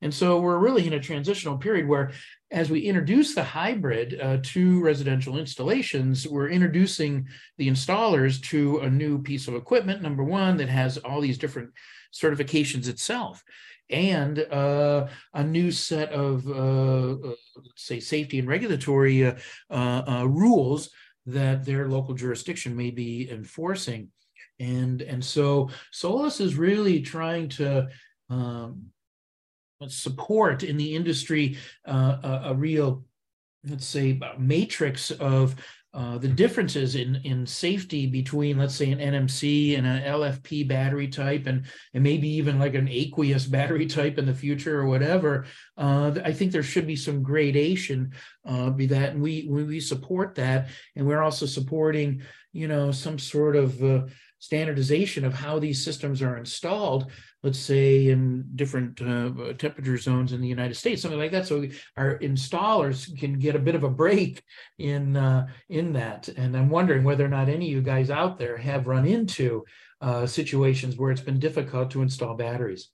And 0.00 0.12
so 0.12 0.40
we're 0.40 0.58
really 0.58 0.84
in 0.84 0.94
a 0.94 1.00
transitional 1.00 1.58
period 1.58 1.86
where 1.86 2.10
as 2.50 2.68
we 2.68 2.80
introduce 2.80 3.36
the 3.36 3.44
hybrid 3.44 4.20
uh, 4.20 4.38
to 4.42 4.82
residential 4.82 5.38
installations, 5.38 6.26
we're 6.26 6.48
introducing 6.48 7.28
the 7.56 7.68
installers 7.68 8.42
to 8.48 8.80
a 8.80 8.90
new 8.90 9.22
piece 9.22 9.46
of 9.46 9.54
equipment, 9.54 10.02
number 10.02 10.24
one, 10.24 10.56
that 10.56 10.68
has 10.68 10.98
all 10.98 11.20
these 11.20 11.38
different 11.38 11.70
certifications 12.12 12.88
itself 12.88 13.44
and 13.92 14.38
uh, 14.50 15.06
a 15.34 15.44
new 15.44 15.70
set 15.70 16.10
of, 16.10 16.48
uh, 16.48 17.28
uh 17.28 17.34
say, 17.76 18.00
safety 18.00 18.38
and 18.38 18.48
regulatory 18.48 19.26
uh, 19.26 19.34
uh, 19.70 20.26
rules 20.26 20.90
that 21.26 21.64
their 21.64 21.88
local 21.88 22.14
jurisdiction 22.14 22.76
may 22.76 22.90
be 22.90 23.30
enforcing. 23.30 24.08
And, 24.58 25.02
and 25.02 25.24
so 25.24 25.70
Solis 25.90 26.40
is 26.40 26.56
really 26.56 27.00
trying 27.00 27.48
to 27.50 27.88
um, 28.30 28.86
support 29.88 30.62
in 30.62 30.76
the 30.76 30.94
industry 30.94 31.58
a, 31.84 32.40
a, 32.46 32.54
real, 32.54 33.04
let's 33.64 33.86
say, 33.86 34.20
matrix 34.38 35.10
of 35.10 35.56
uh, 35.94 36.16
the 36.16 36.28
differences 36.28 36.94
in 36.94 37.16
in 37.24 37.46
safety 37.46 38.06
between, 38.06 38.56
let's 38.56 38.74
say, 38.74 38.90
an 38.90 38.98
NMC 38.98 39.76
and 39.76 39.86
an 39.86 40.02
LFP 40.02 40.66
battery 40.66 41.06
type, 41.06 41.46
and 41.46 41.66
and 41.92 42.02
maybe 42.02 42.28
even 42.28 42.58
like 42.58 42.74
an 42.74 42.88
aqueous 42.88 43.46
battery 43.56 43.86
type 43.86 44.18
in 44.18 44.24
the 44.24 44.34
future 44.34 44.80
or 44.80 44.86
whatever. 44.86 45.44
Uh, 45.76 46.12
I 46.24 46.32
think 46.32 46.52
there 46.52 46.62
should 46.62 46.86
be 46.86 46.96
some 46.96 47.22
gradation. 47.22 48.12
Uh, 48.44 48.70
be 48.70 48.86
that, 48.86 49.10
and 49.10 49.22
we 49.22 49.46
we 49.50 49.80
support 49.80 50.34
that, 50.36 50.68
and 50.96 51.06
we're 51.06 51.22
also 51.22 51.44
supporting, 51.44 52.22
you 52.52 52.68
know, 52.68 52.90
some 52.90 53.18
sort 53.18 53.54
of 53.54 53.82
uh, 53.84 54.02
standardization 54.42 55.24
of 55.24 55.32
how 55.32 55.58
these 55.58 55.84
systems 55.84 56.20
are 56.20 56.36
installed 56.36 57.10
let's 57.42 57.58
say 57.58 58.08
in 58.08 58.44
different 58.54 59.00
uh, 59.02 59.52
temperature 59.54 59.98
zones 59.98 60.32
in 60.32 60.40
the 60.40 60.48
United 60.48 60.74
States, 60.74 61.02
something 61.02 61.18
like 61.18 61.32
that. 61.32 61.46
So 61.46 61.66
our 61.96 62.18
installers 62.18 63.18
can 63.18 63.38
get 63.38 63.56
a 63.56 63.60
bit 63.60 63.74
of 63.74 63.84
a 63.84 63.90
break 63.90 64.42
in 64.78 65.16
uh, 65.16 65.46
in 65.68 65.92
that. 65.94 66.28
And 66.28 66.56
I'm 66.56 66.70
wondering 66.70 67.04
whether 67.04 67.24
or 67.24 67.28
not 67.28 67.48
any 67.48 67.66
of 67.66 67.72
you 67.72 67.82
guys 67.82 68.10
out 68.10 68.38
there 68.38 68.56
have 68.56 68.86
run 68.86 69.06
into 69.06 69.64
uh, 70.00 70.26
situations 70.26 70.96
where 70.96 71.10
it's 71.10 71.20
been 71.20 71.40
difficult 71.40 71.90
to 71.92 72.02
install 72.02 72.34
batteries. 72.34 72.90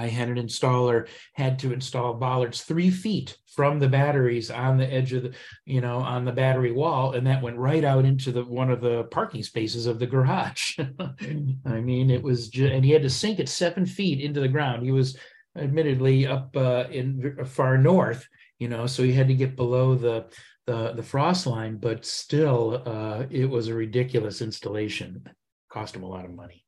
I 0.00 0.08
had 0.08 0.28
an 0.28 0.36
installer 0.36 1.08
had 1.34 1.58
to 1.60 1.72
install 1.72 2.14
bollards 2.14 2.62
three 2.62 2.90
feet 2.90 3.36
from 3.54 3.78
the 3.78 3.88
batteries 3.88 4.50
on 4.50 4.78
the 4.78 4.90
edge 4.90 5.12
of 5.12 5.24
the, 5.24 5.34
you 5.66 5.80
know, 5.80 5.98
on 5.98 6.24
the 6.24 6.32
battery 6.32 6.72
wall, 6.72 7.12
and 7.12 7.26
that 7.26 7.42
went 7.42 7.58
right 7.58 7.84
out 7.84 8.04
into 8.04 8.32
the 8.32 8.44
one 8.44 8.70
of 8.70 8.80
the 8.80 9.04
parking 9.04 9.42
spaces 9.42 9.86
of 9.86 9.98
the 9.98 10.06
garage. 10.06 10.78
I 11.66 11.80
mean, 11.80 12.10
it 12.10 12.22
was, 12.22 12.48
just, 12.48 12.72
and 12.72 12.84
he 12.84 12.92
had 12.92 13.02
to 13.02 13.10
sink 13.10 13.40
it 13.40 13.48
seven 13.48 13.84
feet 13.84 14.20
into 14.20 14.40
the 14.40 14.48
ground. 14.48 14.82
He 14.82 14.92
was 14.92 15.18
admittedly 15.56 16.26
up 16.26 16.56
uh, 16.56 16.84
in 16.90 17.36
far 17.44 17.76
north, 17.76 18.26
you 18.58 18.68
know, 18.68 18.86
so 18.86 19.02
he 19.02 19.12
had 19.12 19.28
to 19.28 19.34
get 19.34 19.56
below 19.56 19.94
the 19.94 20.26
the, 20.66 20.92
the 20.92 21.02
frost 21.02 21.46
line, 21.46 21.78
but 21.78 22.04
still, 22.04 22.82
uh, 22.86 23.24
it 23.28 23.48
was 23.48 23.66
a 23.66 23.74
ridiculous 23.74 24.40
installation. 24.40 25.28
Cost 25.68 25.96
him 25.96 26.04
a 26.04 26.08
lot 26.08 26.24
of 26.24 26.32
money. 26.32 26.64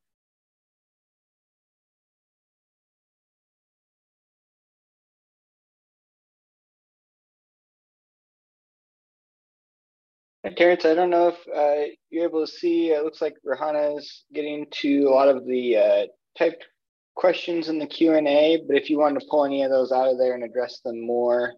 Terrence, 10.51 10.84
I 10.84 10.95
don't 10.95 11.11
know 11.11 11.28
if 11.28 11.36
uh, 11.55 11.93
you're 12.11 12.24
able 12.24 12.45
to 12.45 12.53
see. 12.53 12.90
It 12.90 13.05
looks 13.05 13.22
like 13.22 13.36
Rahana 13.47 13.99
is 13.99 14.24
getting 14.34 14.66
to 14.72 15.05
a 15.05 15.11
lot 15.11 15.28
of 15.28 15.47
the 15.47 15.76
uh, 15.76 16.07
typed 16.36 16.66
questions 17.14 17.68
in 17.68 17.78
the 17.78 17.86
Q 17.86 18.14
and 18.14 18.26
A. 18.26 18.61
But 18.66 18.76
if 18.76 18.90
you 18.90 18.99
wanted 18.99 19.20
to 19.20 19.26
pull 19.30 19.45
any 19.45 19.62
of 19.62 19.70
those 19.70 19.93
out 19.93 20.09
of 20.09 20.18
there 20.18 20.34
and 20.34 20.43
address 20.43 20.80
them 20.84 21.07
more 21.07 21.53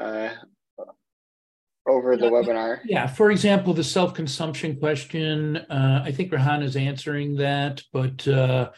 uh, 0.00 0.30
over 1.86 2.16
the 2.16 2.26
webinar, 2.26 2.80
yeah. 2.86 3.06
For 3.06 3.30
example, 3.30 3.74
the 3.74 3.84
self-consumption 3.84 4.78
question. 4.78 5.58
Uh, 5.58 6.02
I 6.02 6.10
think 6.10 6.32
Rahana 6.32 6.64
is 6.64 6.76
answering 6.76 7.36
that, 7.36 7.82
but 7.92 8.26
uh, 8.26 8.70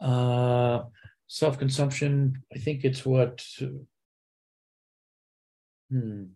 uh, 0.00 0.84
self-consumption. 1.26 2.44
I 2.54 2.58
think 2.58 2.84
it's 2.84 3.04
what. 3.04 3.44
Hmm. 5.90 6.26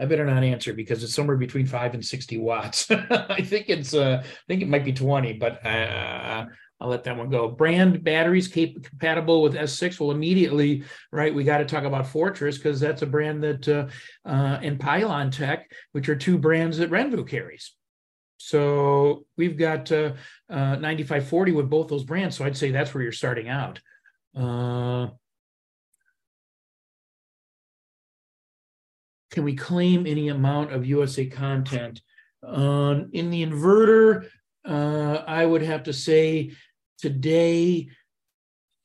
I 0.00 0.06
better 0.06 0.24
not 0.24 0.42
answer 0.42 0.72
because 0.72 1.04
it's 1.04 1.14
somewhere 1.14 1.36
between 1.36 1.66
five 1.66 1.94
and 1.94 2.04
sixty 2.04 2.38
watts. 2.38 2.90
I 3.10 3.42
think 3.42 3.68
it's 3.68 3.92
uh, 3.94 4.22
I 4.24 4.28
think 4.48 4.62
it 4.62 4.68
might 4.68 4.84
be 4.84 4.92
twenty, 4.92 5.34
but 5.34 5.64
uh, 5.64 6.46
I'll 6.80 6.88
let 6.88 7.04
that 7.04 7.16
one 7.16 7.28
go. 7.28 7.48
Brand 7.48 8.02
batteries 8.02 8.48
cap- 8.48 8.82
compatible 8.82 9.42
with 9.42 9.54
S6. 9.54 10.00
Well, 10.00 10.10
immediately, 10.10 10.84
right? 11.12 11.34
We 11.34 11.44
got 11.44 11.58
to 11.58 11.66
talk 11.66 11.84
about 11.84 12.06
Fortress 12.06 12.56
because 12.56 12.80
that's 12.80 13.02
a 13.02 13.06
brand 13.06 13.42
that 13.44 13.68
uh, 13.68 13.86
uh, 14.26 14.58
and 14.62 14.78
Pylontech, 14.78 15.64
which 15.92 16.08
are 16.08 16.16
two 16.16 16.38
brands 16.38 16.78
that 16.78 16.90
Renvu 16.90 17.28
carries. 17.28 17.72
So 18.38 19.26
we've 19.36 19.58
got 19.58 19.92
uh, 19.92 20.14
uh, 20.48 20.76
9540 20.76 21.52
with 21.52 21.68
both 21.68 21.88
those 21.88 22.04
brands. 22.04 22.36
So 22.38 22.46
I'd 22.46 22.56
say 22.56 22.70
that's 22.70 22.94
where 22.94 23.02
you're 23.02 23.12
starting 23.12 23.48
out. 23.48 23.80
Uh, 24.34 25.08
can 29.30 29.44
we 29.44 29.54
claim 29.54 30.06
any 30.06 30.28
amount 30.28 30.72
of 30.72 30.86
USA 30.86 31.26
content? 31.26 32.00
Uh, 32.46 33.00
in 33.12 33.30
the 33.30 33.44
inverter, 33.44 34.26
uh, 34.64 35.22
I 35.26 35.44
would 35.46 35.62
have 35.62 35.84
to 35.84 35.92
say 35.92 36.52
today, 36.98 37.88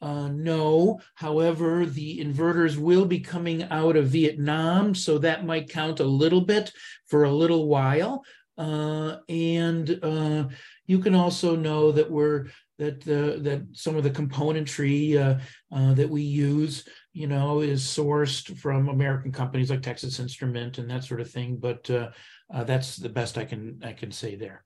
uh, 0.02 0.28
no. 0.30 1.00
However, 1.16 1.86
the 1.86 2.20
inverters 2.20 2.78
will 2.78 3.06
be 3.06 3.20
coming 3.20 3.64
out 3.64 3.96
of 3.96 4.08
Vietnam, 4.08 4.94
so 4.94 5.18
that 5.18 5.46
might 5.46 5.70
count 5.70 6.00
a 6.00 6.06
little 6.06 6.42
bit 6.42 6.72
for 7.08 7.24
a 7.24 7.32
little 7.32 7.68
while. 7.68 8.24
Uh, 8.58 9.18
and 9.28 10.00
uh, 10.04 10.48
you 10.86 11.00
can 11.00 11.16
also 11.16 11.56
know 11.56 11.92
that 11.92 12.10
we're 12.10 12.48
that 12.78 13.02
uh, 13.08 13.42
that 13.42 13.66
some 13.74 13.96
of 13.96 14.04
the 14.04 14.10
componentry 14.10 15.18
uh, 15.18 15.40
uh, 15.76 15.94
that 15.94 16.10
we 16.10 16.22
use, 16.22 16.88
you 17.16 17.28
know, 17.28 17.62
is 17.62 17.82
sourced 17.82 18.56
from 18.58 18.90
American 18.90 19.32
companies 19.32 19.70
like 19.70 19.82
Texas 19.82 20.20
Instrument 20.20 20.78
and 20.80 20.90
that 20.92 21.06
sort 21.06 21.22
of 21.22 21.32
thing. 21.32 21.56
But 21.56 21.90
uh, 21.90 22.10
uh, 22.54 22.66
that's 22.66 22.98
the 22.98 23.08
best 23.08 23.38
I 23.38 23.46
can 23.46 23.82
I 23.86 23.94
can 23.94 24.12
say 24.12 24.36
there. 24.36 24.66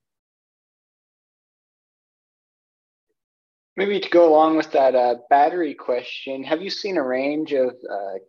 Maybe 3.78 4.00
to 4.00 4.10
go 4.10 4.28
along 4.28 4.58
with 4.58 4.72
that 4.72 4.96
uh, 4.96 5.18
battery 5.30 5.76
question, 5.76 6.44
have 6.44 6.64
you 6.64 6.72
seen 6.72 6.98
a 6.98 7.04
range 7.04 7.54
of 7.54 7.76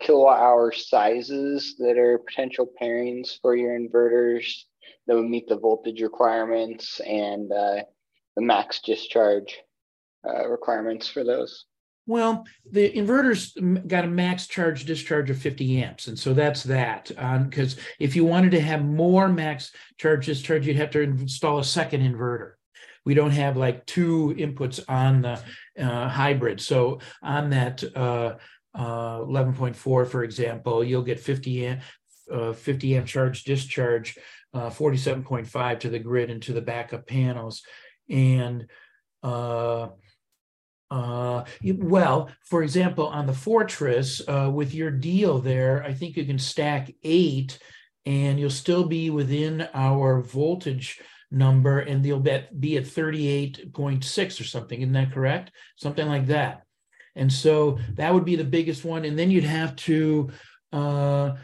kilowatt 0.01 0.39
hour 0.39 0.71
sizes 0.71 1.77
that 1.79 1.97
are 1.97 2.18
potential 2.18 2.71
pairings 2.81 3.41
for 3.41 3.57
your 3.57 3.77
inverters 3.77 4.64
that 5.07 5.16
would 5.16 5.31
meet 5.31 5.49
the 5.49 5.57
voltage 5.57 6.03
requirements 6.03 7.01
and 7.01 7.51
the 7.51 7.87
max 8.37 8.81
discharge 8.83 9.59
uh, 10.29 10.47
requirements 10.47 11.09
for 11.09 11.25
those? 11.25 11.64
Well, 12.07 12.44
the 12.70 12.90
inverter's 12.90 13.53
got 13.86 14.05
a 14.05 14.09
max 14.09 14.46
charge 14.46 14.84
discharge 14.84 15.30
of 15.30 15.38
50 15.38 15.82
amps. 15.82 16.09
And 16.09 16.18
so 16.18 16.34
that's 16.34 16.64
that. 16.64 17.09
Because 17.09 17.74
um, 17.74 17.84
if 17.98 18.16
you 18.16 18.24
wanted 18.24 18.51
to 18.53 18.61
have 18.61 18.84
more 18.84 19.28
max 19.28 19.72
charge 19.98 20.26
discharge, 20.26 20.66
you'd 20.66 20.76
have 20.76 20.90
to 20.90 21.03
install 21.03 21.59
a 21.59 21.64
second 21.64 22.01
inverter. 22.01 22.53
We 23.05 23.14
don't 23.14 23.30
have 23.30 23.57
like 23.57 23.86
two 23.86 24.34
inputs 24.38 24.80
on 24.88 25.22
the 25.22 25.40
uh, 25.78 26.09
hybrid. 26.09 26.61
So 26.61 27.01
on 27.22 27.51
that 27.51 27.82
uh, 27.96 28.36
uh, 28.74 29.20
11.4, 29.20 29.74
for 29.76 30.24
example, 30.24 30.84
you'll 30.84 31.03
get 31.03 31.20
50 31.20 31.66
amp, 31.66 31.82
uh, 32.32 32.53
50 32.53 32.96
amp 32.96 33.07
charge 33.07 33.44
discharge, 33.44 34.18
uh, 34.53 34.70
47.5 34.70 35.80
to 35.80 35.88
the 35.88 35.98
grid 35.98 36.30
and 36.30 36.42
to 36.42 36.53
the 36.53 36.61
backup 36.61 37.07
panels. 37.07 37.62
And 38.09 38.66
uh, 40.91 41.45
well, 41.62 42.30
for 42.45 42.62
example, 42.62 43.07
on 43.07 43.26
the 43.26 43.32
Fortress, 43.32 44.20
uh, 44.26 44.51
with 44.53 44.74
your 44.74 44.91
deal 44.91 45.38
there, 45.38 45.84
I 45.84 45.93
think 45.95 46.16
you 46.16 46.24
can 46.24 46.38
stack 46.38 46.91
eight 47.05 47.59
and 48.07 48.41
you'll 48.41 48.51
still 48.51 48.84
be 48.84 49.11
within 49.11 49.68
our 49.72 50.20
voltage 50.20 51.01
number 51.30 51.80
and 51.80 52.05
you'll 52.05 52.18
be 52.18 52.76
at 52.76 52.84
38.6 52.84 54.41
or 54.41 54.45
something. 54.45 54.80
Isn't 54.80 54.93
that 54.95 55.12
correct? 55.12 55.53
Something 55.76 56.09
like 56.09 56.26
that. 56.26 56.62
And 57.14 57.32
so 57.32 57.78
that 57.95 58.12
would 58.12 58.24
be 58.24 58.36
the 58.36 58.45
biggest 58.45 58.84
one. 58.84 59.05
And 59.05 59.18
then 59.18 59.30
you'd 59.30 59.45
have 59.45 59.76
to 59.76 60.30
uh, 60.72 61.36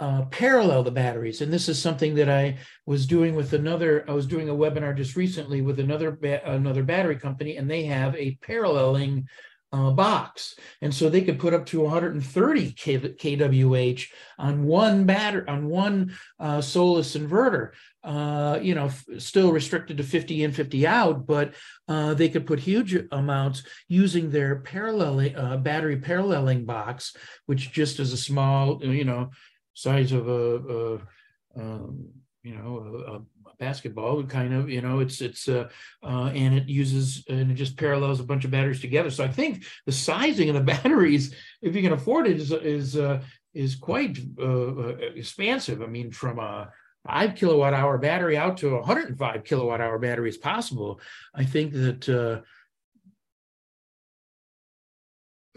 uh, 0.00 0.22
parallel 0.26 0.82
the 0.82 0.90
batteries. 0.90 1.40
And 1.40 1.52
this 1.52 1.68
is 1.68 1.80
something 1.80 2.14
that 2.16 2.28
I 2.28 2.58
was 2.86 3.06
doing 3.06 3.34
with 3.34 3.52
another. 3.52 4.04
I 4.08 4.12
was 4.12 4.26
doing 4.26 4.48
a 4.48 4.54
webinar 4.54 4.96
just 4.96 5.16
recently 5.16 5.60
with 5.60 5.80
another 5.80 6.12
ba- 6.12 6.42
another 6.44 6.82
battery 6.84 7.16
company, 7.16 7.56
and 7.56 7.70
they 7.70 7.84
have 7.84 8.14
a 8.14 8.38
paralleling 8.42 9.26
uh, 9.70 9.90
box, 9.90 10.54
and 10.80 10.94
so 10.94 11.10
they 11.10 11.20
could 11.20 11.38
put 11.38 11.52
up 11.52 11.66
to 11.66 11.80
130 11.80 12.72
K- 12.72 12.98
kWh 12.98 14.06
on 14.38 14.64
one 14.64 15.04
batter 15.04 15.44
on 15.48 15.68
one 15.68 16.16
uh, 16.40 16.60
Solis 16.60 17.14
inverter. 17.16 17.72
Uh, 18.02 18.58
you 18.62 18.74
know, 18.74 18.86
f- 18.86 19.04
still 19.18 19.52
restricted 19.52 19.98
to 19.98 20.02
50 20.02 20.44
in, 20.44 20.52
50 20.52 20.86
out, 20.86 21.26
but 21.26 21.52
uh, 21.88 22.14
they 22.14 22.30
could 22.30 22.46
put 22.46 22.60
huge 22.60 22.96
amounts 23.12 23.62
using 23.88 24.30
their 24.30 24.60
paralleling 24.60 25.36
uh, 25.36 25.58
battery 25.58 25.96
paralleling 25.96 26.64
box, 26.64 27.14
which 27.44 27.70
just 27.70 28.00
is 28.00 28.14
a 28.14 28.16
small, 28.16 28.82
you 28.82 29.04
know, 29.04 29.30
size 29.78 30.10
of 30.10 30.28
a, 30.28 30.56
a 30.56 31.60
um, 31.60 32.08
you 32.42 32.54
know 32.54 33.04
a, 33.06 33.14
a, 33.14 33.22
basketball 33.58 34.22
kind 34.22 34.54
of 34.54 34.70
you 34.70 34.80
know 34.80 35.00
it's 35.00 35.20
it's 35.20 35.48
uh, 35.48 35.68
uh, 36.04 36.30
and 36.32 36.54
it 36.54 36.68
uses 36.68 37.24
and 37.28 37.50
it 37.50 37.54
just 37.54 37.76
parallels 37.76 38.20
a 38.20 38.24
bunch 38.24 38.44
of 38.44 38.52
batteries 38.52 38.80
together. 38.80 39.10
So 39.10 39.24
i 39.24 39.28
think 39.28 39.64
the 39.84 39.90
sizing 39.90 40.48
of 40.48 40.54
the 40.54 40.60
batteries 40.74 41.34
if 41.60 41.74
you 41.74 41.82
can 41.82 41.92
afford 41.92 42.28
it 42.28 42.36
is 42.36 42.52
is 42.52 42.96
uh, 42.96 43.20
is 43.54 43.74
quite 43.74 44.16
uh, 44.38 44.44
uh, 44.44 44.96
expansive. 45.16 45.82
I 45.82 45.86
mean 45.86 46.12
from 46.12 46.38
a 46.38 46.70
five 47.04 47.34
kilowatt 47.34 47.74
hour 47.74 47.98
battery 47.98 48.36
out 48.36 48.58
to 48.58 48.76
a 48.76 48.78
105 48.78 49.42
kilowatt 49.42 49.80
hour 49.80 49.98
battery 49.98 50.28
is 50.28 50.36
possible. 50.36 51.00
I 51.34 51.44
think 51.44 51.72
that 51.72 52.44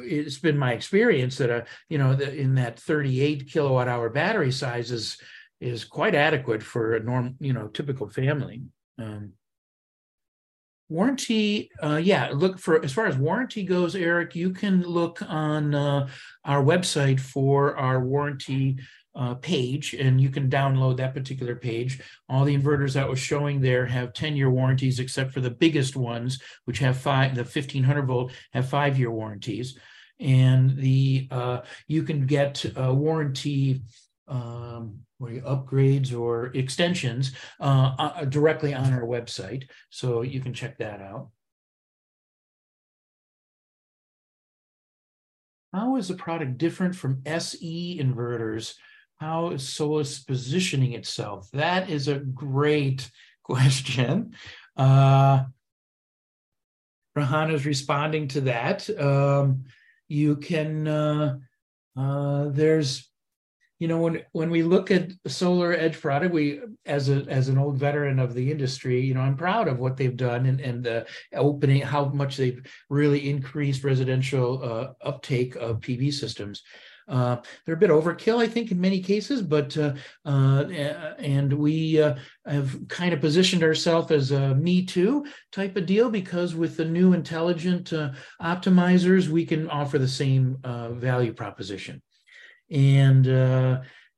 it's 0.04 0.40
been 0.40 0.58
my 0.58 0.74
experience 0.74 1.38
that 1.38 1.50
a 1.50 1.66
you 1.90 1.98
know 1.98 2.16
the, 2.16 2.34
in 2.34 2.56
that 2.56 2.80
38 2.80 3.48
kilowatt 3.50 3.88
hour 3.88 4.10
battery 4.10 4.52
size 4.52 4.92
is 4.92 5.18
is 5.60 5.86
quite 5.86 6.16
adequate 6.16 6.64
for 6.64 6.96
a 6.96 7.04
normal 7.04 7.34
you 7.40 7.54
know 7.54 7.68
typical 7.68 8.10
family. 8.10 8.64
Um, 8.98 9.34
warranty 10.92 11.72
uh, 11.82 11.96
yeah 11.96 12.30
look 12.34 12.60
for 12.60 12.84
as 12.84 12.92
far 12.92 13.06
as 13.06 13.16
warranty 13.16 13.64
goes 13.64 13.96
eric 13.96 14.36
you 14.36 14.50
can 14.50 14.84
look 14.84 15.22
on 15.22 15.74
uh, 15.74 16.06
our 16.44 16.62
website 16.62 17.18
for 17.18 17.78
our 17.78 18.02
warranty 18.04 18.78
uh, 19.14 19.36
page 19.36 19.94
and 19.94 20.22
you 20.22 20.30
can 20.30 20.50
download 20.50 20.98
that 20.98 21.14
particular 21.14 21.56
page 21.56 22.02
all 22.30 22.46
the 22.46 22.58
inverters 22.58 22.94
that 22.94 23.10
was 23.10 23.20
showing 23.20 23.60
there 23.60 23.86
have 23.86 24.14
10 24.14 24.38
year 24.38 24.50
warranties 24.50 25.00
except 25.00 25.34
for 25.34 25.42
the 25.42 25.50
biggest 25.50 25.96
ones 25.98 26.40
which 26.66 26.80
have 26.80 26.98
five 26.98 27.36
the 27.36 27.42
1500 27.42 28.04
volt 28.04 28.32
have 28.54 28.70
five 28.70 28.98
year 28.98 29.12
warranties 29.12 29.78
and 30.22 30.78
the 30.78 31.28
uh, 31.32 31.62
you 31.88 32.04
can 32.04 32.26
get 32.26 32.64
uh, 32.78 32.94
warranty 32.94 33.82
um, 34.28 35.00
upgrades 35.22 36.18
or 36.18 36.48
extensions 36.48 37.34
uh, 37.60 37.94
uh, 37.98 38.26
directly 38.26 38.74
on 38.74 38.94
our 38.94 39.04
website, 39.04 39.64
so 39.90 40.22
you 40.22 40.40
can 40.40 40.54
check 40.54 40.78
that 40.78 41.02
out. 41.02 41.30
How 45.74 45.96
is 45.96 46.08
the 46.08 46.16
product 46.16 46.58
different 46.58 46.96
from 46.96 47.22
SE 47.26 48.00
inverters? 48.02 48.76
How 49.22 49.52
is 49.52 49.70
Solis 49.70 50.24
positioning 50.24 50.94
itself? 50.94 51.48
That 51.52 51.92
is 51.92 52.08
a 52.08 52.18
great 52.18 53.08
question. 53.44 54.34
Uh, 54.76 55.44
Rahana 57.16 57.54
is 57.54 57.68
responding 57.68 58.30
to 58.30 58.42
that. 58.42 58.90
Um, 59.00 59.66
you 60.08 60.38
can 60.38 60.88
uh, 60.88 61.38
uh, 61.96 62.46
there's 62.50 63.12
you 63.78 63.88
know 63.88 64.00
when 64.00 64.24
when 64.32 64.50
we 64.50 64.64
look 64.64 64.90
at 64.90 65.12
SolarEdge 65.28 66.02
product 66.02 66.34
we 66.34 66.62
as 66.88 67.10
a 67.10 67.24
as 67.30 67.48
an 67.48 67.60
old 67.60 67.78
veteran 67.78 68.18
of 68.18 68.34
the 68.34 68.52
industry 68.52 69.02
you 69.02 69.16
know 69.16 69.22
i'm 69.22 69.36
proud 69.36 69.68
of 69.68 69.80
what 69.80 69.98
they've 69.98 70.16
done 70.16 70.46
and 70.46 70.62
and 70.62 70.84
the 70.84 71.06
opening 71.34 71.82
how 71.82 72.06
much 72.06 72.38
they've 72.38 72.62
really 72.90 73.28
increased 73.28 73.84
residential 73.84 74.64
uh, 74.64 75.08
uptake 75.08 75.56
of 75.56 75.80
pv 75.80 76.14
systems 76.14 76.62
Uh, 77.12 77.42
they're 77.66 77.76
a 77.76 77.78
bit 77.78 77.90
overkill, 77.90 78.42
I 78.42 78.48
think, 78.48 78.72
in 78.72 78.80
many 78.80 79.02
cases, 79.02 79.42
but 79.42 79.78
uh, 79.78 79.94
uh, 80.26 80.64
and 81.20 81.52
we 81.52 82.02
uh, 82.02 82.16
have 82.46 82.88
kind 82.88 83.14
of 83.14 83.20
positioned 83.20 83.64
ourselves 83.64 84.12
as 84.12 84.32
a 84.32 84.56
me 84.56 84.86
too 84.86 85.26
type 85.52 85.76
of 85.76 85.86
deal 85.86 86.10
because 86.10 86.56
with 86.56 86.78
the 86.78 86.86
new 86.86 87.12
intelligent 87.12 87.92
uh, 87.92 88.12
optimizers, 88.42 89.28
we 89.28 89.46
can 89.46 89.70
offer 89.70 90.00
the 90.00 90.08
same 90.08 90.58
uh, 90.64 90.94
value 90.94 91.34
proposition. 91.34 92.02
And 92.72 93.28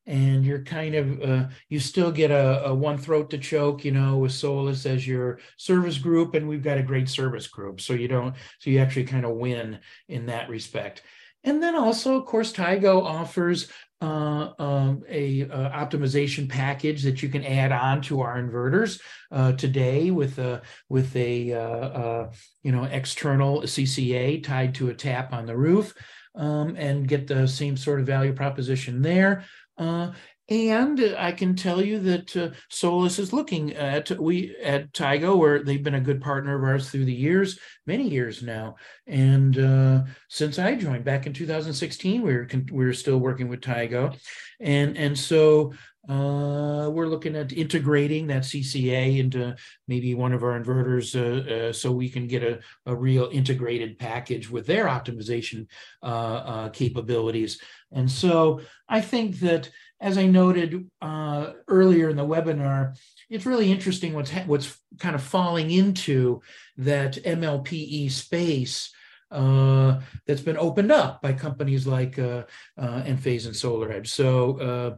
and 0.05 0.45
you're 0.45 0.63
kind 0.63 0.95
of 0.95 1.21
uh, 1.21 1.47
you 1.69 1.79
still 1.79 2.11
get 2.11 2.29
a, 2.29 2.65
a, 2.65 2.75
one 2.75 2.97
throat 2.97 3.29
to 3.29 3.37
choke 3.37 3.85
you 3.85 3.91
know 3.91 4.17
with 4.17 4.33
solis 4.33 4.85
as 4.85 5.07
your 5.07 5.39
service 5.57 5.97
group 5.97 6.33
and 6.33 6.47
we've 6.47 6.61
got 6.61 6.77
a 6.77 6.83
great 6.83 7.07
service 7.07 7.47
group 7.47 7.79
so 7.79 7.93
you 7.93 8.09
don't 8.09 8.35
so 8.59 8.69
you 8.69 8.79
actually 8.79 9.05
kind 9.05 9.25
of 9.25 9.31
win 9.37 9.79
in 10.09 10.25
that 10.25 10.49
respect 10.49 11.03
and 11.43 11.61
then 11.61 11.75
also 11.75 12.17
of 12.17 12.25
course 12.25 12.51
Tigo 12.51 13.03
offers 13.03 13.69
uh, 14.01 14.51
um, 14.59 15.03
a, 15.07 15.41
a, 15.41 15.47
optimization 15.47 16.49
package 16.49 17.03
that 17.03 17.23
you 17.23 17.29
can 17.29 17.45
add 17.45 17.71
on 17.71 18.01
to 18.01 18.19
our 18.19 18.37
inverters 18.37 18.99
uh, 19.31 19.53
today 19.53 20.11
with 20.11 20.39
a 20.39 20.61
with 20.89 21.15
a 21.15 21.53
uh, 21.53 21.59
uh, 21.59 22.31
you 22.63 22.71
know 22.73 22.83
external 22.83 23.61
CCA 23.61 24.43
tied 24.43 24.75
to 24.75 24.89
a 24.89 24.93
tap 24.93 25.31
on 25.31 25.45
the 25.45 25.55
roof 25.55 25.93
um, 26.35 26.75
and 26.77 27.07
get 27.07 27.27
the 27.27 27.47
same 27.47 27.77
sort 27.77 28.01
of 28.01 28.05
value 28.05 28.33
proposition 28.33 29.01
there. 29.01 29.45
Uh, 29.77 30.11
and 30.53 31.15
I 31.17 31.31
can 31.31 31.55
tell 31.55 31.83
you 31.83 31.99
that 31.99 32.37
uh, 32.37 32.49
Solis 32.69 33.17
is 33.17 33.33
looking 33.33 33.73
at 33.73 34.11
we 34.19 34.55
at 34.61 34.93
Tigo, 34.93 35.35
where 35.35 35.63
they've 35.63 35.81
been 35.81 35.95
a 35.95 36.01
good 36.01 36.21
partner 36.21 36.55
of 36.55 36.63
ours 36.63 36.89
through 36.89 37.05
the 37.05 37.13
years, 37.13 37.57
many 37.87 38.07
years 38.07 38.43
now. 38.43 38.75
And 39.07 39.57
uh, 39.57 40.03
since 40.29 40.59
I 40.59 40.75
joined 40.75 41.05
back 41.05 41.25
in 41.25 41.33
2016, 41.33 42.21
we 42.21 42.33
were 42.33 42.47
we 42.71 42.85
were 42.85 42.93
still 42.93 43.17
working 43.17 43.47
with 43.47 43.61
Tigo, 43.61 44.15
and 44.59 44.95
and 44.95 45.17
so 45.17 45.73
uh, 46.09 46.89
we're 46.91 47.07
looking 47.07 47.35
at 47.35 47.53
integrating 47.53 48.27
that 48.27 48.43
CCA 48.43 49.19
into 49.19 49.55
maybe 49.87 50.13
one 50.15 50.33
of 50.33 50.43
our 50.43 50.59
inverters 50.59 51.15
uh, 51.15 51.69
uh, 51.69 51.73
so 51.73 51.91
we 51.91 52.09
can 52.09 52.27
get 52.27 52.43
a, 52.43 52.59
a 52.85 52.93
real 52.93 53.29
integrated 53.31 53.97
package 53.97 54.49
with 54.49 54.67
their 54.67 54.85
optimization 54.85 55.65
uh, 56.01 56.05
uh, 56.05 56.69
capabilities. 56.69 57.61
And 57.93 58.11
so 58.11 58.59
I 58.89 58.99
think 58.99 59.39
that, 59.39 59.69
as 60.03 60.17
I 60.17 60.27
noted 60.27 60.91
uh, 61.01 61.53
earlier 61.69 62.09
in 62.09 62.17
the 62.17 62.25
webinar, 62.25 62.97
it's 63.29 63.45
really 63.45 63.71
interesting 63.71 64.13
what's 64.13 64.31
what's 64.45 64.77
kind 64.99 65.15
of 65.15 65.23
falling 65.23 65.71
into 65.71 66.41
that 66.77 67.13
MLPE 67.23 68.11
space 68.11 68.93
uh, 69.31 70.01
that's 70.27 70.41
been 70.41 70.57
opened 70.57 70.91
up 70.91 71.21
by 71.21 71.31
companies 71.31 71.87
like 71.87 72.19
uh, 72.19 72.43
uh, 72.77 73.01
Enphase 73.03 73.45
and 73.45 73.55
SolarEdge. 73.55 74.07
So, 74.07 74.59
uh, 74.59 74.95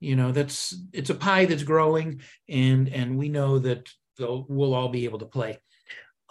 you 0.00 0.16
know, 0.16 0.32
that's 0.32 0.74
it's 0.94 1.10
a 1.10 1.14
pie 1.14 1.44
that's 1.44 1.62
growing, 1.62 2.22
and 2.48 2.88
and 2.88 3.18
we 3.18 3.28
know 3.28 3.58
that 3.58 3.90
we'll 4.18 4.74
all 4.74 4.88
be 4.88 5.04
able 5.04 5.18
to 5.18 5.26
play. 5.26 5.58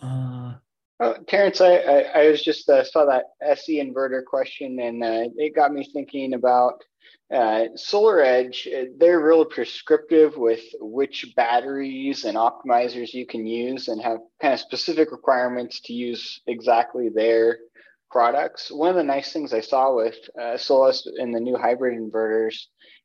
Uh, 0.02 0.56
oh, 1.00 1.16
Terrence, 1.28 1.62
I, 1.62 1.76
I, 1.76 2.00
I 2.02 2.30
was 2.32 2.42
just 2.42 2.68
uh, 2.70 2.84
saw 2.84 3.06
that 3.06 3.26
SE 3.42 3.80
inverter 3.80 4.26
question, 4.26 4.80
and 4.80 5.04
uh, 5.04 5.30
it 5.38 5.56
got 5.56 5.72
me 5.72 5.88
thinking 5.94 6.34
about 6.34 6.84
uh, 7.34 7.70
SolarEdge, 7.76 8.68
uh, 8.68 8.86
they're 8.98 9.20
really 9.20 9.46
prescriptive 9.46 10.38
with 10.38 10.62
which 10.80 11.34
batteries 11.36 12.24
and 12.24 12.38
optimizers 12.38 13.14
you 13.14 13.26
can 13.26 13.46
use 13.46 13.88
and 13.88 14.02
have 14.02 14.20
kind 14.42 14.54
of 14.54 14.60
specific 14.60 15.12
requirements 15.12 15.82
to 15.82 15.94
use 15.94 16.42
exactly 16.46 17.10
their 17.10 17.58
products. 18.12 18.72
One 18.72 18.90
of 18.90 18.96
the 18.96 19.04
nice 19.04 19.34
things 19.34 19.54
I 19.54 19.62
saw 19.62 19.96
with 19.96 20.18
uh, 20.40 20.58
Solis 20.58 21.08
in 21.18 21.32
the 21.32 21.40
new 21.40 21.58
hybrid 21.58 22.00
inverters 22.00 22.56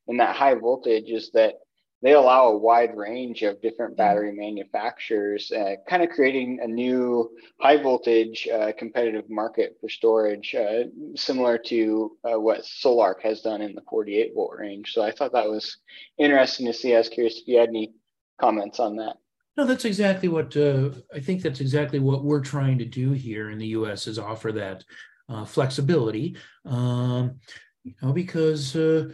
in 0.07 0.17
that 0.17 0.35
high 0.35 0.53
voltage 0.55 1.09
is 1.09 1.31
that 1.33 1.55
they 2.01 2.13
allow 2.13 2.47
a 2.47 2.57
wide 2.57 2.97
range 2.97 3.43
of 3.43 3.61
different 3.61 3.93
mm-hmm. 3.93 3.97
battery 3.97 4.31
manufacturers, 4.33 5.51
uh, 5.51 5.75
kind 5.87 6.03
of 6.03 6.09
creating 6.09 6.59
a 6.61 6.67
new 6.67 7.31
high 7.59 7.77
voltage 7.77 8.47
uh, 8.47 8.71
competitive 8.77 9.29
market 9.29 9.77
for 9.79 9.89
storage, 9.89 10.55
uh, 10.55 10.83
similar 11.15 11.57
to 11.57 12.17
uh, 12.23 12.39
what 12.39 12.65
Sol-Ark 12.65 13.21
has 13.21 13.41
done 13.41 13.61
in 13.61 13.75
the 13.75 13.83
48 13.89 14.31
volt 14.33 14.51
range. 14.57 14.93
So 14.93 15.03
I 15.03 15.11
thought 15.11 15.33
that 15.33 15.49
was 15.49 15.77
interesting 16.17 16.65
to 16.67 16.73
see. 16.73 16.95
I 16.95 16.99
was 16.99 17.09
curious 17.09 17.37
if 17.37 17.47
you 17.47 17.59
had 17.59 17.69
any 17.69 17.93
comments 18.39 18.79
on 18.79 18.95
that. 18.97 19.17
No, 19.57 19.65
that's 19.65 19.85
exactly 19.85 20.29
what 20.29 20.55
uh, 20.55 20.91
I 21.13 21.19
think. 21.19 21.41
That's 21.41 21.59
exactly 21.59 21.99
what 21.99 22.23
we're 22.23 22.41
trying 22.41 22.79
to 22.79 22.85
do 22.85 23.11
here 23.11 23.49
in 23.49 23.57
the 23.57 23.67
U.S. 23.67 24.07
is 24.07 24.17
offer 24.17 24.53
that 24.53 24.83
uh, 25.27 25.43
flexibility, 25.43 26.37
um, 26.65 27.35
you 27.83 27.93
know, 28.01 28.13
because 28.13 28.71
the 28.71 29.13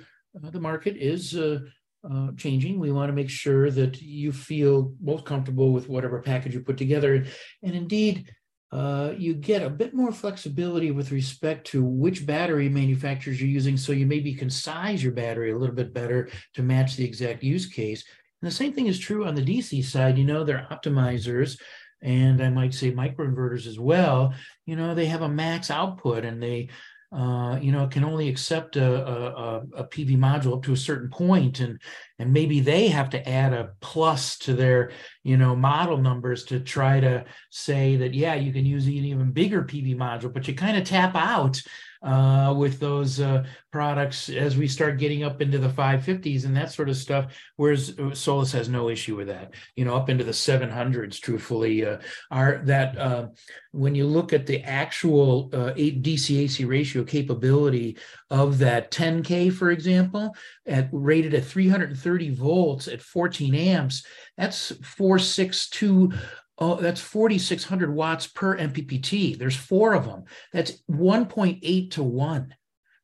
market 0.53 0.95
is 0.95 1.35
uh, 2.09 2.29
changing. 2.37 2.79
We 2.79 2.91
want 2.91 3.09
to 3.09 3.15
make 3.15 3.29
sure 3.29 3.69
that 3.71 4.01
you 4.01 4.31
feel 4.31 4.93
most 5.01 5.25
comfortable 5.25 5.71
with 5.71 5.89
whatever 5.89 6.21
package 6.21 6.53
you 6.53 6.61
put 6.61 6.77
together. 6.77 7.25
And 7.63 7.75
indeed, 7.75 8.31
uh, 8.71 9.13
you 9.17 9.33
get 9.33 9.63
a 9.63 9.69
bit 9.69 9.93
more 9.93 10.11
flexibility 10.11 10.91
with 10.91 11.11
respect 11.11 11.67
to 11.67 11.83
which 11.83 12.25
battery 12.25 12.67
manufacturers 12.67 13.39
you're 13.39 13.49
using. 13.49 13.77
So 13.77 13.91
you 13.91 14.05
maybe 14.05 14.33
can 14.33 14.49
size 14.49 15.01
your 15.01 15.13
battery 15.13 15.51
a 15.51 15.57
little 15.57 15.75
bit 15.75 15.93
better 15.93 16.29
to 16.55 16.63
match 16.63 16.95
the 16.95 17.05
exact 17.05 17.43
use 17.43 17.65
case. 17.65 18.03
And 18.41 18.51
the 18.51 18.55
same 18.55 18.73
thing 18.73 18.87
is 18.87 18.99
true 18.99 19.25
on 19.25 19.35
the 19.35 19.41
DC 19.41 19.83
side. 19.85 20.17
You 20.17 20.25
know, 20.25 20.43
they're 20.43 20.67
optimizers 20.69 21.59
and 22.01 22.41
I 22.41 22.49
might 22.49 22.73
say 22.73 22.91
microinverters 22.91 23.67
as 23.67 23.79
well. 23.79 24.33
You 24.65 24.75
know, 24.75 24.93
they 24.93 25.07
have 25.07 25.21
a 25.21 25.29
max 25.29 25.71
output 25.71 26.25
and 26.25 26.41
they 26.41 26.69
uh, 27.11 27.57
you 27.61 27.71
know, 27.71 27.85
it 27.85 27.91
can 27.91 28.03
only 28.03 28.27
accept 28.27 28.75
a, 28.75 29.07
a, 29.07 29.61
a, 29.77 29.87
PV 29.87 30.17
module 30.17 30.53
up 30.53 30.63
to 30.63 30.73
a 30.73 30.77
certain 30.77 31.09
point, 31.09 31.61
and 31.61 31.79
and 32.19 32.33
maybe 32.33 32.59
they 32.59 32.87
have 32.87 33.09
to 33.11 33.29
add 33.29 33.53
a 33.53 33.71
plus 33.79 34.37
to 34.39 34.53
their, 34.53 34.91
you 35.23 35.37
know, 35.37 35.55
model 35.55 35.97
numbers 35.97 36.45
to 36.45 36.59
try 36.59 36.99
to 36.99 37.25
say 37.49 37.95
that 37.97 38.13
yeah, 38.13 38.33
you 38.35 38.51
can 38.51 38.65
use 38.65 38.87
an 38.87 38.93
even 38.93 39.31
bigger 39.31 39.63
PV 39.63 39.95
module, 39.95 40.33
but 40.33 40.47
you 40.47 40.55
kind 40.55 40.77
of 40.77 40.83
tap 40.83 41.15
out 41.15 41.61
uh, 42.01 42.53
with 42.55 42.79
those 42.79 43.19
uh, 43.19 43.43
products 43.71 44.29
as 44.29 44.55
we 44.55 44.67
start 44.67 44.99
getting 44.99 45.23
up 45.23 45.41
into 45.41 45.57
the 45.57 45.69
550s 45.69 46.45
and 46.45 46.55
that 46.55 46.71
sort 46.71 46.89
of 46.89 46.97
stuff. 46.97 47.35
Whereas 47.55 47.97
uh, 47.97 48.13
Solis 48.13 48.51
has 48.51 48.69
no 48.69 48.89
issue 48.89 49.15
with 49.15 49.27
that. 49.27 49.53
You 49.75 49.85
know, 49.85 49.95
up 49.95 50.09
into 50.09 50.23
the 50.23 50.31
700s, 50.31 51.19
truthfully, 51.19 51.85
uh, 51.85 51.97
are 52.29 52.61
that 52.65 52.97
uh, 52.97 53.27
when 53.71 53.95
you 53.95 54.05
look 54.05 54.31
at 54.31 54.45
the 54.45 54.63
actual 54.63 55.49
uh, 55.53 55.73
DC-AC 55.73 56.65
ratio 56.65 57.03
capability 57.03 57.97
of 58.29 58.57
that 58.59 58.91
10K, 58.91 59.51
for 59.51 59.71
example, 59.71 60.35
at 60.67 60.89
rated 60.91 61.33
at 61.33 61.45
330 61.45 62.29
volts 62.31 62.87
at 62.87 63.01
14 63.01 63.55
amps, 63.55 64.05
that's 64.37 64.73
462 64.83 66.13
Oh, 66.59 66.75
that's 66.75 67.01
4,600 67.01 67.93
watts 67.93 68.25
per 68.25 68.57
MPPT. 68.57 69.37
There's 69.37 69.55
four 69.55 69.93
of 69.93 70.05
them. 70.05 70.23
That's 70.51 70.81
1.8 70.89 71.91
to 71.91 72.03
1 72.03 72.55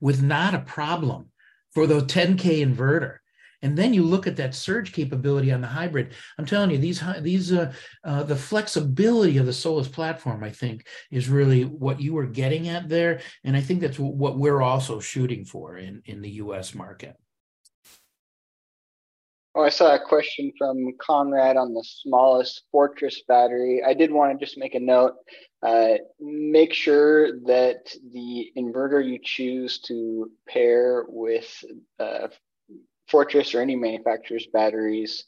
with 0.02 0.24
not 0.24 0.56
a 0.56 0.60
problem 0.60 1.30
for 1.72 1.86
the 1.86 2.00
10K 2.02 2.66
inverter. 2.66 3.18
And 3.62 3.78
then 3.78 3.94
you 3.94 4.04
look 4.04 4.28
at 4.28 4.36
that 4.38 4.56
surge 4.56 4.92
capability 4.92 5.52
on 5.52 5.62
the 5.62 5.68
hybrid. 5.68 6.14
I'm 6.38 6.46
telling 6.46 6.72
you, 6.72 6.78
these 6.78 7.02
these 7.22 7.54
uh, 7.54 7.72
uh, 8.04 8.24
the 8.24 8.36
flexibility 8.36 9.38
of 9.38 9.46
the 9.46 9.54
Solis 9.54 9.88
platform, 9.88 10.44
I 10.44 10.50
think, 10.50 10.86
is 11.10 11.30
really 11.30 11.64
what 11.64 12.02
you 12.02 12.14
were 12.14 12.26
getting 12.26 12.68
at 12.68 12.90
there, 12.90 13.22
and 13.46 13.56
I 13.56 13.62
think 13.62 13.80
that's 13.80 13.98
what 13.98 14.38
we're 14.38 14.62
also 14.62 15.00
shooting 15.00 15.46
for 15.46 15.78
in 15.78 16.02
in 16.04 16.22
the 16.22 16.32
U.S. 16.32 16.76
market. 16.76 17.16
Oh, 19.56 19.62
I 19.62 19.70
saw 19.70 19.94
a 19.94 20.00
question 20.00 20.52
from 20.58 20.94
Conrad 21.00 21.58
on 21.58 21.76
the 21.76 21.84
smallest 21.84 22.64
Fortress 22.72 23.22
battery. 23.28 23.84
I 23.86 23.94
did 23.94 24.12
want 24.12 24.32
to 24.38 24.44
just 24.44 24.58
make 24.58 24.74
a 24.74 24.80
note. 24.80 25.14
Uh, 25.62 25.94
make 26.20 26.74
sure 26.74 27.40
that 27.42 27.96
the 28.12 28.52
inverter 28.58 29.06
you 29.06 29.20
choose 29.24 29.80
to 29.82 30.32
pair 30.50 31.06
with 31.08 31.64
uh, 32.00 32.30
Fortress 33.08 33.54
or 33.54 33.62
any 33.62 33.76
manufacturer's 33.76 34.48
batteries 34.52 35.26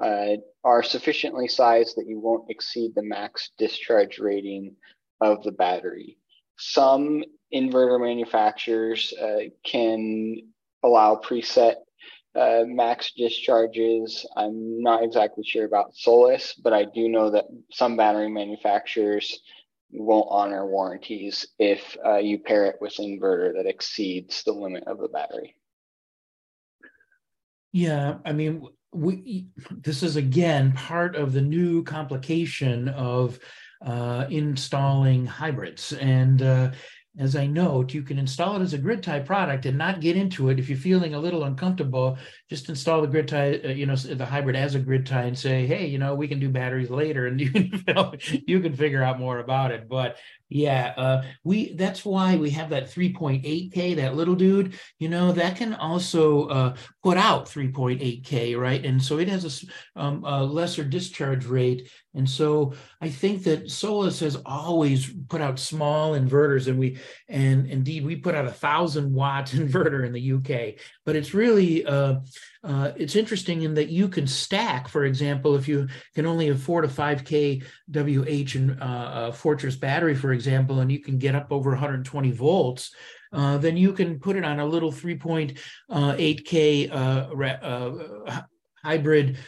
uh, 0.00 0.36
are 0.64 0.82
sufficiently 0.82 1.46
sized 1.46 1.98
that 1.98 2.06
you 2.06 2.18
won't 2.18 2.50
exceed 2.50 2.94
the 2.94 3.02
max 3.02 3.50
discharge 3.58 4.18
rating 4.18 4.74
of 5.20 5.42
the 5.42 5.52
battery. 5.52 6.16
Some 6.56 7.22
inverter 7.52 8.00
manufacturers 8.00 9.12
uh, 9.20 9.50
can 9.64 10.36
allow 10.82 11.16
preset 11.16 11.74
uh, 12.36 12.64
max 12.66 13.12
discharges. 13.16 14.26
I'm 14.36 14.82
not 14.82 15.02
exactly 15.02 15.44
sure 15.44 15.64
about 15.64 15.96
Solis, 15.96 16.54
but 16.54 16.72
I 16.72 16.84
do 16.84 17.08
know 17.08 17.30
that 17.30 17.46
some 17.72 17.96
battery 17.96 18.30
manufacturers 18.30 19.40
won't 19.90 20.28
honor 20.30 20.66
warranties 20.66 21.46
if 21.58 21.96
uh, 22.04 22.16
you 22.16 22.38
pair 22.38 22.66
it 22.66 22.76
with 22.80 22.98
an 22.98 23.18
inverter 23.18 23.54
that 23.54 23.66
exceeds 23.66 24.42
the 24.42 24.52
limit 24.52 24.84
of 24.86 24.98
the 24.98 25.08
battery. 25.08 25.54
Yeah, 27.72 28.18
I 28.24 28.32
mean, 28.32 28.66
we 28.92 29.48
this 29.70 30.02
is 30.02 30.16
again 30.16 30.72
part 30.72 31.16
of 31.16 31.32
the 31.32 31.42
new 31.42 31.82
complication 31.84 32.88
of 32.88 33.38
uh, 33.84 34.26
installing 34.30 35.26
hybrids, 35.26 35.92
and 35.92 36.40
uh, 36.42 36.72
as 37.18 37.34
I 37.34 37.46
note, 37.46 37.94
you 37.94 38.02
can 38.02 38.18
install 38.18 38.56
it 38.56 38.62
as 38.62 38.74
a 38.74 38.78
grid 38.78 39.02
tie 39.02 39.20
product 39.20 39.64
and 39.64 39.78
not 39.78 40.00
get 40.00 40.16
into 40.16 40.50
it. 40.50 40.58
If 40.58 40.68
you're 40.68 40.76
feeling 40.76 41.14
a 41.14 41.18
little 41.18 41.44
uncomfortable, 41.44 42.18
just 42.50 42.68
install 42.68 43.00
the 43.00 43.06
grid 43.06 43.28
tie, 43.28 43.60
uh, 43.64 43.68
you 43.68 43.86
know, 43.86 43.96
the 43.96 44.26
hybrid 44.26 44.54
as 44.56 44.74
a 44.74 44.78
grid 44.78 45.06
tie 45.06 45.22
and 45.22 45.38
say, 45.38 45.66
hey, 45.66 45.86
you 45.86 45.98
know, 45.98 46.14
we 46.14 46.28
can 46.28 46.38
do 46.38 46.50
batteries 46.50 46.90
later 46.90 47.26
and 47.26 47.40
you 47.40 47.50
can, 47.52 47.82
you 48.46 48.60
can 48.60 48.74
figure 48.74 49.02
out 49.02 49.18
more 49.18 49.38
about 49.38 49.70
it. 49.70 49.88
But 49.88 50.18
yeah, 50.48 50.94
uh, 50.96 51.22
we 51.42 51.72
that's 51.74 52.04
why 52.04 52.36
we 52.36 52.50
have 52.50 52.70
that 52.70 52.88
3.8K, 52.88 53.96
that 53.96 54.14
little 54.14 54.36
dude, 54.36 54.78
you 55.00 55.08
know, 55.08 55.32
that 55.32 55.56
can 55.56 55.74
also 55.74 56.46
uh, 56.46 56.76
put 57.02 57.16
out 57.16 57.46
3.8K, 57.46 58.56
right? 58.56 58.84
And 58.84 59.02
so 59.02 59.18
it 59.18 59.28
has 59.28 59.68
a, 59.96 60.00
um, 60.00 60.24
a 60.24 60.44
lesser 60.44 60.84
discharge 60.84 61.46
rate. 61.46 61.90
And 62.14 62.30
so 62.30 62.74
I 63.00 63.08
think 63.08 63.42
that 63.44 63.70
Solis 63.70 64.20
has 64.20 64.36
always 64.46 65.12
put 65.28 65.40
out 65.40 65.58
small 65.58 66.12
inverters, 66.12 66.68
and 66.68 66.78
we, 66.78 66.98
and 67.28 67.66
indeed, 67.66 68.06
we 68.06 68.16
put 68.16 68.36
out 68.36 68.46
a 68.46 68.52
thousand 68.52 69.12
watt 69.12 69.46
inverter 69.50 70.06
in 70.06 70.12
the 70.12 70.32
UK. 70.32 70.80
But 71.04 71.16
it's 71.16 71.34
really, 71.34 71.84
uh, 71.84 72.20
uh, 72.64 72.92
it's 72.96 73.16
interesting 73.16 73.62
in 73.62 73.74
that 73.74 73.88
you 73.88 74.08
can 74.08 74.26
stack, 74.26 74.88
for 74.88 75.04
example, 75.04 75.54
if 75.54 75.68
you 75.68 75.88
can 76.14 76.26
only 76.26 76.48
afford 76.48 76.84
a 76.84 76.88
5K 76.88 77.62
WH 77.90 78.56
and 78.56 78.82
uh, 78.82 79.32
Fortress 79.32 79.76
battery, 79.76 80.14
for 80.14 80.32
example, 80.32 80.80
and 80.80 80.90
you 80.90 81.00
can 81.00 81.18
get 81.18 81.34
up 81.34 81.52
over 81.52 81.70
120 81.70 82.30
volts, 82.32 82.94
uh, 83.32 83.58
then 83.58 83.76
you 83.76 83.92
can 83.92 84.18
put 84.18 84.36
it 84.36 84.44
on 84.44 84.60
a 84.60 84.66
little 84.66 84.92
3.8K 84.92 86.90
uh, 86.90 86.94
uh, 86.96 88.42
hybrid 88.82 89.38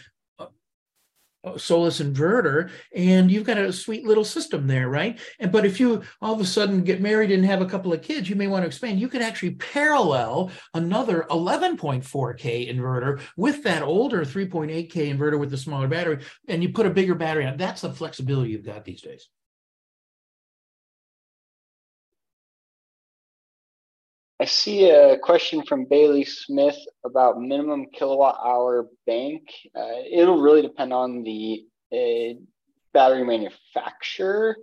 Solis 1.56 2.00
inverter, 2.00 2.70
and 2.94 3.30
you've 3.30 3.46
got 3.46 3.58
a 3.58 3.72
sweet 3.72 4.04
little 4.04 4.24
system 4.24 4.66
there, 4.66 4.88
right? 4.88 5.18
And 5.38 5.50
but 5.50 5.64
if 5.64 5.80
you 5.80 6.02
all 6.20 6.34
of 6.34 6.40
a 6.40 6.44
sudden 6.44 6.84
get 6.84 7.00
married 7.00 7.30
and 7.30 7.44
have 7.44 7.62
a 7.62 7.66
couple 7.66 7.92
of 7.92 8.02
kids, 8.02 8.28
you 8.28 8.36
may 8.36 8.46
want 8.46 8.62
to 8.62 8.66
expand. 8.66 9.00
You 9.00 9.08
could 9.08 9.22
actually 9.22 9.52
parallel 9.52 10.50
another 10.74 11.26
11.4K 11.30 12.74
inverter 12.74 13.20
with 13.36 13.62
that 13.64 13.82
older 13.82 14.24
3.8K 14.24 15.16
inverter 15.16 15.38
with 15.38 15.50
the 15.50 15.56
smaller 15.56 15.88
battery, 15.88 16.24
and 16.48 16.62
you 16.62 16.70
put 16.70 16.86
a 16.86 16.90
bigger 16.90 17.14
battery 17.14 17.46
on. 17.46 17.56
That's 17.56 17.82
the 17.82 17.92
flexibility 17.92 18.50
you've 18.50 18.64
got 18.64 18.84
these 18.84 19.02
days. 19.02 19.28
I 24.40 24.44
see 24.44 24.88
a 24.88 25.18
question 25.18 25.64
from 25.64 25.86
Bailey 25.86 26.24
Smith 26.24 26.78
about 27.04 27.40
minimum 27.40 27.86
kilowatt 27.92 28.38
hour 28.44 28.86
bank. 29.04 29.42
Uh, 29.74 30.02
it'll 30.08 30.40
really 30.40 30.62
depend 30.62 30.92
on 30.92 31.24
the 31.24 31.64
uh, 31.92 32.38
battery 32.92 33.24
manufacturer, 33.24 34.56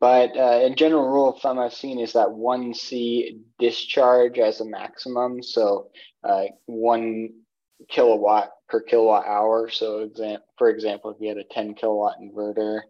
but 0.00 0.34
uh, 0.36 0.60
a 0.62 0.74
general 0.74 1.08
rule 1.08 1.34
of 1.34 1.42
thumb 1.42 1.58
I've 1.58 1.74
seen 1.74 1.98
is 1.98 2.14
that 2.14 2.28
1C 2.28 3.38
discharge 3.58 4.38
as 4.38 4.60
a 4.60 4.64
maximum. 4.64 5.42
So 5.42 5.90
uh, 6.24 6.44
one 6.64 7.30
kilowatt 7.90 8.50
per 8.68 8.80
kilowatt 8.80 9.26
hour. 9.26 9.68
So, 9.68 10.08
for 10.56 10.70
example, 10.70 11.10
if 11.10 11.16
you 11.20 11.28
had 11.28 11.36
a 11.36 11.44
10 11.44 11.74
kilowatt 11.74 12.16
inverter, 12.20 12.80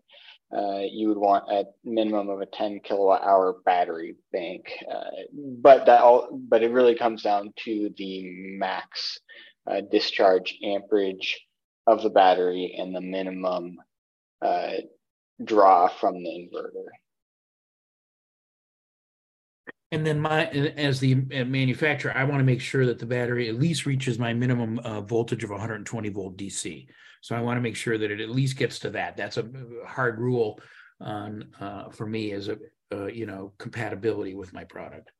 uh, 0.57 0.81
you 0.91 1.09
would 1.09 1.19
want 1.19 1.51
a 1.51 1.65
minimum 1.85 2.29
of 2.29 2.41
a 2.41 2.47
10 2.47 2.81
kilowatt 2.85 3.23
hour 3.23 3.57
battery 3.65 4.17
bank. 4.33 4.67
Uh, 4.91 5.11
but 5.35 5.87
that 5.87 6.03
all, 6.03 6.29
but 6.33 6.63
it 6.63 6.71
really 6.71 6.95
comes 6.95 7.23
down 7.23 7.53
to 7.65 7.91
the 7.97 8.23
max 8.59 9.19
uh, 9.71 9.81
discharge 9.91 10.59
amperage 10.63 11.41
of 11.87 12.03
the 12.03 12.11
battery 12.11 12.77
and 12.79 12.95
the 12.95 13.01
minimum 13.01 13.77
uh, 14.43 14.73
draw 15.43 15.89
from 15.89 16.23
the 16.23 16.29
inverter. 16.29 16.87
And 19.91 20.07
then 20.07 20.21
my, 20.21 20.47
as 20.47 21.01
the 21.01 21.15
manufacturer, 21.15 22.17
I 22.17 22.25
want 22.25 22.41
to 22.41 22.45
make 22.45 22.63
sure 22.63 22.87
that 22.87 22.99
the 22.99 23.07
battery 23.07 23.49
at 23.49 23.59
least 23.59 23.85
reaches 23.85 24.19
my 24.19 24.33
minimum 24.33 24.79
uh, 24.79 25.03
voltage 25.03 25.45
of 25.45 25.51
120 25.51 26.09
volt 26.09 26.37
DC. 26.39 26.87
So 27.23 27.37
I 27.37 27.41
want 27.41 27.57
to 27.57 27.62
make 27.62 27.77
sure 27.77 27.97
that 27.97 28.11
it 28.11 28.20
at 28.20 28.31
least 28.31 28.59
gets 28.59 28.81
to 28.81 28.91
that. 28.91 29.16
That's 29.16 29.39
a 29.39 29.49
hard 29.87 30.18
rule 30.18 30.61
on 31.01 31.47
uh, 31.61 31.89
for 31.91 32.05
me 32.05 32.33
as 32.33 32.49
a 32.49 32.59
uh, 32.93 33.07
you 33.07 33.27
know 33.27 33.53
compatibility 33.59 34.35
with 34.35 34.53
my 34.53 34.64
product, 34.64 35.11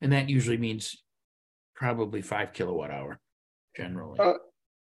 and 0.00 0.12
that 0.12 0.28
usually 0.28 0.58
means 0.58 1.02
probably 1.74 2.20
five 2.20 2.52
kilowatt 2.52 2.90
hour 2.90 3.20
generally. 3.76 4.18
Uh, 4.18 4.34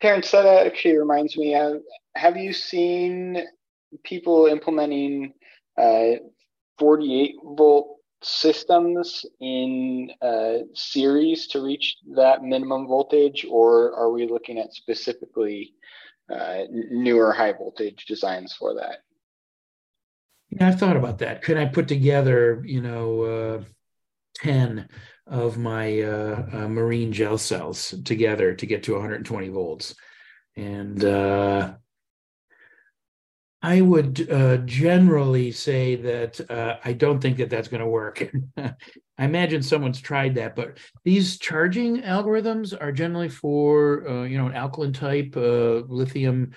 Terrence, 0.01 0.31
that 0.31 0.45
actually 0.45 0.97
reminds 0.97 1.37
me. 1.37 1.55
Of, 1.55 1.77
have 2.15 2.35
you 2.35 2.51
seen 2.53 3.41
people 4.03 4.47
implementing 4.47 5.33
uh, 5.77 6.19
48 6.77 7.35
volt 7.43 7.98
systems 8.21 9.25
in 9.39 10.11
uh, 10.21 10.59
series 10.73 11.47
to 11.47 11.63
reach 11.63 11.97
that 12.15 12.43
minimum 12.43 12.87
voltage, 12.87 13.45
or 13.49 13.93
are 13.95 14.11
we 14.11 14.27
looking 14.27 14.59
at 14.59 14.73
specifically 14.73 15.73
uh, 16.29 16.63
newer 16.69 17.31
high 17.31 17.53
voltage 17.53 18.05
designs 18.05 18.53
for 18.53 18.75
that? 18.75 18.99
Yeah, 20.49 20.67
I've 20.67 20.79
thought 20.79 20.97
about 20.97 21.19
that. 21.19 21.41
Could 21.41 21.57
I 21.57 21.65
put 21.65 21.87
together, 21.87 22.61
you 22.65 22.81
know, 22.81 23.21
uh, 23.21 23.63
10 24.35 24.89
of 25.27 25.57
my 25.57 26.01
uh, 26.01 26.45
uh, 26.51 26.67
marine 26.67 27.11
gel 27.11 27.37
cells 27.37 27.93
together 28.03 28.55
to 28.55 28.65
get 28.65 28.83
to 28.83 28.93
120 28.93 29.49
volts? 29.49 29.95
And 30.55 31.03
uh, 31.03 31.75
I 33.61 33.81
would 33.81 34.31
uh, 34.31 34.57
generally 34.57 35.51
say 35.51 35.95
that 35.97 36.49
uh, 36.49 36.77
I 36.83 36.93
don't 36.93 37.19
think 37.19 37.37
that 37.37 37.49
that's 37.49 37.67
going 37.67 37.81
to 37.81 37.89
work. 37.89 38.23
I 38.57 39.25
imagine 39.25 39.61
someone's 39.61 39.99
tried 39.99 40.35
that, 40.35 40.55
but 40.55 40.77
these 41.03 41.37
charging 41.37 42.01
algorithms 42.03 42.73
are 42.79 42.93
generally 42.93 43.27
for 43.27 44.07
uh, 44.07 44.23
you 44.23 44.37
know 44.37 44.47
an 44.47 44.55
alkaline 44.55 44.93
type 44.93 45.35
uh, 45.35 45.83
lithium 45.87 46.51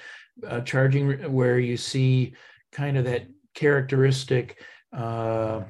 uh, 0.46 0.61
charging, 0.61 1.32
where 1.32 1.59
you 1.59 1.76
see 1.76 2.34
kind 2.70 2.96
of 2.96 3.05
that 3.05 3.26
characteristic 3.55 4.62
uh, 4.92 5.62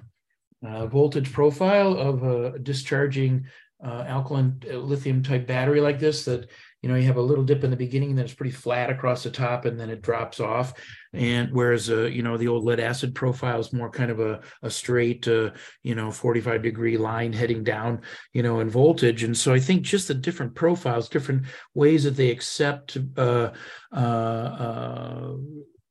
voltage 0.63 1.33
profile 1.33 1.97
of 1.97 2.23
a 2.25 2.59
discharging 2.59 3.47
alkaline 3.83 4.63
lithium 4.71 5.23
type 5.23 5.47
battery 5.47 5.81
like 5.81 5.99
this 5.99 6.27
that 6.27 6.49
you 6.83 6.89
know 6.89 6.95
you 6.95 7.07
have 7.07 7.17
a 7.17 7.23
little 7.23 7.43
dip 7.43 7.65
in 7.65 7.71
the 7.71 7.77
beginning 7.77 8.11
and 8.11 8.19
then 8.19 8.25
it's 8.25 8.35
pretty 8.35 8.53
flat 8.53 8.91
across 8.91 9.25
the 9.25 9.31
top 9.31 9.65
and 9.65 9.81
then 9.81 9.91
it 9.91 10.03
drops 10.03 10.39
off 10.39 10.75
and 11.13 11.53
whereas 11.53 11.91
uh, 11.91 12.05
you 12.05 12.23
know 12.23 12.37
the 12.37 12.49
old 12.49 12.65
lead 12.65 12.81
acid 12.81 13.15
profile 13.15 13.61
is 13.61 13.73
more 13.73 13.91
kind 13.91 14.11
of 14.11 14.21
a, 14.21 14.41
a 14.63 14.71
straight 14.71 15.27
uh, 15.29 15.51
you 15.83 15.95
know 15.95 16.11
45 16.11 16.63
degree 16.63 16.97
line 16.97 17.33
heading 17.33 17.63
down 17.63 18.01
you 18.33 18.43
know 18.43 18.61
in 18.61 18.71
voltage 18.71 19.23
and 19.23 19.37
so 19.37 19.53
i 19.53 19.61
think 19.61 19.83
just 19.83 20.09
the 20.09 20.15
different 20.15 20.55
profiles 20.55 21.09
different 21.09 21.45
ways 21.75 22.05
that 22.05 22.17
they 22.17 22.31
accept 22.31 22.97
uh, 23.17 23.51
uh, 23.93 23.97
uh 23.97 25.33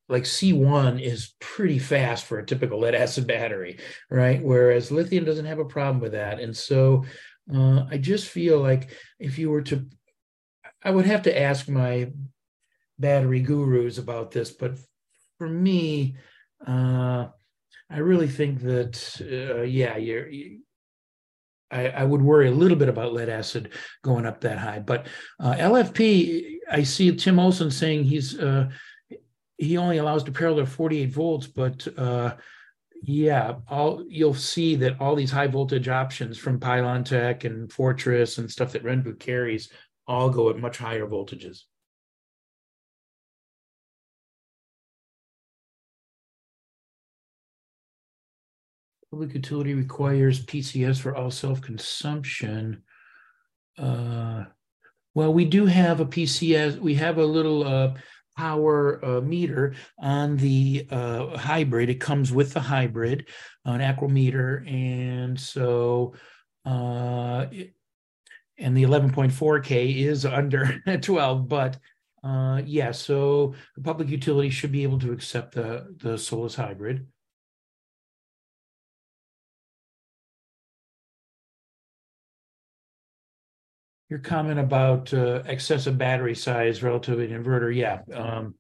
like 0.09 0.24
C1 0.24 1.01
is 1.01 1.36
pretty 1.39 1.80
fast 1.80 2.26
for 2.26 2.38
a 2.38 2.45
typical 2.45 2.82
lead 2.82 2.93
acid 2.93 3.28
battery, 3.28 3.80
right? 4.09 4.43
Whereas 4.43 4.91
lithium 4.91 5.24
doesn't 5.24 5.45
have 5.45 5.59
a 5.59 5.63
problem 5.63 6.01
with 6.01 6.11
that. 6.11 6.41
And 6.41 6.53
so 6.55 7.05
uh, 7.55 7.86
I 7.89 7.97
just 7.97 8.28
feel 8.28 8.59
like 8.59 8.91
if 9.19 9.39
you 9.39 9.49
were 9.49 9.61
to 9.61 9.88
I 10.84 10.91
would 10.91 11.05
have 11.05 11.22
to 11.24 11.41
ask 11.41 11.69
my 11.69 12.11
battery 12.97 13.39
gurus 13.39 13.97
about 13.97 14.32
this, 14.32 14.51
but 14.51 14.78
for 15.41 15.49
me, 15.49 16.13
uh, 16.67 17.25
I 17.89 17.97
really 17.97 18.27
think 18.27 18.61
that 18.61 19.17
uh, 19.21 19.63
yeah, 19.63 19.97
you're. 19.97 20.29
You, 20.29 20.59
I, 21.71 21.87
I, 21.87 22.03
would 22.03 22.21
worry 22.21 22.47
a 22.47 22.51
little 22.51 22.77
bit 22.77 22.89
about 22.89 23.13
lead 23.13 23.27
acid 23.27 23.71
going 24.03 24.27
up 24.27 24.41
that 24.41 24.59
high, 24.59 24.77
but 24.77 25.07
uh, 25.39 25.53
LFP. 25.53 26.57
I 26.69 26.83
see 26.83 27.15
Tim 27.15 27.39
Olson 27.39 27.71
saying 27.71 28.03
he's 28.03 28.37
uh, 28.37 28.69
he 29.57 29.77
only 29.77 29.97
allows 29.97 30.23
to 30.25 30.31
parallel 30.31 30.67
48 30.67 31.09
volts, 31.09 31.47
but 31.47 31.87
uh, 31.97 32.35
yeah, 33.01 33.55
all 33.67 34.05
you'll 34.07 34.35
see 34.35 34.75
that 34.75 35.01
all 35.01 35.15
these 35.15 35.31
high 35.31 35.47
voltage 35.47 35.87
options 35.87 36.37
from 36.37 36.59
Pylontech 36.59 37.45
and 37.45 37.73
Fortress 37.73 38.37
and 38.37 38.51
stuff 38.51 38.73
that 38.73 38.83
Renvu 38.83 39.19
carries 39.19 39.71
all 40.05 40.29
go 40.29 40.51
at 40.51 40.59
much 40.59 40.77
higher 40.77 41.07
voltages. 41.07 41.63
Public 49.12 49.34
utility 49.34 49.74
requires 49.74 50.45
PCS 50.45 50.99
for 51.01 51.14
all 51.14 51.30
self-consumption. 51.30 52.82
Uh, 53.78 54.45
well, 55.14 55.34
we 55.34 55.43
do 55.43 55.66
have 55.66 55.99
a 55.99 56.05
PCS. 56.05 56.80
We 56.80 56.95
have 56.95 57.18
a 57.18 57.26
little 57.26 57.68
uh, 57.68 57.95
power 58.38 59.03
uh, 59.03 59.20
meter 59.20 59.76
on 59.99 60.38
the 60.38 60.88
uh, 60.89 61.38
hybrid. 61.38 61.89
It 61.89 61.99
comes 61.99 62.32
with 62.32 62.53
the 62.53 62.62
hybrid, 62.62 63.28
an 63.66 63.82
acrometer, 63.82 64.66
and 64.66 65.38
so 65.38 66.14
uh, 66.66 67.47
it, 67.51 67.74
and 68.57 68.78
the 68.78 68.84
11.4K 68.84 69.97
is 70.05 70.26
under 70.26 70.80
12, 71.01 71.49
but 71.49 71.78
uh, 72.24 72.62
yeah, 72.66 72.91
so 72.91 73.55
the 73.76 73.82
public 73.82 74.07
utility 74.07 74.49
should 74.49 74.72
be 74.72 74.84
able 74.84 74.99
to 74.99 75.12
accept 75.12 75.55
the, 75.55 75.93
the 75.97 76.18
Solis 76.18 76.55
hybrid. 76.55 77.07
Your 84.12 84.20
comment 84.20 84.59
about 84.59 85.14
uh, 85.14 85.41
excessive 85.45 85.97
battery 85.97 86.36
size 86.36 86.84
relative 86.84 87.16
to 87.18 87.24
an 87.24 87.43
inverter, 87.43 87.74
yeah. 87.74 88.01
Um, 88.14 88.55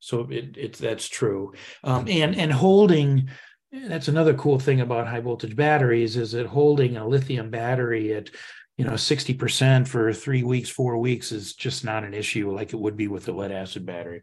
so 0.00 0.28
it, 0.30 0.56
it 0.58 0.72
that's 0.74 1.08
true, 1.08 1.54
um, 1.82 2.06
and 2.08 2.36
and 2.36 2.52
holding. 2.52 3.30
That's 3.72 4.08
another 4.08 4.34
cool 4.34 4.58
thing 4.58 4.80
about 4.80 5.06
high 5.06 5.20
voltage 5.20 5.56
batteries 5.56 6.16
is 6.16 6.32
that 6.32 6.46
holding 6.46 6.96
a 6.96 7.06
lithium 7.06 7.50
battery 7.50 8.12
at 8.12 8.28
you 8.76 8.84
know 8.84 8.94
60% 8.94 9.86
for 9.86 10.12
three 10.12 10.42
weeks 10.42 10.68
four 10.68 10.98
weeks 10.98 11.30
is 11.30 11.54
just 11.54 11.84
not 11.84 12.02
an 12.02 12.12
issue 12.12 12.50
like 12.50 12.72
it 12.72 12.80
would 12.80 12.96
be 12.96 13.06
with 13.06 13.28
a 13.28 13.32
lead 13.32 13.52
acid 13.52 13.86
battery 13.86 14.22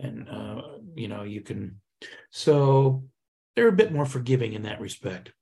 and 0.00 0.26
uh, 0.30 0.62
you 0.94 1.08
know 1.08 1.22
you 1.22 1.42
can 1.42 1.80
so 2.30 3.02
they're 3.56 3.68
a 3.68 3.72
bit 3.72 3.92
more 3.92 4.06
forgiving 4.06 4.54
in 4.54 4.62
that 4.62 4.80
respect 4.80 5.32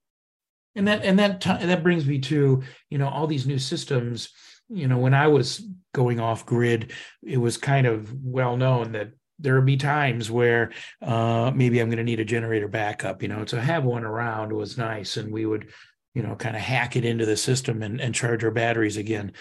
and 0.77 0.87
that 0.89 1.05
and 1.05 1.19
that 1.19 1.41
that 1.41 1.83
brings 1.83 2.07
me 2.07 2.21
to 2.21 2.63
you 2.91 2.99
know 2.99 3.09
all 3.09 3.27
these 3.27 3.47
new 3.47 3.59
systems. 3.59 4.31
You 4.69 4.89
know 4.89 4.99
when 4.99 5.15
i 5.15 5.29
was 5.29 5.65
going 5.95 6.19
off 6.19 6.45
grid 6.45 6.93
it 7.23 7.37
was 7.37 7.57
kind 7.57 7.87
of 7.87 8.13
well 8.13 8.57
known 8.57 8.93
that 8.93 9.13
there 9.39 9.55
would 9.55 9.65
be 9.65 9.77
times 9.77 10.29
where 10.29 10.73
uh, 11.03 11.53
maybe 11.55 11.79
i'm 11.79 11.89
going 11.89 11.99
to 11.99 12.03
need 12.03 12.19
a 12.19 12.25
generator 12.25 12.67
backup 12.67 13.23
you 13.23 13.29
know 13.29 13.45
to 13.45 13.61
have 13.61 13.85
one 13.85 14.03
around 14.03 14.53
was 14.53 14.77
nice 14.77 15.19
and 15.19 15.33
we 15.33 15.47
would 15.47 15.69
you 16.17 16.23
know 16.23 16.35
kind 16.35 16.57
of 16.57 16.63
hack 16.63 16.97
it 16.97 17.05
into 17.05 17.27
the 17.27 17.37
system 17.37 17.83
and, 17.83 18.01
and 18.01 18.15
charge 18.15 18.43
our 18.43 18.51
batteries 18.51 18.97
again. 18.97 19.33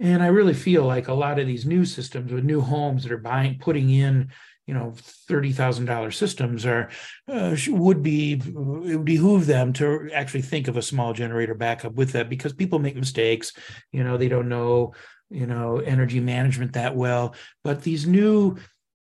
And 0.00 0.22
i 0.22 0.28
really 0.28 0.54
feel 0.54 0.84
like 0.84 1.08
a 1.08 1.14
lot 1.14 1.38
of 1.38 1.46
these 1.46 1.66
new 1.66 1.84
systems 1.84 2.32
with 2.32 2.42
new 2.42 2.62
homes 2.62 3.02
that 3.02 3.12
are 3.12 3.18
buying 3.18 3.58
putting 3.60 3.90
in 3.90 4.30
you 4.66 4.74
know 4.74 4.92
thirty 4.96 5.52
thousand 5.52 5.86
dollar 5.86 6.10
systems 6.10 6.64
are 6.64 6.90
uh, 7.28 7.56
would 7.68 8.02
be 8.02 8.34
it 8.34 8.54
would 8.54 9.04
behoove 9.04 9.46
them 9.46 9.72
to 9.72 10.10
actually 10.12 10.42
think 10.42 10.68
of 10.68 10.76
a 10.76 10.82
small 10.82 11.12
generator 11.12 11.54
backup 11.54 11.94
with 11.94 12.12
that 12.12 12.28
because 12.28 12.52
people 12.52 12.78
make 12.78 12.96
mistakes. 12.96 13.52
You 13.92 14.04
know 14.04 14.16
they 14.16 14.28
don't 14.28 14.48
know 14.48 14.94
you 15.30 15.46
know 15.46 15.78
energy 15.78 16.20
management 16.20 16.74
that 16.74 16.94
well, 16.94 17.34
but 17.64 17.82
these 17.82 18.06
new 18.06 18.56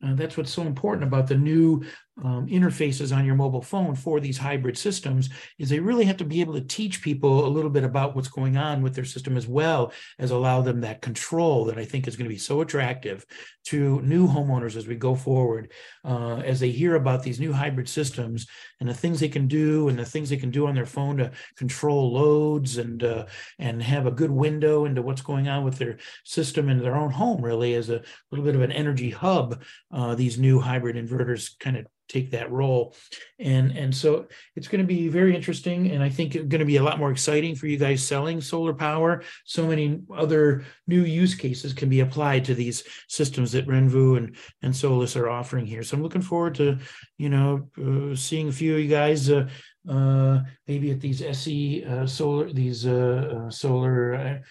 uh, 0.04 0.16
that's 0.16 0.38
what's 0.38 0.52
so 0.52 0.64
important 0.64 1.04
about 1.04 1.28
the 1.28 1.36
new 1.36 1.84
um, 2.24 2.48
interfaces 2.48 3.16
on 3.16 3.26
your 3.26 3.36
mobile 3.36 3.62
phone 3.62 3.96
for 3.96 4.20
these 4.20 4.38
hybrid 4.38 4.78
systems 4.78 5.30
is 5.58 5.70
they 5.70 5.80
really 5.80 6.06
have 6.06 6.18
to 6.18 6.26
be 6.26 6.42
able 6.42 6.54
to 6.54 6.62
teach 6.62 7.02
people 7.02 7.46
a 7.46 7.50
little 7.50 7.70
bit 7.70 7.84
about 7.84 8.16
what's 8.16 8.28
going 8.28 8.58
on 8.58 8.82
with 8.82 8.94
their 8.94 9.06
system 9.06 9.38
as 9.38 9.48
well 9.48 9.92
as 10.20 10.32
allow 10.32 10.62
them 10.62 10.82
that 10.82 11.02
control 11.02 11.66
that 11.66 11.78
I 11.78 11.86
think 11.86 12.08
is 12.08 12.16
going 12.16 12.26
to 12.26 12.34
be 12.34 12.38
so 12.38 12.62
attractive 12.62 13.26
to 13.64 14.02
new 14.02 14.28
homeowners 14.28 14.76
as 14.76 14.88
we 14.88 14.96
go 14.96 15.16
forward, 15.16 15.72
uh, 16.04 16.38
as 16.38 16.60
they 16.60 16.70
hear 16.70 16.96
about 16.96 17.24
these 17.24 17.40
new 17.40 17.54
hybrid 17.54 17.88
systems 17.88 18.46
and 18.80 18.90
the 18.90 18.94
things 18.94 19.20
they 19.20 19.30
can 19.30 19.48
do 19.48 19.88
and 19.88 19.98
the 19.98 20.06
things 20.06 20.30
they 20.30 20.38
can 20.38 20.52
do 20.52 20.68
on 20.68 20.76
their 20.76 20.86
phone 20.86 21.18
to 21.18 21.32
control 21.56 22.12
loads 22.12 22.78
and 22.78 23.04
uh, 23.04 23.26
and 23.60 23.82
have 23.82 24.06
a 24.06 24.12
good 24.12 24.32
window 24.32 24.86
into 24.86 25.02
what's 25.02 25.22
going 25.22 25.48
on 25.48 25.64
with 25.64 25.78
their 25.78 25.98
system 26.26 26.70
in 26.70 26.80
their 26.80 26.96
own 26.96 27.12
home, 27.12 27.42
really 27.42 27.74
as 27.76 27.90
a 27.90 28.02
little 28.32 28.46
bit 28.46 28.56
of 28.56 28.62
an 28.62 28.72
energy 28.72 29.12
hub. 29.12 29.64
Uh, 29.92 30.16
these 30.16 30.38
new 30.38 30.60
hybrid 30.60 30.96
inverters 30.96 31.58
kind 31.60 31.78
of 31.78 31.86
take 32.12 32.32
that 32.32 32.52
role. 32.52 32.96
And 33.40 33.72
and 33.78 33.96
so 33.96 34.28
it's 34.56 34.68
going 34.68 34.82
to 34.82 34.88
be 34.88 35.08
very 35.08 35.36
interesting 35.36 35.92
and 35.92 36.04
i 36.04 36.10
think 36.10 36.36
it's 36.36 36.48
going 36.48 36.60
to 36.60 36.66
be 36.66 36.78
a 36.78 36.84
lot 36.84 37.00
more 37.00 37.12
exciting 37.12 37.56
for 37.56 37.68
you 37.68 37.78
guys 37.78 38.06
selling 38.06 38.42
solar 38.42 38.74
power. 38.74 39.24
So 39.46 39.68
many 39.68 40.02
other 40.16 40.64
new 40.88 41.04
use 41.04 41.36
cases 41.36 41.74
can 41.74 41.90
be 41.90 42.02
applied 42.02 42.46
to 42.46 42.56
these 42.56 42.84
systems 43.08 43.52
that 43.54 43.68
renvu 43.68 44.18
and 44.18 44.36
and 44.62 44.76
solis 44.76 45.16
are 45.16 45.30
offering 45.30 45.66
here. 45.66 45.84
So 45.84 45.96
i'm 45.96 46.04
looking 46.04 46.22
forward 46.22 46.56
to 46.56 46.78
you 47.18 47.30
know 47.30 47.70
uh, 47.84 48.16
seeing 48.16 48.50
a 48.50 48.52
few 48.52 48.76
of 48.76 48.82
you 48.82 48.90
guys 48.90 49.30
uh, 49.30 49.48
uh, 49.90 50.40
maybe 50.68 50.92
at 50.92 51.02
these 51.02 51.22
se 51.22 51.84
uh, 51.84 52.06
solar 52.06 52.52
these 52.54 52.86
uh, 52.86 53.48
uh, 53.48 53.50
solar 53.50 54.42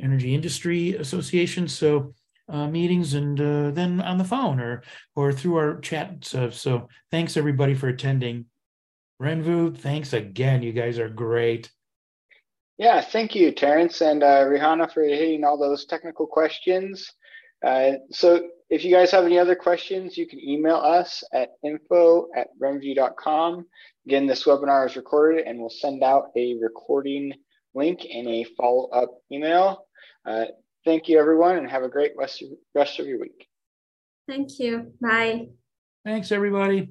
energy 0.00 0.34
industry 0.34 0.94
associations. 0.94 1.72
So 1.72 2.14
uh, 2.48 2.66
meetings 2.66 3.14
and 3.14 3.40
uh, 3.40 3.70
then 3.70 4.00
on 4.00 4.18
the 4.18 4.24
phone 4.24 4.60
or 4.60 4.82
or 5.14 5.32
through 5.32 5.56
our 5.56 5.80
chat 5.80 6.24
stuff. 6.24 6.54
So 6.54 6.88
thanks 7.10 7.36
everybody 7.36 7.74
for 7.74 7.88
attending. 7.88 8.46
Renvu, 9.20 9.76
thanks 9.76 10.12
again. 10.12 10.62
You 10.62 10.72
guys 10.72 10.98
are 10.98 11.08
great. 11.08 11.70
Yeah, 12.78 13.00
thank 13.00 13.34
you, 13.34 13.50
Terrence 13.50 14.00
and 14.00 14.22
uh, 14.22 14.44
Rihanna 14.44 14.92
for 14.92 15.02
hitting 15.02 15.44
all 15.44 15.58
those 15.58 15.84
technical 15.84 16.26
questions. 16.26 17.12
Uh, 17.66 17.94
so 18.12 18.48
if 18.70 18.84
you 18.84 18.92
guys 18.92 19.10
have 19.10 19.24
any 19.24 19.38
other 19.38 19.56
questions, 19.56 20.16
you 20.16 20.28
can 20.28 20.38
email 20.38 20.76
us 20.76 21.24
at 21.32 21.50
info 21.64 22.28
at 22.36 22.48
renvu.com. 22.62 23.66
Again, 24.06 24.26
this 24.26 24.44
webinar 24.44 24.86
is 24.86 24.94
recorded 24.94 25.46
and 25.46 25.58
we'll 25.58 25.70
send 25.70 26.04
out 26.04 26.30
a 26.36 26.54
recording 26.60 27.32
link 27.74 28.04
in 28.04 28.28
a 28.28 28.44
follow-up 28.56 29.10
email. 29.32 29.86
Thank 30.84 31.08
you, 31.08 31.18
everyone, 31.18 31.56
and 31.56 31.70
have 31.70 31.82
a 31.82 31.88
great 31.88 32.12
rest 32.16 32.42
of, 32.42 32.48
rest 32.74 32.98
of 32.98 33.06
your 33.06 33.20
week. 33.20 33.46
Thank 34.28 34.58
you. 34.58 34.92
Bye. 35.00 35.48
Thanks, 36.04 36.32
everybody. 36.32 36.90